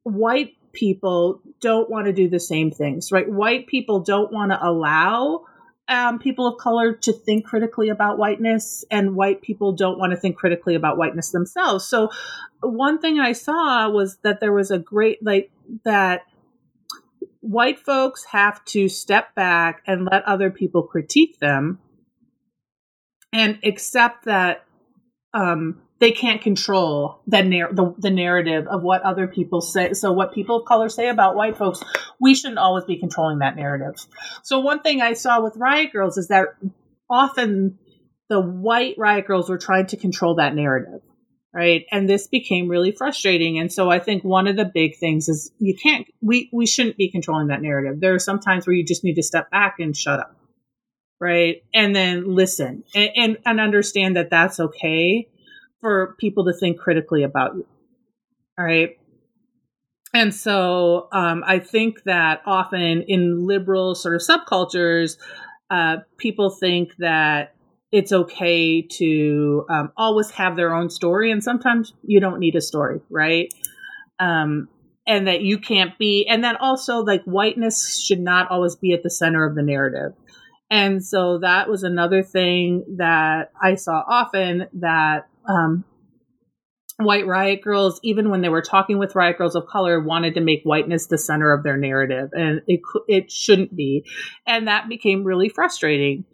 white 0.03 0.55
people 0.73 1.41
don't 1.61 1.89
want 1.89 2.07
to 2.07 2.13
do 2.13 2.29
the 2.29 2.39
same 2.39 2.71
things, 2.71 3.11
right? 3.11 3.29
White 3.29 3.67
people 3.67 4.01
don't 4.01 4.31
want 4.31 4.51
to 4.51 4.59
allow 4.61 5.45
um, 5.87 6.19
people 6.19 6.47
of 6.47 6.57
color 6.57 6.93
to 6.93 7.13
think 7.13 7.45
critically 7.45 7.89
about 7.89 8.17
whiteness, 8.17 8.83
and 8.89 9.15
white 9.15 9.41
people 9.41 9.73
don't 9.73 9.99
want 9.99 10.11
to 10.11 10.17
think 10.17 10.35
critically 10.35 10.75
about 10.75 10.97
whiteness 10.97 11.29
themselves. 11.29 11.85
So, 11.85 12.09
one 12.61 12.99
thing 12.99 13.19
I 13.19 13.33
saw 13.33 13.87
was 13.89 14.17
that 14.23 14.39
there 14.39 14.51
was 14.51 14.71
a 14.71 14.79
great, 14.79 15.23
like, 15.23 15.51
that 15.83 16.23
white 17.45 17.79
folks 17.79 18.25
have 18.25 18.63
to 18.65 18.89
step 18.89 19.35
back 19.35 19.83
and 19.85 20.07
let 20.11 20.23
other 20.23 20.49
people 20.49 20.83
critique 20.83 21.39
them 21.39 21.79
and 23.31 23.59
accept 23.63 24.25
that 24.25 24.65
um, 25.33 25.81
they 25.99 26.11
can't 26.11 26.41
control 26.41 27.21
the, 27.27 27.41
the, 27.71 27.93
the 27.99 28.09
narrative 28.09 28.65
of 28.67 28.81
what 28.81 29.03
other 29.03 29.27
people 29.27 29.61
say. 29.61 29.93
So, 29.93 30.11
what 30.11 30.33
people 30.33 30.61
of 30.61 30.65
color 30.65 30.89
say 30.89 31.07
about 31.09 31.35
white 31.35 31.57
folks, 31.57 31.83
we 32.19 32.33
shouldn't 32.33 32.57
always 32.57 32.85
be 32.85 32.97
controlling 32.97 33.39
that 33.39 33.55
narrative. 33.55 33.95
So, 34.43 34.59
one 34.59 34.81
thing 34.81 35.01
I 35.01 35.13
saw 35.13 35.43
with 35.43 35.55
Riot 35.57 35.91
Grrrls 35.93 36.17
is 36.17 36.29
that 36.29 36.47
often 37.09 37.77
the 38.27 38.41
white 38.41 38.95
Riot 38.97 39.27
Grrrls 39.27 39.49
were 39.49 39.59
trying 39.59 39.87
to 39.87 39.97
control 39.97 40.35
that 40.35 40.55
narrative 40.55 41.01
right? 41.55 41.85
And 41.89 42.09
this 42.09 42.27
became 42.27 42.67
really 42.67 42.91
frustrating. 42.91 43.57
And 43.57 43.71
so 43.71 43.89
i 43.89 43.97
think 43.97 44.23
one 44.23 44.47
of 44.47 44.57
the 44.57 44.65
big 44.65 44.97
things 44.97 45.29
is 45.29 45.51
you 45.57 45.75
can't 45.81 46.05
we 46.21 46.49
we 46.51 46.65
shouldn't 46.65 46.97
be 46.97 47.09
controlling 47.09 47.47
that 47.47 47.61
narrative. 47.61 48.01
There 48.01 48.13
are 48.13 48.19
some 48.19 48.39
times 48.39 48.67
where 48.67 48.75
you 48.75 48.85
just 48.85 49.05
need 49.05 49.15
to 49.15 49.23
step 49.23 49.49
back 49.49 49.77
and 49.79 49.95
shut 49.95 50.19
up 50.19 50.35
right? 51.21 51.63
And 51.73 51.95
then 51.95 52.35
listen 52.35 52.83
and 52.93 53.09
and, 53.15 53.37
and 53.45 53.61
understand 53.61 54.17
that 54.17 54.29
that's 54.29 54.59
okay 54.59 55.29
for 55.79 56.15
people 56.19 56.45
to 56.45 56.53
think 56.53 56.77
critically 56.77 57.23
about 57.23 57.55
you 57.55 57.65
all 58.57 58.65
right? 58.65 58.97
And 60.13 60.33
so 60.35 61.07
um, 61.13 61.43
i 61.47 61.59
think 61.59 62.03
that 62.03 62.41
often 62.45 63.03
in 63.07 63.47
liberal 63.47 63.95
sort 63.95 64.15
of 64.15 64.21
subcultures 64.21 65.17
uh, 65.71 65.97
people 66.17 66.51
think 66.51 66.91
that 66.99 67.54
it's 67.95 68.11
okay 68.11 68.81
to 68.81 69.65
um, 69.69 69.89
always 69.95 70.29
have 70.31 70.57
their 70.57 70.75
own 70.75 70.89
story, 70.89 71.31
and 71.31 71.41
sometimes 71.41 71.93
you 72.03 72.19
don't 72.19 72.39
need 72.39 72.53
a 72.55 72.61
story, 72.61 72.99
right? 73.09 73.47
Um, 74.19 74.67
and 75.07 75.27
that 75.27 75.43
you 75.43 75.57
can't 75.59 75.97
be, 75.97 76.27
and 76.27 76.43
that 76.43 76.59
also 76.59 76.97
like 76.97 77.23
whiteness 77.23 78.03
should 78.05 78.19
not 78.19 78.51
always 78.51 78.75
be 78.75 78.91
at 78.91 79.01
the 79.01 79.09
center 79.09 79.45
of 79.45 79.55
the 79.55 79.61
narrative. 79.61 80.11
And 80.69 81.05
so 81.05 81.37
that 81.39 81.69
was 81.69 81.83
another 81.83 82.21
thing 82.21 82.97
that 82.97 83.51
I 83.63 83.75
saw 83.75 84.03
often 84.05 84.67
that 84.73 85.29
um, 85.47 85.85
white 86.97 87.25
riot 87.25 87.61
grrrls, 87.65 87.99
even 88.03 88.29
when 88.29 88.41
they 88.41 88.49
were 88.49 88.61
talking 88.61 88.97
with 88.97 89.15
riot 89.15 89.37
grrrls 89.37 89.55
of 89.55 89.67
color, 89.67 90.01
wanted 90.01 90.33
to 90.33 90.41
make 90.41 90.63
whiteness 90.63 91.07
the 91.07 91.17
center 91.17 91.53
of 91.53 91.63
their 91.63 91.77
narrative, 91.77 92.31
and 92.33 92.61
it 92.67 92.81
it 93.07 93.31
shouldn't 93.31 93.73
be, 93.73 94.03
and 94.45 94.67
that 94.67 94.89
became 94.89 95.23
really 95.23 95.47
frustrating 95.47 96.25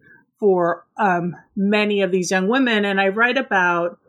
for 0.41 0.87
um, 0.97 1.35
many 1.55 2.01
of 2.01 2.11
these 2.11 2.31
young 2.31 2.49
women. 2.49 2.83
And 2.83 2.99
I 2.99 3.09
write 3.09 3.37
about 3.37 3.99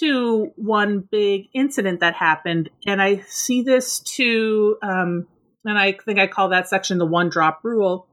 to 0.00 0.52
one 0.56 1.08
big 1.10 1.44
incident 1.54 2.00
that 2.00 2.14
happened, 2.14 2.68
and 2.86 3.00
I 3.00 3.22
see 3.28 3.62
this 3.62 4.00
too. 4.00 4.76
Um, 4.82 5.26
and 5.64 5.78
I 5.78 5.92
think 5.92 6.18
I 6.18 6.26
call 6.26 6.50
that 6.50 6.68
section 6.68 6.98
the 6.98 7.06
one 7.06 7.30
drop 7.30 7.60
rule, 7.62 8.06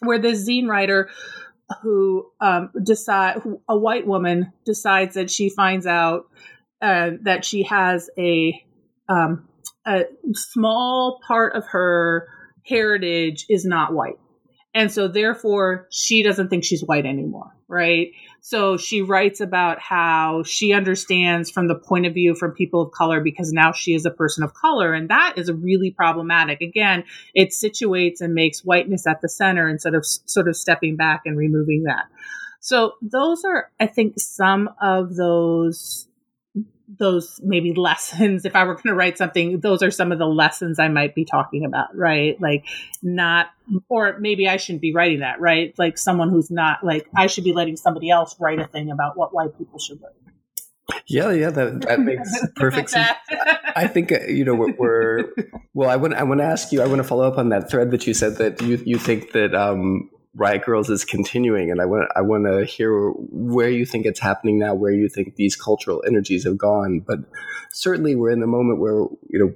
where 0.00 0.18
the 0.18 0.30
zine 0.30 0.66
writer 0.66 1.10
who 1.82 2.26
um, 2.40 2.70
decide 2.82 3.36
who, 3.36 3.62
a 3.68 3.78
white 3.78 4.06
woman 4.06 4.52
decides 4.64 5.14
that 5.14 5.30
she 5.30 5.48
finds 5.50 5.86
out 5.86 6.24
uh, 6.82 7.10
that 7.22 7.44
she 7.44 7.62
has 7.64 8.10
a 8.18 8.60
um, 9.08 9.48
a 9.86 10.04
small 10.32 11.20
part 11.26 11.54
of 11.54 11.64
her 11.68 12.28
heritage 12.66 13.46
is 13.48 13.64
not 13.64 13.92
white 13.92 14.18
and 14.74 14.92
so 14.92 15.08
therefore 15.08 15.86
she 15.90 16.22
doesn't 16.22 16.48
think 16.48 16.64
she's 16.64 16.84
white 16.84 17.06
anymore, 17.06 17.54
right? 17.66 18.12
So 18.40 18.76
she 18.76 19.02
writes 19.02 19.40
about 19.40 19.80
how 19.80 20.44
she 20.44 20.72
understands 20.72 21.50
from 21.50 21.68
the 21.68 21.74
point 21.74 22.06
of 22.06 22.14
view 22.14 22.34
from 22.34 22.52
people 22.52 22.82
of 22.82 22.92
color 22.92 23.20
because 23.20 23.52
now 23.52 23.72
she 23.72 23.94
is 23.94 24.06
a 24.06 24.10
person 24.10 24.44
of 24.44 24.54
color. 24.54 24.94
And 24.94 25.10
that 25.10 25.34
is 25.36 25.52
really 25.52 25.90
problematic. 25.90 26.62
Again, 26.62 27.04
it 27.34 27.50
situates 27.50 28.20
and 28.20 28.32
makes 28.32 28.64
whiteness 28.64 29.06
at 29.06 29.20
the 29.20 29.28
center 29.28 29.68
instead 29.68 29.94
of 29.94 30.06
sort 30.06 30.48
of 30.48 30.56
stepping 30.56 30.96
back 30.96 31.22
and 31.26 31.36
removing 31.36 31.82
that. 31.84 32.06
So 32.60 32.94
those 33.02 33.44
are, 33.44 33.70
I 33.80 33.86
think, 33.86 34.18
some 34.18 34.70
of 34.80 35.16
those 35.16 36.06
those 36.98 37.40
maybe 37.42 37.72
lessons 37.76 38.44
if 38.44 38.56
i 38.56 38.64
were 38.64 38.74
going 38.74 38.88
to 38.88 38.94
write 38.94 39.16
something 39.16 39.60
those 39.60 39.82
are 39.82 39.90
some 39.90 40.12
of 40.12 40.18
the 40.18 40.26
lessons 40.26 40.78
i 40.78 40.88
might 40.88 41.14
be 41.14 41.24
talking 41.24 41.64
about 41.64 41.94
right 41.96 42.40
like 42.40 42.64
not 43.02 43.48
or 43.88 44.18
maybe 44.18 44.48
i 44.48 44.56
shouldn't 44.56 44.82
be 44.82 44.92
writing 44.92 45.20
that 45.20 45.40
right 45.40 45.74
like 45.78 45.96
someone 45.96 46.30
who's 46.30 46.50
not 46.50 46.82
like 46.84 47.06
i 47.16 47.26
should 47.26 47.44
be 47.44 47.52
letting 47.52 47.76
somebody 47.76 48.10
else 48.10 48.34
write 48.40 48.58
a 48.58 48.66
thing 48.66 48.90
about 48.90 49.16
what 49.16 49.32
white 49.34 49.56
people 49.56 49.78
should 49.78 50.00
learn 50.00 50.12
Yeah, 51.06 51.30
yeah, 51.32 51.50
that 51.50 51.82
that 51.82 52.00
makes 52.10 52.30
perfect 52.56 52.90
sense. 52.90 53.16
I 53.76 53.86
think 53.86 54.12
uh, 54.12 54.20
you 54.26 54.44
know 54.44 54.54
we're, 54.54 54.74
we're 54.76 55.24
well. 55.74 55.90
I 55.90 55.96
want 55.96 56.14
I 56.14 56.24
want 56.24 56.40
to 56.40 56.44
ask 56.44 56.72
you. 56.72 56.82
I 56.82 56.86
want 56.86 56.98
to 56.98 57.04
follow 57.04 57.26
up 57.26 57.38
on 57.38 57.50
that 57.50 57.70
thread 57.70 57.90
that 57.92 58.06
you 58.06 58.14
said 58.14 58.36
that 58.38 58.60
you 58.60 58.82
you 58.84 58.98
think 58.98 59.32
that 59.32 59.54
um, 59.54 60.10
Riot 60.34 60.62
Grrrls 60.64 60.90
is 60.90 61.04
continuing, 61.04 61.70
and 61.70 61.80
I 61.80 61.86
want 61.86 62.08
I 62.14 62.20
want 62.20 62.46
to 62.46 62.64
hear 62.64 63.10
where 63.10 63.68
you 63.68 63.84
think 63.84 64.06
it's 64.06 64.20
happening 64.20 64.58
now, 64.58 64.74
where 64.74 64.92
you 64.92 65.08
think 65.08 65.34
these 65.34 65.56
cultural 65.56 66.02
energies 66.06 66.44
have 66.44 66.56
gone. 66.56 67.00
But 67.00 67.20
certainly, 67.72 68.14
we're 68.14 68.30
in 68.30 68.40
the 68.40 68.46
moment 68.46 68.78
where 68.78 69.06
you 69.28 69.38
know 69.38 69.52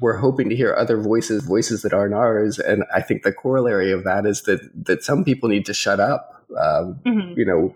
we're 0.00 0.16
hoping 0.16 0.48
to 0.48 0.56
hear 0.56 0.74
other 0.74 1.00
voices, 1.00 1.44
voices 1.44 1.82
that 1.82 1.92
aren't 1.92 2.14
ours, 2.14 2.58
and 2.58 2.84
I 2.92 3.00
think 3.00 3.22
the 3.22 3.32
corollary 3.32 3.92
of 3.92 4.02
that 4.04 4.26
is 4.26 4.42
that 4.42 4.60
that 4.86 5.04
some 5.04 5.24
people 5.24 5.48
need 5.48 5.66
to 5.66 5.74
shut 5.74 6.00
up. 6.00 6.44
Um, 6.50 7.00
mm-hmm. 7.06 7.38
You 7.38 7.46
know, 7.46 7.74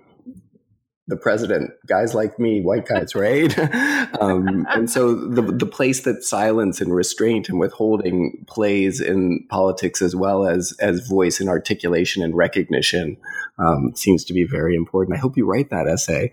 the 1.09 1.17
president, 1.17 1.71
guys 1.87 2.15
like 2.15 2.39
me, 2.39 2.61
white 2.61 2.87
guys, 2.87 3.15
right? 3.15 3.57
um, 4.21 4.67
and 4.71 4.91
so 4.91 5.15
the 5.15 5.43
the 5.43 5.67
place 5.67 6.01
that 6.03 6.25
silence 6.25 6.81
and 6.81 6.93
restraint 6.93 7.49
and 7.49 7.61
withholding 7.61 8.45
plays 8.49 9.01
in 9.01 9.47
politics 9.49 10.03
as 10.03 10.17
well 10.17 10.47
as 10.47 10.75
as 10.81 11.07
voice 11.07 11.39
and 11.39 11.49
articulation 11.49 12.23
and 12.23 12.37
recognition 12.37 13.17
um, 13.59 13.95
seems 13.95 14.25
to 14.25 14.33
be 14.33 14.45
very 14.45 14.75
important. 14.75 15.17
I 15.17 15.21
hope 15.21 15.37
you 15.37 15.47
write 15.47 15.71
that 15.71 15.87
essay 15.87 16.33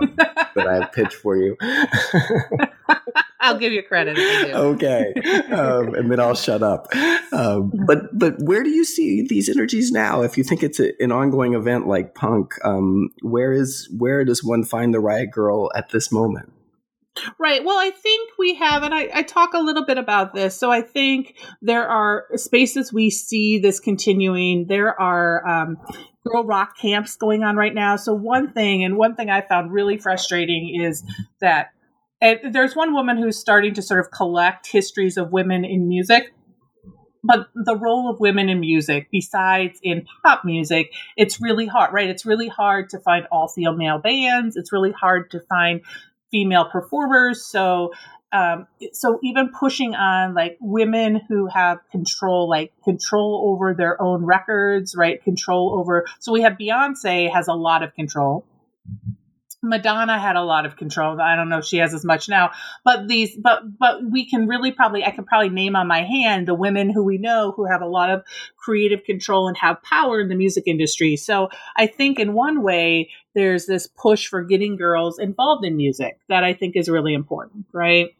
um, 0.00 0.14
that 0.16 0.66
I 0.66 0.74
have 0.74 0.92
pitched 0.92 1.14
for 1.14 1.36
you. 1.36 1.56
I'll 3.40 3.58
give 3.58 3.72
you 3.72 3.82
credit. 3.82 4.18
Okay, 4.18 5.12
um, 5.50 5.94
and 5.94 6.10
then 6.10 6.20
I'll 6.20 6.34
shut 6.34 6.62
up. 6.62 6.88
Um, 7.32 7.72
but 7.86 8.16
but 8.16 8.34
where 8.40 8.62
do 8.62 8.70
you 8.70 8.84
see 8.84 9.26
these 9.26 9.48
energies 9.48 9.90
now? 9.90 10.22
If 10.22 10.36
you 10.36 10.44
think 10.44 10.62
it's 10.62 10.78
a, 10.78 10.92
an 11.02 11.12
ongoing 11.12 11.54
event 11.54 11.86
like 11.86 12.14
punk, 12.14 12.54
um, 12.64 13.10
where 13.22 13.52
is 13.52 13.88
where 13.96 14.24
does 14.24 14.44
one 14.44 14.64
find 14.64 14.92
the 14.92 15.00
Riot 15.00 15.30
Grrrl 15.34 15.70
at 15.74 15.90
this 15.90 16.12
moment? 16.12 16.52
Right. 17.38 17.64
Well, 17.64 17.78
I 17.78 17.90
think 17.90 18.30
we 18.38 18.54
have, 18.54 18.82
and 18.82 18.94
I, 18.94 19.08
I, 19.12 19.22
talk 19.22 19.52
a 19.52 19.58
little 19.58 19.84
bit 19.84 19.98
about 19.98 20.32
this. 20.32 20.56
So 20.56 20.70
I 20.70 20.80
think 20.80 21.36
there 21.60 21.86
are 21.86 22.26
spaces 22.36 22.92
we 22.92 23.10
see 23.10 23.58
this 23.58 23.80
continuing. 23.80 24.66
There 24.66 24.98
are 24.98 25.46
um, 25.46 25.76
girl 26.24 26.44
rock 26.44 26.78
camps 26.78 27.16
going 27.16 27.42
on 27.42 27.56
right 27.56 27.74
now. 27.74 27.96
So 27.96 28.14
one 28.14 28.52
thing, 28.52 28.84
and 28.84 28.96
one 28.96 29.16
thing 29.16 29.28
I 29.28 29.40
found 29.40 29.72
really 29.72 29.98
frustrating 29.98 30.80
is 30.80 31.02
that 31.40 31.72
and 32.20 32.38
there's 32.52 32.76
one 32.76 32.92
woman 32.92 33.16
who's 33.16 33.38
starting 33.38 33.74
to 33.74 33.82
sort 33.82 34.00
of 34.00 34.10
collect 34.10 34.66
histories 34.70 35.16
of 35.16 35.32
women 35.32 35.64
in 35.64 35.88
music 35.88 36.32
but 37.22 37.48
the 37.54 37.76
role 37.76 38.10
of 38.10 38.18
women 38.20 38.48
in 38.48 38.60
music 38.60 39.08
besides 39.10 39.78
in 39.82 40.06
pop 40.24 40.44
music 40.44 40.92
it's 41.16 41.40
really 41.40 41.66
hard 41.66 41.92
right? 41.92 42.08
It's 42.08 42.24
really 42.24 42.48
hard 42.48 42.90
to 42.90 42.98
find 42.98 43.26
all 43.30 43.48
female 43.48 43.98
bands. 43.98 44.56
It's 44.56 44.72
really 44.72 44.92
hard 44.92 45.30
to 45.32 45.40
find 45.40 45.82
female 46.30 46.64
performers. 46.64 47.44
So 47.44 47.92
um, 48.32 48.68
so 48.92 49.18
even 49.24 49.50
pushing 49.58 49.96
on 49.96 50.34
like 50.34 50.56
women 50.60 51.20
who 51.28 51.48
have 51.48 51.78
control 51.90 52.48
like 52.48 52.72
control 52.84 53.52
over 53.52 53.74
their 53.74 54.00
own 54.00 54.24
records 54.24 54.94
right? 54.96 55.22
Control 55.22 55.78
over 55.78 56.06
so 56.20 56.32
we 56.32 56.42
have 56.42 56.54
beyonce 56.54 57.30
has 57.32 57.48
a 57.48 57.54
lot 57.54 57.82
of 57.82 57.94
control 57.94 58.46
Madonna 59.62 60.18
had 60.18 60.36
a 60.36 60.42
lot 60.42 60.64
of 60.64 60.76
control. 60.76 61.20
I 61.20 61.36
don't 61.36 61.48
know 61.48 61.58
if 61.58 61.66
she 61.66 61.78
has 61.78 61.92
as 61.92 62.04
much 62.04 62.28
now, 62.28 62.50
but 62.84 63.08
these, 63.08 63.36
but, 63.36 63.78
but 63.78 64.02
we 64.10 64.28
can 64.28 64.48
really 64.48 64.72
probably, 64.72 65.04
I 65.04 65.10
can 65.10 65.24
probably 65.24 65.50
name 65.50 65.76
on 65.76 65.86
my 65.86 66.02
hand 66.02 66.48
the 66.48 66.54
women 66.54 66.90
who 66.90 67.04
we 67.04 67.18
know 67.18 67.52
who 67.54 67.66
have 67.66 67.82
a 67.82 67.86
lot 67.86 68.10
of 68.10 68.24
creative 68.56 69.04
control 69.04 69.48
and 69.48 69.56
have 69.58 69.82
power 69.82 70.20
in 70.20 70.28
the 70.28 70.34
music 70.34 70.64
industry. 70.66 71.16
So 71.16 71.50
I 71.76 71.86
think 71.86 72.18
in 72.18 72.32
one 72.32 72.62
way, 72.62 73.10
there's 73.34 73.66
this 73.66 73.86
push 73.86 74.26
for 74.26 74.42
getting 74.42 74.76
girls 74.76 75.18
involved 75.18 75.64
in 75.64 75.76
music 75.76 76.18
that 76.28 76.42
I 76.42 76.54
think 76.54 76.74
is 76.76 76.88
really 76.88 77.14
important, 77.14 77.66
right? 77.72 78.14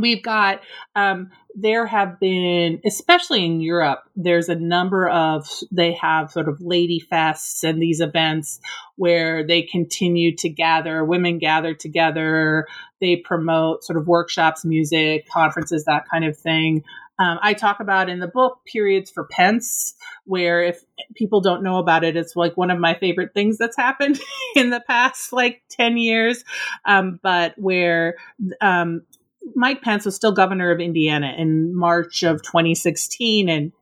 We've 0.00 0.22
got 0.22 0.60
um, 0.94 1.30
there 1.54 1.86
have 1.86 2.20
been 2.20 2.80
especially 2.84 3.44
in 3.44 3.60
europe 3.60 4.00
there's 4.14 4.48
a 4.48 4.54
number 4.54 5.08
of 5.08 5.48
they 5.70 5.92
have 5.92 6.30
sort 6.30 6.48
of 6.48 6.60
lady 6.60 7.02
fests 7.10 7.62
and 7.62 7.80
these 7.80 8.00
events 8.00 8.60
where 8.96 9.46
they 9.46 9.62
continue 9.62 10.34
to 10.34 10.48
gather 10.48 11.04
women 11.04 11.38
gather 11.38 11.74
together 11.74 12.66
they 13.00 13.16
promote 13.16 13.84
sort 13.84 13.98
of 13.98 14.06
workshops 14.06 14.64
music 14.64 15.28
conferences 15.28 15.84
that 15.84 16.04
kind 16.10 16.24
of 16.24 16.36
thing. 16.36 16.82
Um, 17.18 17.38
i 17.40 17.54
talk 17.54 17.80
about 17.80 18.10
in 18.10 18.20
the 18.20 18.26
book 18.26 18.60
periods 18.66 19.10
for 19.10 19.24
pence 19.24 19.94
where 20.24 20.62
if 20.62 20.84
people 21.14 21.40
don't 21.40 21.62
know 21.62 21.78
about 21.78 22.04
it 22.04 22.16
it's 22.16 22.36
like 22.36 22.56
one 22.58 22.70
of 22.70 22.78
my 22.78 22.92
favorite 22.94 23.32
things 23.32 23.56
that's 23.56 23.76
happened 23.76 24.20
in 24.56 24.68
the 24.68 24.80
past 24.86 25.32
like 25.32 25.62
10 25.70 25.96
years. 25.96 26.44
Um, 26.84 27.20
but 27.22 27.54
where 27.56 28.16
um, 28.60 29.02
Mike 29.54 29.82
Pence 29.82 30.04
was 30.04 30.16
still 30.16 30.32
governor 30.32 30.70
of 30.70 30.80
Indiana 30.80 31.34
in 31.36 31.76
March 31.76 32.22
of 32.22 32.42
2016 32.42 33.48
and 33.48 33.72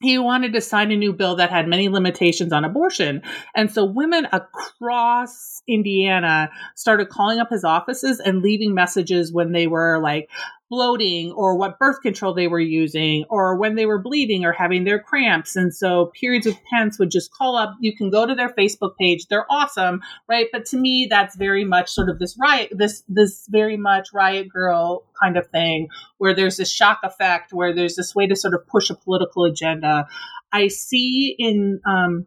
he 0.00 0.18
wanted 0.18 0.52
to 0.52 0.60
sign 0.60 0.92
a 0.92 0.96
new 0.96 1.12
bill 1.12 1.36
that 1.36 1.50
had 1.50 1.68
many 1.68 1.88
limitations 1.88 2.52
on 2.52 2.64
abortion. 2.64 3.22
And 3.54 3.70
so 3.70 3.84
women 3.84 4.26
across 4.30 5.62
Indiana 5.66 6.50
started 6.74 7.08
calling 7.08 7.38
up 7.38 7.48
his 7.50 7.64
offices 7.64 8.20
and 8.20 8.42
leaving 8.42 8.74
messages 8.74 9.32
when 9.32 9.52
they 9.52 9.66
were 9.66 9.98
like, 10.02 10.28
bloating 10.68 11.30
or 11.32 11.56
what 11.56 11.78
birth 11.78 12.00
control 12.02 12.34
they 12.34 12.48
were 12.48 12.60
using 12.60 13.24
or 13.28 13.56
when 13.56 13.76
they 13.76 13.86
were 13.86 14.00
bleeding 14.00 14.44
or 14.44 14.52
having 14.52 14.84
their 14.84 14.98
cramps. 14.98 15.54
And 15.54 15.74
so 15.74 16.10
periods 16.18 16.46
with 16.46 16.58
Pence 16.70 16.98
would 16.98 17.10
just 17.10 17.32
call 17.32 17.56
up. 17.56 17.74
You 17.80 17.96
can 17.96 18.10
go 18.10 18.26
to 18.26 18.34
their 18.34 18.48
Facebook 18.48 18.96
page. 18.98 19.26
They're 19.28 19.50
awesome, 19.50 20.00
right? 20.28 20.46
But 20.52 20.66
to 20.66 20.76
me, 20.76 21.06
that's 21.08 21.36
very 21.36 21.64
much 21.64 21.90
sort 21.90 22.08
of 22.08 22.18
this 22.18 22.36
riot, 22.40 22.72
this, 22.72 23.04
this 23.08 23.46
very 23.48 23.76
much 23.76 24.08
riot 24.12 24.48
grrrl 24.54 25.02
kind 25.22 25.36
of 25.36 25.46
thing 25.48 25.88
where 26.18 26.34
there's 26.34 26.56
this 26.56 26.72
shock 26.72 27.00
effect, 27.04 27.52
where 27.52 27.74
there's 27.74 27.94
this 27.94 28.14
way 28.14 28.26
to 28.26 28.36
sort 28.36 28.54
of 28.54 28.66
push 28.66 28.90
a 28.90 28.94
political 28.94 29.44
agenda. 29.44 30.08
I 30.52 30.68
see 30.68 31.34
in, 31.38 31.80
um, 31.86 32.26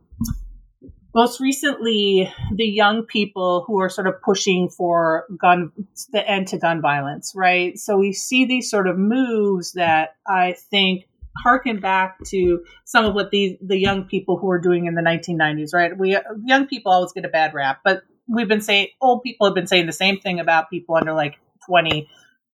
most 1.14 1.40
recently 1.40 2.32
the 2.54 2.66
young 2.66 3.04
people 3.04 3.64
who 3.66 3.80
are 3.80 3.90
sort 3.90 4.08
of 4.08 4.22
pushing 4.22 4.70
for 4.70 5.26
gun 5.40 5.72
the 6.12 6.28
end 6.28 6.48
to 6.48 6.58
gun 6.58 6.82
violence 6.82 7.34
right? 7.36 7.78
So 7.78 7.98
we 7.98 8.14
see 8.14 8.46
these 8.46 8.70
sort 8.70 8.88
of 8.88 8.98
moves 8.98 9.74
that 9.74 10.16
i 10.28 10.56
think 10.70 11.06
harken 11.38 11.80
back 11.80 12.18
to 12.26 12.64
some 12.86 13.06
of 13.06 13.14
what 13.14 13.32
these 13.32 13.58
the 13.62 13.78
young 13.78 14.04
people 14.06 14.38
who 14.38 14.50
are 14.50 14.60
doing 14.60 14.86
in 14.86 14.96
the 14.96 15.02
1990s 15.02 15.74
right? 15.74 15.98
We 15.98 16.18
young 16.46 16.68
people 16.68 16.92
always 16.92 17.12
get 17.12 17.26
a 17.26 17.30
bad 17.30 17.54
rap 17.54 17.82
but 17.84 18.04
we've 18.28 18.48
been 18.48 18.62
saying 18.62 18.90
old 19.02 19.24
people 19.24 19.48
have 19.48 19.56
been 19.56 19.68
saying 19.68 19.86
the 19.86 19.94
same 19.94 20.20
thing 20.20 20.40
about 20.40 20.70
people 20.70 20.96
under 20.96 21.14
like 21.14 21.40
20 21.68 22.10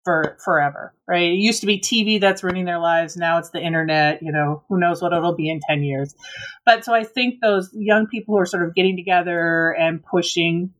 for 0.05 0.37
forever, 0.45 0.95
right? 1.09 1.33
It 1.33 1.37
used 1.37 1.61
to 1.63 1.67
be 1.67 1.81
TV 1.81 2.21
that's 2.21 2.43
ruining 2.43 2.67
their 2.67 2.79
lives. 2.79 3.17
Now 3.17 3.39
it's 3.39 3.51
the 3.51 3.61
internet. 3.61 4.23
You 4.23 4.33
know, 4.33 4.63
who 4.69 4.79
knows 4.79 5.03
what 5.03 5.13
it'll 5.13 5.35
be 5.35 5.51
in 5.51 5.61
10 5.61 5.83
years. 5.83 6.15
But 6.65 6.85
so 6.85 6.95
I 6.95 7.05
think 7.05 7.41
those 7.41 7.71
young 7.73 8.07
people 8.07 8.35
who 8.35 8.41
are 8.41 8.47
sort 8.47 8.67
of 8.67 8.75
getting 8.75 8.97
together 8.97 9.71
and 9.71 10.05
pushing 10.05 10.73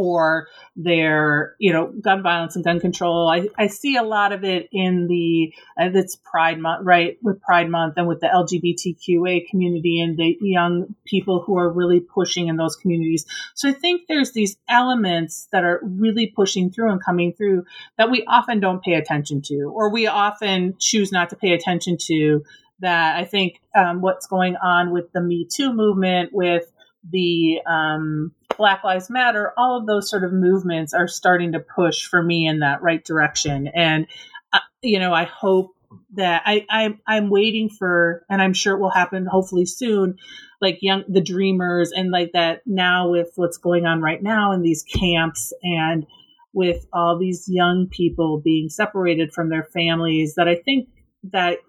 for 0.00 0.48
their, 0.76 1.56
you 1.58 1.74
know, 1.74 1.92
gun 2.00 2.22
violence 2.22 2.56
and 2.56 2.64
gun 2.64 2.80
control. 2.80 3.28
I, 3.28 3.50
I 3.58 3.66
see 3.66 3.96
a 3.96 4.02
lot 4.02 4.32
of 4.32 4.44
it 4.44 4.66
in 4.72 5.08
the, 5.08 5.52
uh, 5.78 5.90
it's 5.92 6.16
Pride 6.16 6.58
Month, 6.58 6.86
right? 6.86 7.18
With 7.20 7.42
Pride 7.42 7.68
Month 7.68 7.98
and 7.98 8.08
with 8.08 8.20
the 8.20 8.28
LGBTQA 8.28 9.46
community 9.50 10.00
and 10.00 10.16
the 10.16 10.38
young 10.40 10.94
people 11.04 11.42
who 11.42 11.58
are 11.58 11.70
really 11.70 12.00
pushing 12.00 12.48
in 12.48 12.56
those 12.56 12.76
communities. 12.76 13.26
So 13.54 13.68
I 13.68 13.72
think 13.72 14.04
there's 14.08 14.32
these 14.32 14.56
elements 14.70 15.48
that 15.52 15.64
are 15.64 15.80
really 15.82 16.28
pushing 16.28 16.70
through 16.70 16.92
and 16.92 17.04
coming 17.04 17.34
through 17.34 17.66
that 17.98 18.10
we 18.10 18.24
often 18.26 18.58
don't 18.58 18.82
pay 18.82 18.94
attention 18.94 19.42
to, 19.42 19.70
or 19.70 19.92
we 19.92 20.06
often 20.06 20.76
choose 20.78 21.12
not 21.12 21.28
to 21.28 21.36
pay 21.36 21.52
attention 21.52 21.98
to 22.06 22.42
that 22.78 23.16
I 23.18 23.26
think 23.26 23.60
um, 23.76 24.00
what's 24.00 24.26
going 24.26 24.56
on 24.56 24.92
with 24.92 25.12
the 25.12 25.20
Me 25.20 25.46
Too 25.46 25.74
movement, 25.74 26.30
with 26.32 26.64
the 27.06 27.60
um, 27.66 28.32
Black 28.60 28.84
Lives 28.84 29.08
Matter, 29.08 29.54
all 29.56 29.78
of 29.78 29.86
those 29.86 30.10
sort 30.10 30.22
of 30.22 30.34
movements 30.34 30.92
are 30.92 31.08
starting 31.08 31.52
to 31.52 31.60
push 31.60 32.04
for 32.04 32.22
me 32.22 32.46
in 32.46 32.58
that 32.58 32.82
right 32.82 33.02
direction. 33.02 33.68
And, 33.68 34.06
uh, 34.52 34.58
you 34.82 34.98
know, 34.98 35.14
I 35.14 35.24
hope 35.24 35.74
that 36.16 36.42
I, 36.44 36.66
I, 36.68 36.94
I'm 37.06 37.30
waiting 37.30 37.70
for, 37.70 38.22
and 38.28 38.42
I'm 38.42 38.52
sure 38.52 38.76
it 38.76 38.80
will 38.80 38.90
happen 38.90 39.24
hopefully 39.24 39.64
soon, 39.64 40.18
like 40.60 40.80
young, 40.82 41.04
the 41.08 41.22
dreamers 41.22 41.90
and 41.90 42.10
like 42.10 42.32
that 42.34 42.60
now 42.66 43.08
with 43.08 43.30
what's 43.36 43.56
going 43.56 43.86
on 43.86 44.02
right 44.02 44.22
now 44.22 44.52
in 44.52 44.60
these 44.60 44.82
camps 44.82 45.54
and 45.62 46.06
with 46.52 46.86
all 46.92 47.18
these 47.18 47.46
young 47.48 47.88
people 47.90 48.42
being 48.44 48.68
separated 48.68 49.32
from 49.32 49.48
their 49.48 49.64
families 49.64 50.34
that 50.34 50.48
I 50.48 50.56
think 50.56 50.90
that 51.32 51.60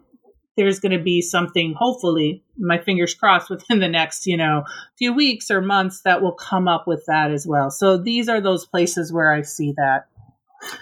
there's 0.58 0.80
going 0.80 0.92
to 0.92 1.04
be 1.04 1.22
something 1.22 1.74
hopefully 1.78 2.44
my 2.58 2.78
fingers 2.78 3.14
crossed 3.14 3.50
within 3.50 3.80
the 3.80 3.88
next 3.88 4.26
you 4.26 4.38
know 4.38 4.64
few 4.98 5.14
weeks 5.14 5.50
or 5.50 5.62
months 5.62 6.02
that 6.04 6.22
will 6.22 6.34
come 6.34 6.68
up 6.68 6.86
with 6.88 7.04
that 7.08 7.32
as 7.32 7.46
well. 7.48 7.72
So 7.72 7.98
these 7.98 8.30
are 8.30 8.42
those 8.42 8.66
places 8.66 9.12
where 9.12 9.34
i 9.34 9.42
see 9.42 9.74
that 9.78 10.08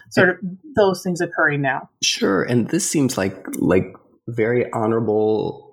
sort 0.10 0.30
of 0.30 0.36
those 0.76 1.02
things 1.04 1.22
occurring 1.22 1.62
now. 1.62 1.90
Sure 2.04 2.44
and 2.44 2.70
this 2.70 2.90
seems 2.90 3.18
like 3.18 3.46
like 3.58 3.96
very 4.28 4.72
honorable 4.74 5.69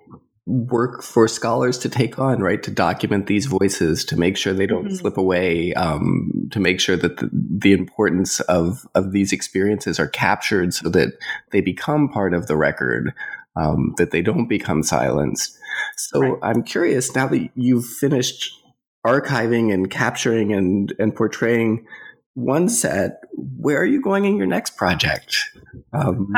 work 0.47 1.03
for 1.03 1.27
scholars 1.27 1.77
to 1.77 1.89
take 1.89 2.17
on, 2.17 2.39
right? 2.39 2.63
To 2.63 2.71
document 2.71 3.27
these 3.27 3.45
voices, 3.45 4.05
to 4.05 4.17
make 4.17 4.37
sure 4.37 4.53
they 4.53 4.65
don't 4.65 4.85
mm-hmm. 4.85 4.95
slip 4.95 5.17
away. 5.17 5.73
Um, 5.73 6.31
to 6.51 6.59
make 6.59 6.79
sure 6.79 6.95
that 6.95 7.17
the, 7.17 7.29
the 7.31 7.73
importance 7.73 8.39
of 8.41 8.87
of 8.95 9.11
these 9.11 9.33
experiences 9.33 9.99
are 9.99 10.07
captured 10.07 10.73
so 10.73 10.89
that 10.89 11.13
they 11.51 11.61
become 11.61 12.07
part 12.07 12.33
of 12.33 12.47
the 12.47 12.55
record, 12.55 13.13
um, 13.57 13.93
that 13.97 14.11
they 14.11 14.21
don't 14.21 14.47
become 14.47 14.83
silenced. 14.83 15.57
So 15.97 16.19
right. 16.21 16.39
I'm 16.41 16.63
curious 16.63 17.13
now 17.13 17.27
that 17.27 17.49
you've 17.55 17.85
finished 17.85 18.53
archiving 19.05 19.73
and 19.73 19.91
capturing 19.91 20.53
and 20.53 20.93
and 20.97 21.13
portraying 21.13 21.85
one 22.35 22.69
set, 22.69 23.23
where 23.35 23.81
are 23.81 23.85
you 23.85 24.01
going 24.01 24.23
in 24.23 24.37
your 24.37 24.45
next 24.45 24.77
project? 24.77 25.43
Um, 25.91 26.31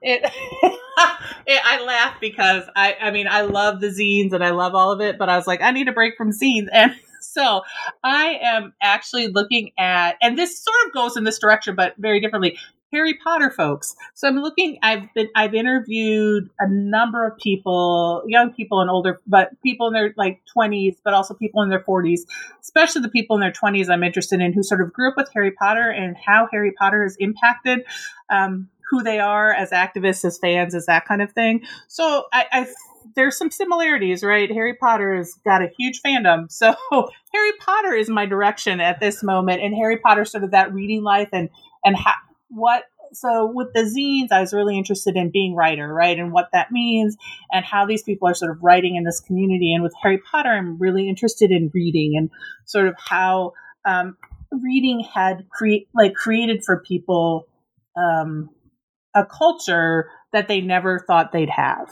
it, 0.00 0.24
it, 0.62 0.78
I 1.48 1.82
laugh 1.84 2.16
because 2.20 2.64
I, 2.76 2.96
I 3.00 3.10
mean, 3.10 3.26
I 3.28 3.42
love 3.42 3.80
the 3.80 3.88
zines 3.88 4.32
and 4.32 4.44
I 4.44 4.50
love 4.50 4.74
all 4.74 4.92
of 4.92 5.00
it, 5.00 5.18
but 5.18 5.28
I 5.28 5.36
was 5.36 5.46
like, 5.46 5.62
I 5.62 5.70
need 5.70 5.88
a 5.88 5.92
break 5.92 6.16
from 6.16 6.30
zines. 6.30 6.68
And 6.72 6.94
so 7.20 7.62
I 8.02 8.38
am 8.42 8.74
actually 8.82 9.28
looking 9.28 9.70
at, 9.78 10.16
and 10.20 10.36
this 10.36 10.58
sort 10.58 10.76
of 10.86 10.92
goes 10.92 11.16
in 11.16 11.24
this 11.24 11.38
direction, 11.38 11.74
but 11.74 11.94
very 11.96 12.20
differently. 12.20 12.58
Harry 12.92 13.18
Potter 13.24 13.50
folks. 13.50 13.96
So 14.14 14.28
I'm 14.28 14.36
looking. 14.36 14.78
I've 14.82 15.12
been. 15.14 15.28
I've 15.34 15.54
interviewed 15.54 16.50
a 16.58 16.68
number 16.68 17.26
of 17.26 17.38
people, 17.38 18.22
young 18.26 18.52
people 18.52 18.80
and 18.80 18.90
older, 18.90 19.18
but 19.26 19.50
people 19.62 19.86
in 19.86 19.94
their 19.94 20.12
like 20.18 20.42
20s, 20.54 20.96
but 21.02 21.14
also 21.14 21.32
people 21.32 21.62
in 21.62 21.70
their 21.70 21.82
40s. 21.82 22.20
Especially 22.60 23.00
the 23.00 23.08
people 23.08 23.34
in 23.36 23.40
their 23.40 23.52
20s. 23.52 23.88
I'm 23.88 24.02
interested 24.02 24.40
in 24.40 24.52
who 24.52 24.62
sort 24.62 24.82
of 24.82 24.92
grew 24.92 25.10
up 25.10 25.16
with 25.16 25.30
Harry 25.32 25.52
Potter 25.52 25.88
and 25.88 26.16
how 26.16 26.48
Harry 26.52 26.72
Potter 26.72 27.02
has 27.04 27.16
impacted 27.18 27.86
um, 28.28 28.68
who 28.92 29.02
they 29.02 29.18
are 29.18 29.50
as 29.50 29.70
activists, 29.70 30.22
as 30.22 30.38
fans, 30.38 30.74
as 30.74 30.84
that 30.84 31.06
kind 31.06 31.22
of 31.22 31.32
thing. 31.32 31.62
So 31.88 32.26
I, 32.30 32.44
I 32.52 32.66
there's 33.16 33.38
some 33.38 33.50
similarities, 33.50 34.22
right? 34.22 34.50
Harry 34.52 34.74
Potter 34.74 35.14
has 35.16 35.32
got 35.46 35.62
a 35.62 35.70
huge 35.78 36.02
fandom. 36.02 36.46
So 36.50 36.74
Harry 37.32 37.52
Potter 37.58 37.94
is 37.94 38.10
my 38.10 38.26
direction 38.26 38.80
at 38.80 39.00
this 39.00 39.22
moment, 39.22 39.62
and 39.62 39.74
Harry 39.74 39.96
Potter 39.96 40.26
sort 40.26 40.44
of 40.44 40.50
that 40.50 40.74
reading 40.74 41.02
life 41.02 41.30
and 41.32 41.48
and 41.84 41.96
how 41.96 42.12
what 42.48 42.84
so 43.14 43.50
with 43.52 43.68
the 43.74 43.80
zines, 43.80 44.34
I 44.34 44.40
was 44.40 44.52
really 44.52 44.76
interested 44.76 45.16
in 45.16 45.30
being 45.30 45.54
writer, 45.54 45.92
right, 45.92 46.18
and 46.18 46.32
what 46.32 46.50
that 46.52 46.70
means, 46.70 47.16
and 47.50 47.64
how 47.64 47.86
these 47.86 48.02
people 48.02 48.28
are 48.28 48.34
sort 48.34 48.50
of 48.50 48.62
writing 48.62 48.96
in 48.96 49.04
this 49.04 49.20
community. 49.20 49.72
And 49.74 49.82
with 49.82 49.94
Harry 50.02 50.18
Potter, 50.18 50.50
I'm 50.50 50.78
really 50.78 51.08
interested 51.08 51.50
in 51.50 51.70
reading 51.72 52.14
and 52.16 52.30
sort 52.66 52.88
of 52.88 52.94
how 52.98 53.52
um, 53.86 54.18
reading 54.50 55.00
had 55.00 55.48
create 55.50 55.88
like 55.94 56.14
created 56.14 56.62
for 56.64 56.82
people 56.86 57.46
um, 57.96 58.50
a 59.14 59.24
culture 59.26 60.10
that 60.32 60.48
they 60.48 60.60
never 60.60 61.04
thought 61.06 61.32
they'd 61.32 61.50
have. 61.50 61.88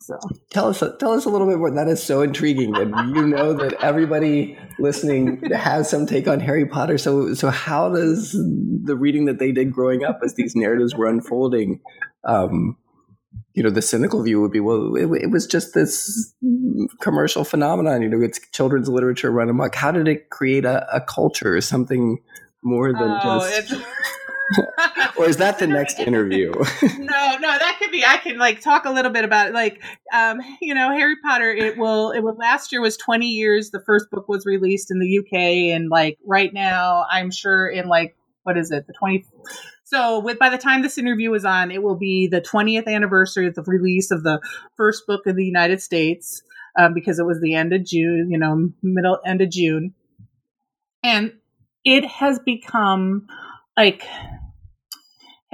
So 0.00 0.18
tell 0.50 0.68
us 0.68 0.82
tell 0.98 1.12
us 1.12 1.24
a 1.24 1.30
little 1.30 1.46
bit 1.46 1.56
more. 1.56 1.70
That 1.70 1.88
is 1.88 2.02
so 2.02 2.20
intriguing, 2.20 2.76
and 2.76 3.16
you 3.16 3.26
know 3.26 3.54
that 3.54 3.72
everybody 3.82 4.58
listening 4.78 5.40
has 5.50 5.88
some 5.88 6.04
take 6.06 6.28
on 6.28 6.40
Harry 6.40 6.66
Potter. 6.66 6.98
So 6.98 7.32
so 7.32 7.48
how 7.48 7.88
does 7.88 8.32
the 8.32 8.96
reading 8.96 9.24
that 9.24 9.38
they 9.38 9.50
did 9.50 9.72
growing 9.72 10.04
up, 10.04 10.20
as 10.22 10.34
these 10.34 10.54
narratives 10.54 10.94
were 10.94 11.06
unfolding, 11.06 11.80
um, 12.24 12.76
you 13.54 13.62
know, 13.62 13.70
the 13.70 13.80
cynical 13.80 14.22
view 14.22 14.40
would 14.40 14.52
be, 14.52 14.60
well, 14.60 14.94
it, 14.96 15.08
it, 15.22 15.30
was 15.30 15.46
just 15.46 15.74
this 15.74 16.34
commercial 17.00 17.44
phenomenon. 17.44 18.02
You 18.02 18.08
know, 18.08 18.20
it's 18.20 18.40
children's 18.50 18.88
literature 18.88 19.30
run 19.30 19.48
amok. 19.48 19.74
How 19.74 19.92
did 19.92 20.08
it 20.08 20.28
create 20.28 20.64
a, 20.64 20.86
a 20.94 21.00
culture, 21.00 21.60
something 21.60 22.18
more 22.62 22.92
than 22.92 23.18
oh, 23.22 23.40
just? 23.40 23.74
or 25.16 25.28
is 25.28 25.36
that 25.38 25.58
the 25.58 25.66
next 25.66 25.98
interview? 25.98 26.52
no, 26.82 27.36
no, 27.36 27.38
that 27.40 27.76
could 27.78 27.90
be. 27.90 28.04
I 28.04 28.18
can 28.18 28.38
like 28.38 28.60
talk 28.60 28.84
a 28.84 28.90
little 28.90 29.10
bit 29.10 29.24
about 29.24 29.48
it. 29.48 29.54
Like, 29.54 29.82
um, 30.12 30.40
you 30.60 30.74
know, 30.74 30.90
Harry 30.90 31.16
Potter. 31.24 31.50
It 31.50 31.78
will. 31.78 32.10
It 32.10 32.20
will. 32.20 32.34
Last 32.34 32.72
year 32.72 32.80
was 32.80 32.96
twenty 32.96 33.28
years. 33.28 33.70
The 33.70 33.80
first 33.80 34.10
book 34.10 34.28
was 34.28 34.46
released 34.46 34.90
in 34.90 34.98
the 34.98 35.18
UK, 35.18 35.74
and 35.74 35.88
like 35.88 36.18
right 36.26 36.52
now, 36.52 37.06
I'm 37.10 37.30
sure 37.30 37.68
in 37.68 37.88
like 37.88 38.16
what 38.42 38.58
is 38.58 38.70
it, 38.70 38.86
the 38.86 38.94
twenty. 38.98 39.24
So, 39.84 40.20
with 40.20 40.38
by 40.38 40.50
the 40.50 40.58
time 40.58 40.82
this 40.82 40.98
interview 40.98 41.32
is 41.34 41.44
on, 41.44 41.70
it 41.70 41.82
will 41.82 41.96
be 41.96 42.26
the 42.26 42.40
20th 42.40 42.86
anniversary 42.86 43.46
of 43.46 43.54
the 43.54 43.62
release 43.62 44.10
of 44.10 44.22
the 44.22 44.40
first 44.76 45.06
book 45.06 45.22
in 45.26 45.36
the 45.36 45.44
United 45.44 45.82
States, 45.82 46.42
um, 46.78 46.94
because 46.94 47.18
it 47.18 47.26
was 47.26 47.40
the 47.40 47.54
end 47.54 47.72
of 47.74 47.84
June. 47.84 48.30
You 48.30 48.38
know, 48.38 48.70
middle 48.82 49.18
end 49.26 49.40
of 49.40 49.50
June, 49.50 49.94
and 51.02 51.32
it 51.84 52.06
has 52.06 52.38
become 52.38 53.26
like 53.76 54.04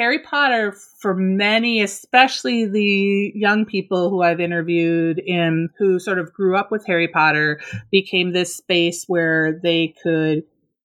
Harry 0.01 0.19
Potter 0.19 0.75
for 1.01 1.15
many, 1.15 1.83
especially 1.83 2.67
the 2.67 3.33
young 3.35 3.67
people 3.67 4.09
who 4.09 4.23
I've 4.23 4.41
interviewed 4.41 5.19
in 5.19 5.69
who 5.79 5.99
sort 5.99 6.19
of 6.19 6.33
grew 6.33 6.57
up 6.57 6.71
with 6.71 6.87
Harry 6.87 7.09
Potter, 7.09 7.61
became 7.91 8.33
this 8.33 8.57
space 8.57 9.05
where 9.07 9.61
they 9.63 9.95
could 10.03 10.45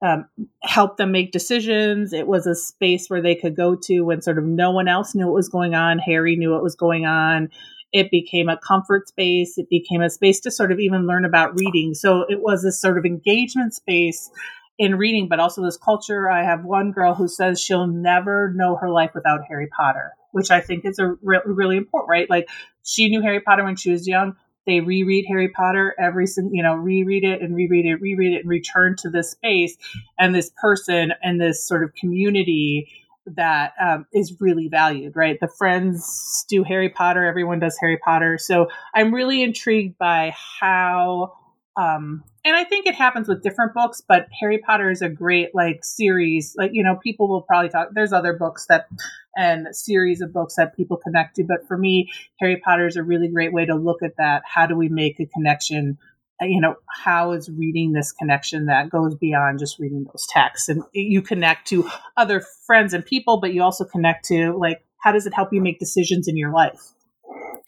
um, 0.01 0.25
help 0.61 0.97
them 0.97 1.11
make 1.11 1.31
decisions. 1.31 2.13
It 2.13 2.27
was 2.27 2.47
a 2.47 2.55
space 2.55 3.09
where 3.09 3.21
they 3.21 3.35
could 3.35 3.55
go 3.55 3.75
to 3.83 4.01
when 4.01 4.21
sort 4.21 4.37
of 4.37 4.45
no 4.45 4.71
one 4.71 4.87
else 4.87 5.15
knew 5.15 5.25
what 5.25 5.35
was 5.35 5.49
going 5.49 5.75
on. 5.75 5.99
Harry 5.99 6.35
knew 6.35 6.51
what 6.51 6.63
was 6.63 6.75
going 6.75 7.05
on. 7.05 7.49
It 7.91 8.09
became 8.09 8.49
a 8.49 8.57
comfort 8.57 9.07
space. 9.07 9.57
It 9.57 9.69
became 9.69 10.01
a 10.01 10.09
space 10.09 10.39
to 10.41 10.51
sort 10.51 10.71
of 10.71 10.79
even 10.79 11.07
learn 11.07 11.25
about 11.25 11.59
reading. 11.59 11.93
So 11.93 12.25
it 12.27 12.41
was 12.41 12.63
this 12.63 12.81
sort 12.81 12.97
of 12.97 13.05
engagement 13.05 13.73
space 13.73 14.29
in 14.77 14.95
reading, 14.95 15.27
but 15.29 15.39
also 15.39 15.63
this 15.63 15.77
culture. 15.77 16.29
I 16.29 16.43
have 16.43 16.63
one 16.63 16.91
girl 16.91 17.13
who 17.13 17.27
says 17.27 17.61
she'll 17.61 17.87
never 17.87 18.51
know 18.55 18.75
her 18.75 18.89
life 18.89 19.11
without 19.13 19.41
Harry 19.47 19.67
Potter, 19.67 20.13
which 20.31 20.51
I 20.51 20.61
think 20.61 20.85
is 20.85 20.99
a 20.99 21.15
re- 21.21 21.41
really 21.45 21.77
important, 21.77 22.09
right? 22.09 22.29
Like 22.29 22.49
she 22.83 23.09
knew 23.09 23.21
Harry 23.21 23.39
Potter 23.39 23.63
when 23.63 23.75
she 23.75 23.91
was 23.91 24.07
young. 24.07 24.35
They 24.65 24.79
reread 24.79 25.25
Harry 25.27 25.49
Potter 25.49 25.93
every, 25.99 26.25
you 26.51 26.63
know, 26.63 26.73
reread 26.75 27.23
it 27.23 27.41
and 27.41 27.53
reread 27.53 27.85
it, 27.85 28.01
reread 28.01 28.33
it, 28.33 28.41
and 28.41 28.49
return 28.49 28.95
to 28.99 29.09
this 29.09 29.31
space 29.31 29.75
and 30.17 30.33
this 30.33 30.51
person 30.61 31.13
and 31.21 31.39
this 31.39 31.67
sort 31.67 31.83
of 31.83 31.93
community 31.95 32.87
that 33.25 33.73
um, 33.81 34.05
is 34.13 34.35
really 34.39 34.67
valued, 34.67 35.15
right? 35.15 35.37
The 35.39 35.47
friends 35.47 36.45
do 36.49 36.63
Harry 36.63 36.89
Potter, 36.89 37.25
everyone 37.25 37.59
does 37.59 37.77
Harry 37.79 37.97
Potter. 37.97 38.37
So 38.37 38.69
I'm 38.93 39.13
really 39.13 39.43
intrigued 39.43 39.97
by 39.97 40.33
how 40.59 41.33
um, 41.75 42.23
and 42.45 42.55
I 42.55 42.65
think 42.65 42.85
it 42.85 42.95
happens 42.95 43.27
with 43.27 43.41
different 43.41 43.73
books, 43.73 44.01
but 44.07 44.27
Harry 44.39 44.59
Potter 44.59 44.91
is 44.91 45.01
a 45.01 45.09
great 45.09 45.55
like 45.55 45.83
series. 45.83 46.55
Like, 46.57 46.71
you 46.73 46.83
know, 46.83 46.99
people 47.01 47.27
will 47.27 47.41
probably 47.41 47.69
talk 47.69 47.89
there's 47.93 48.13
other 48.13 48.33
books 48.33 48.65
that 48.69 48.87
and 49.35 49.67
series 49.75 50.21
of 50.21 50.31
books 50.31 50.55
that 50.57 50.75
people 50.75 50.97
connect 50.97 51.37
to, 51.37 51.43
but 51.43 51.67
for 51.67 51.77
me, 51.77 52.11
Harry 52.39 52.61
Potter 52.63 52.85
is 52.85 52.97
a 52.97 53.03
really 53.03 53.27
great 53.27 53.51
way 53.51 53.65
to 53.65 53.75
look 53.75 54.03
at 54.03 54.17
that. 54.17 54.43
How 54.45 54.67
do 54.67 54.75
we 54.75 54.89
make 54.89 55.19
a 55.19 55.25
connection? 55.25 55.97
Uh, 56.41 56.45
you 56.45 56.61
know, 56.61 56.75
how 56.87 57.31
is 57.31 57.49
reading 57.49 57.93
this 57.93 58.11
connection 58.11 58.67
that 58.67 58.89
goes 58.89 59.15
beyond 59.15 59.57
just 59.57 59.79
reading 59.79 60.03
those 60.03 60.27
texts? 60.29 60.69
And 60.69 60.83
you 60.93 61.23
connect 61.23 61.67
to 61.69 61.89
other 62.17 62.43
friends 62.67 62.93
and 62.93 63.03
people, 63.03 63.39
but 63.39 63.53
you 63.53 63.63
also 63.63 63.85
connect 63.85 64.25
to 64.25 64.55
like 64.55 64.83
how 64.99 65.11
does 65.11 65.25
it 65.25 65.33
help 65.33 65.51
you 65.51 65.61
make 65.61 65.79
decisions 65.79 66.27
in 66.27 66.37
your 66.37 66.53
life? 66.53 66.79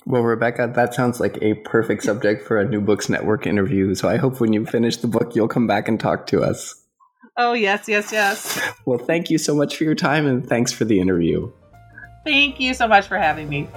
Well, 0.06 0.22
Rebekah, 0.22 0.74
that 0.76 0.94
sounds 0.94 1.20
like 1.20 1.38
a 1.42 1.56
perfect 1.56 2.04
subject 2.04 2.46
for 2.46 2.60
a 2.60 2.68
New 2.68 2.82
Books 2.82 3.10
Network 3.10 3.48
interview. 3.48 3.96
So 3.96 4.08
I 4.08 4.18
hope 4.18 4.40
when 4.40 4.54
you 4.54 4.66
finish 4.66 4.98
the 4.98 5.08
book, 5.08 5.36
you'll 5.36 5.48
come 5.48 5.68
back 5.68 5.88
and 5.88 6.00
talk 6.00 6.28
to 6.28 6.44
us. 6.44 6.76
Oh, 7.38 7.54
yes, 7.54 7.88
yes, 7.88 8.12
yes. 8.12 8.62
Well, 8.86 9.00
thank 9.00 9.30
you 9.30 9.38
so 9.38 9.56
much 9.56 9.76
for 9.76 9.84
your 9.84 9.96
time 9.96 10.28
and 10.28 10.48
thanks 10.48 10.72
for 10.72 10.86
the 10.86 11.00
interview. 11.00 11.52
Thank 12.24 12.60
you 12.60 12.74
so 12.74 12.88
much 12.88 13.08
for 13.08 13.18
having 13.18 13.50
me. 13.50 13.68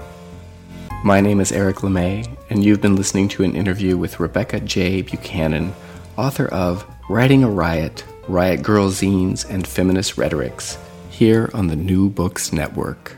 My 1.04 1.20
name 1.20 1.40
is 1.40 1.52
Eric 1.52 1.76
LeMay, 1.76 2.28
and 2.50 2.64
you've 2.64 2.80
been 2.80 2.96
listening 2.96 3.28
to 3.28 3.44
an 3.44 3.54
interview 3.54 3.96
with 3.96 4.20
Rebekah 4.20 4.60
J. 4.60 5.02
Buchanan, 5.02 5.72
author 6.16 6.46
of 6.46 6.84
Writing 7.08 7.44
a 7.44 7.50
Riot 7.50 8.04
Riot 8.28 8.60
Grrrl 8.60 8.90
Zines 8.90 9.48
and 9.48 9.66
Feminist 9.66 10.18
Rhetorics, 10.18 10.76
here 11.08 11.50
on 11.54 11.68
the 11.68 11.76
New 11.76 12.10
Books 12.10 12.52
Network. 12.52 13.17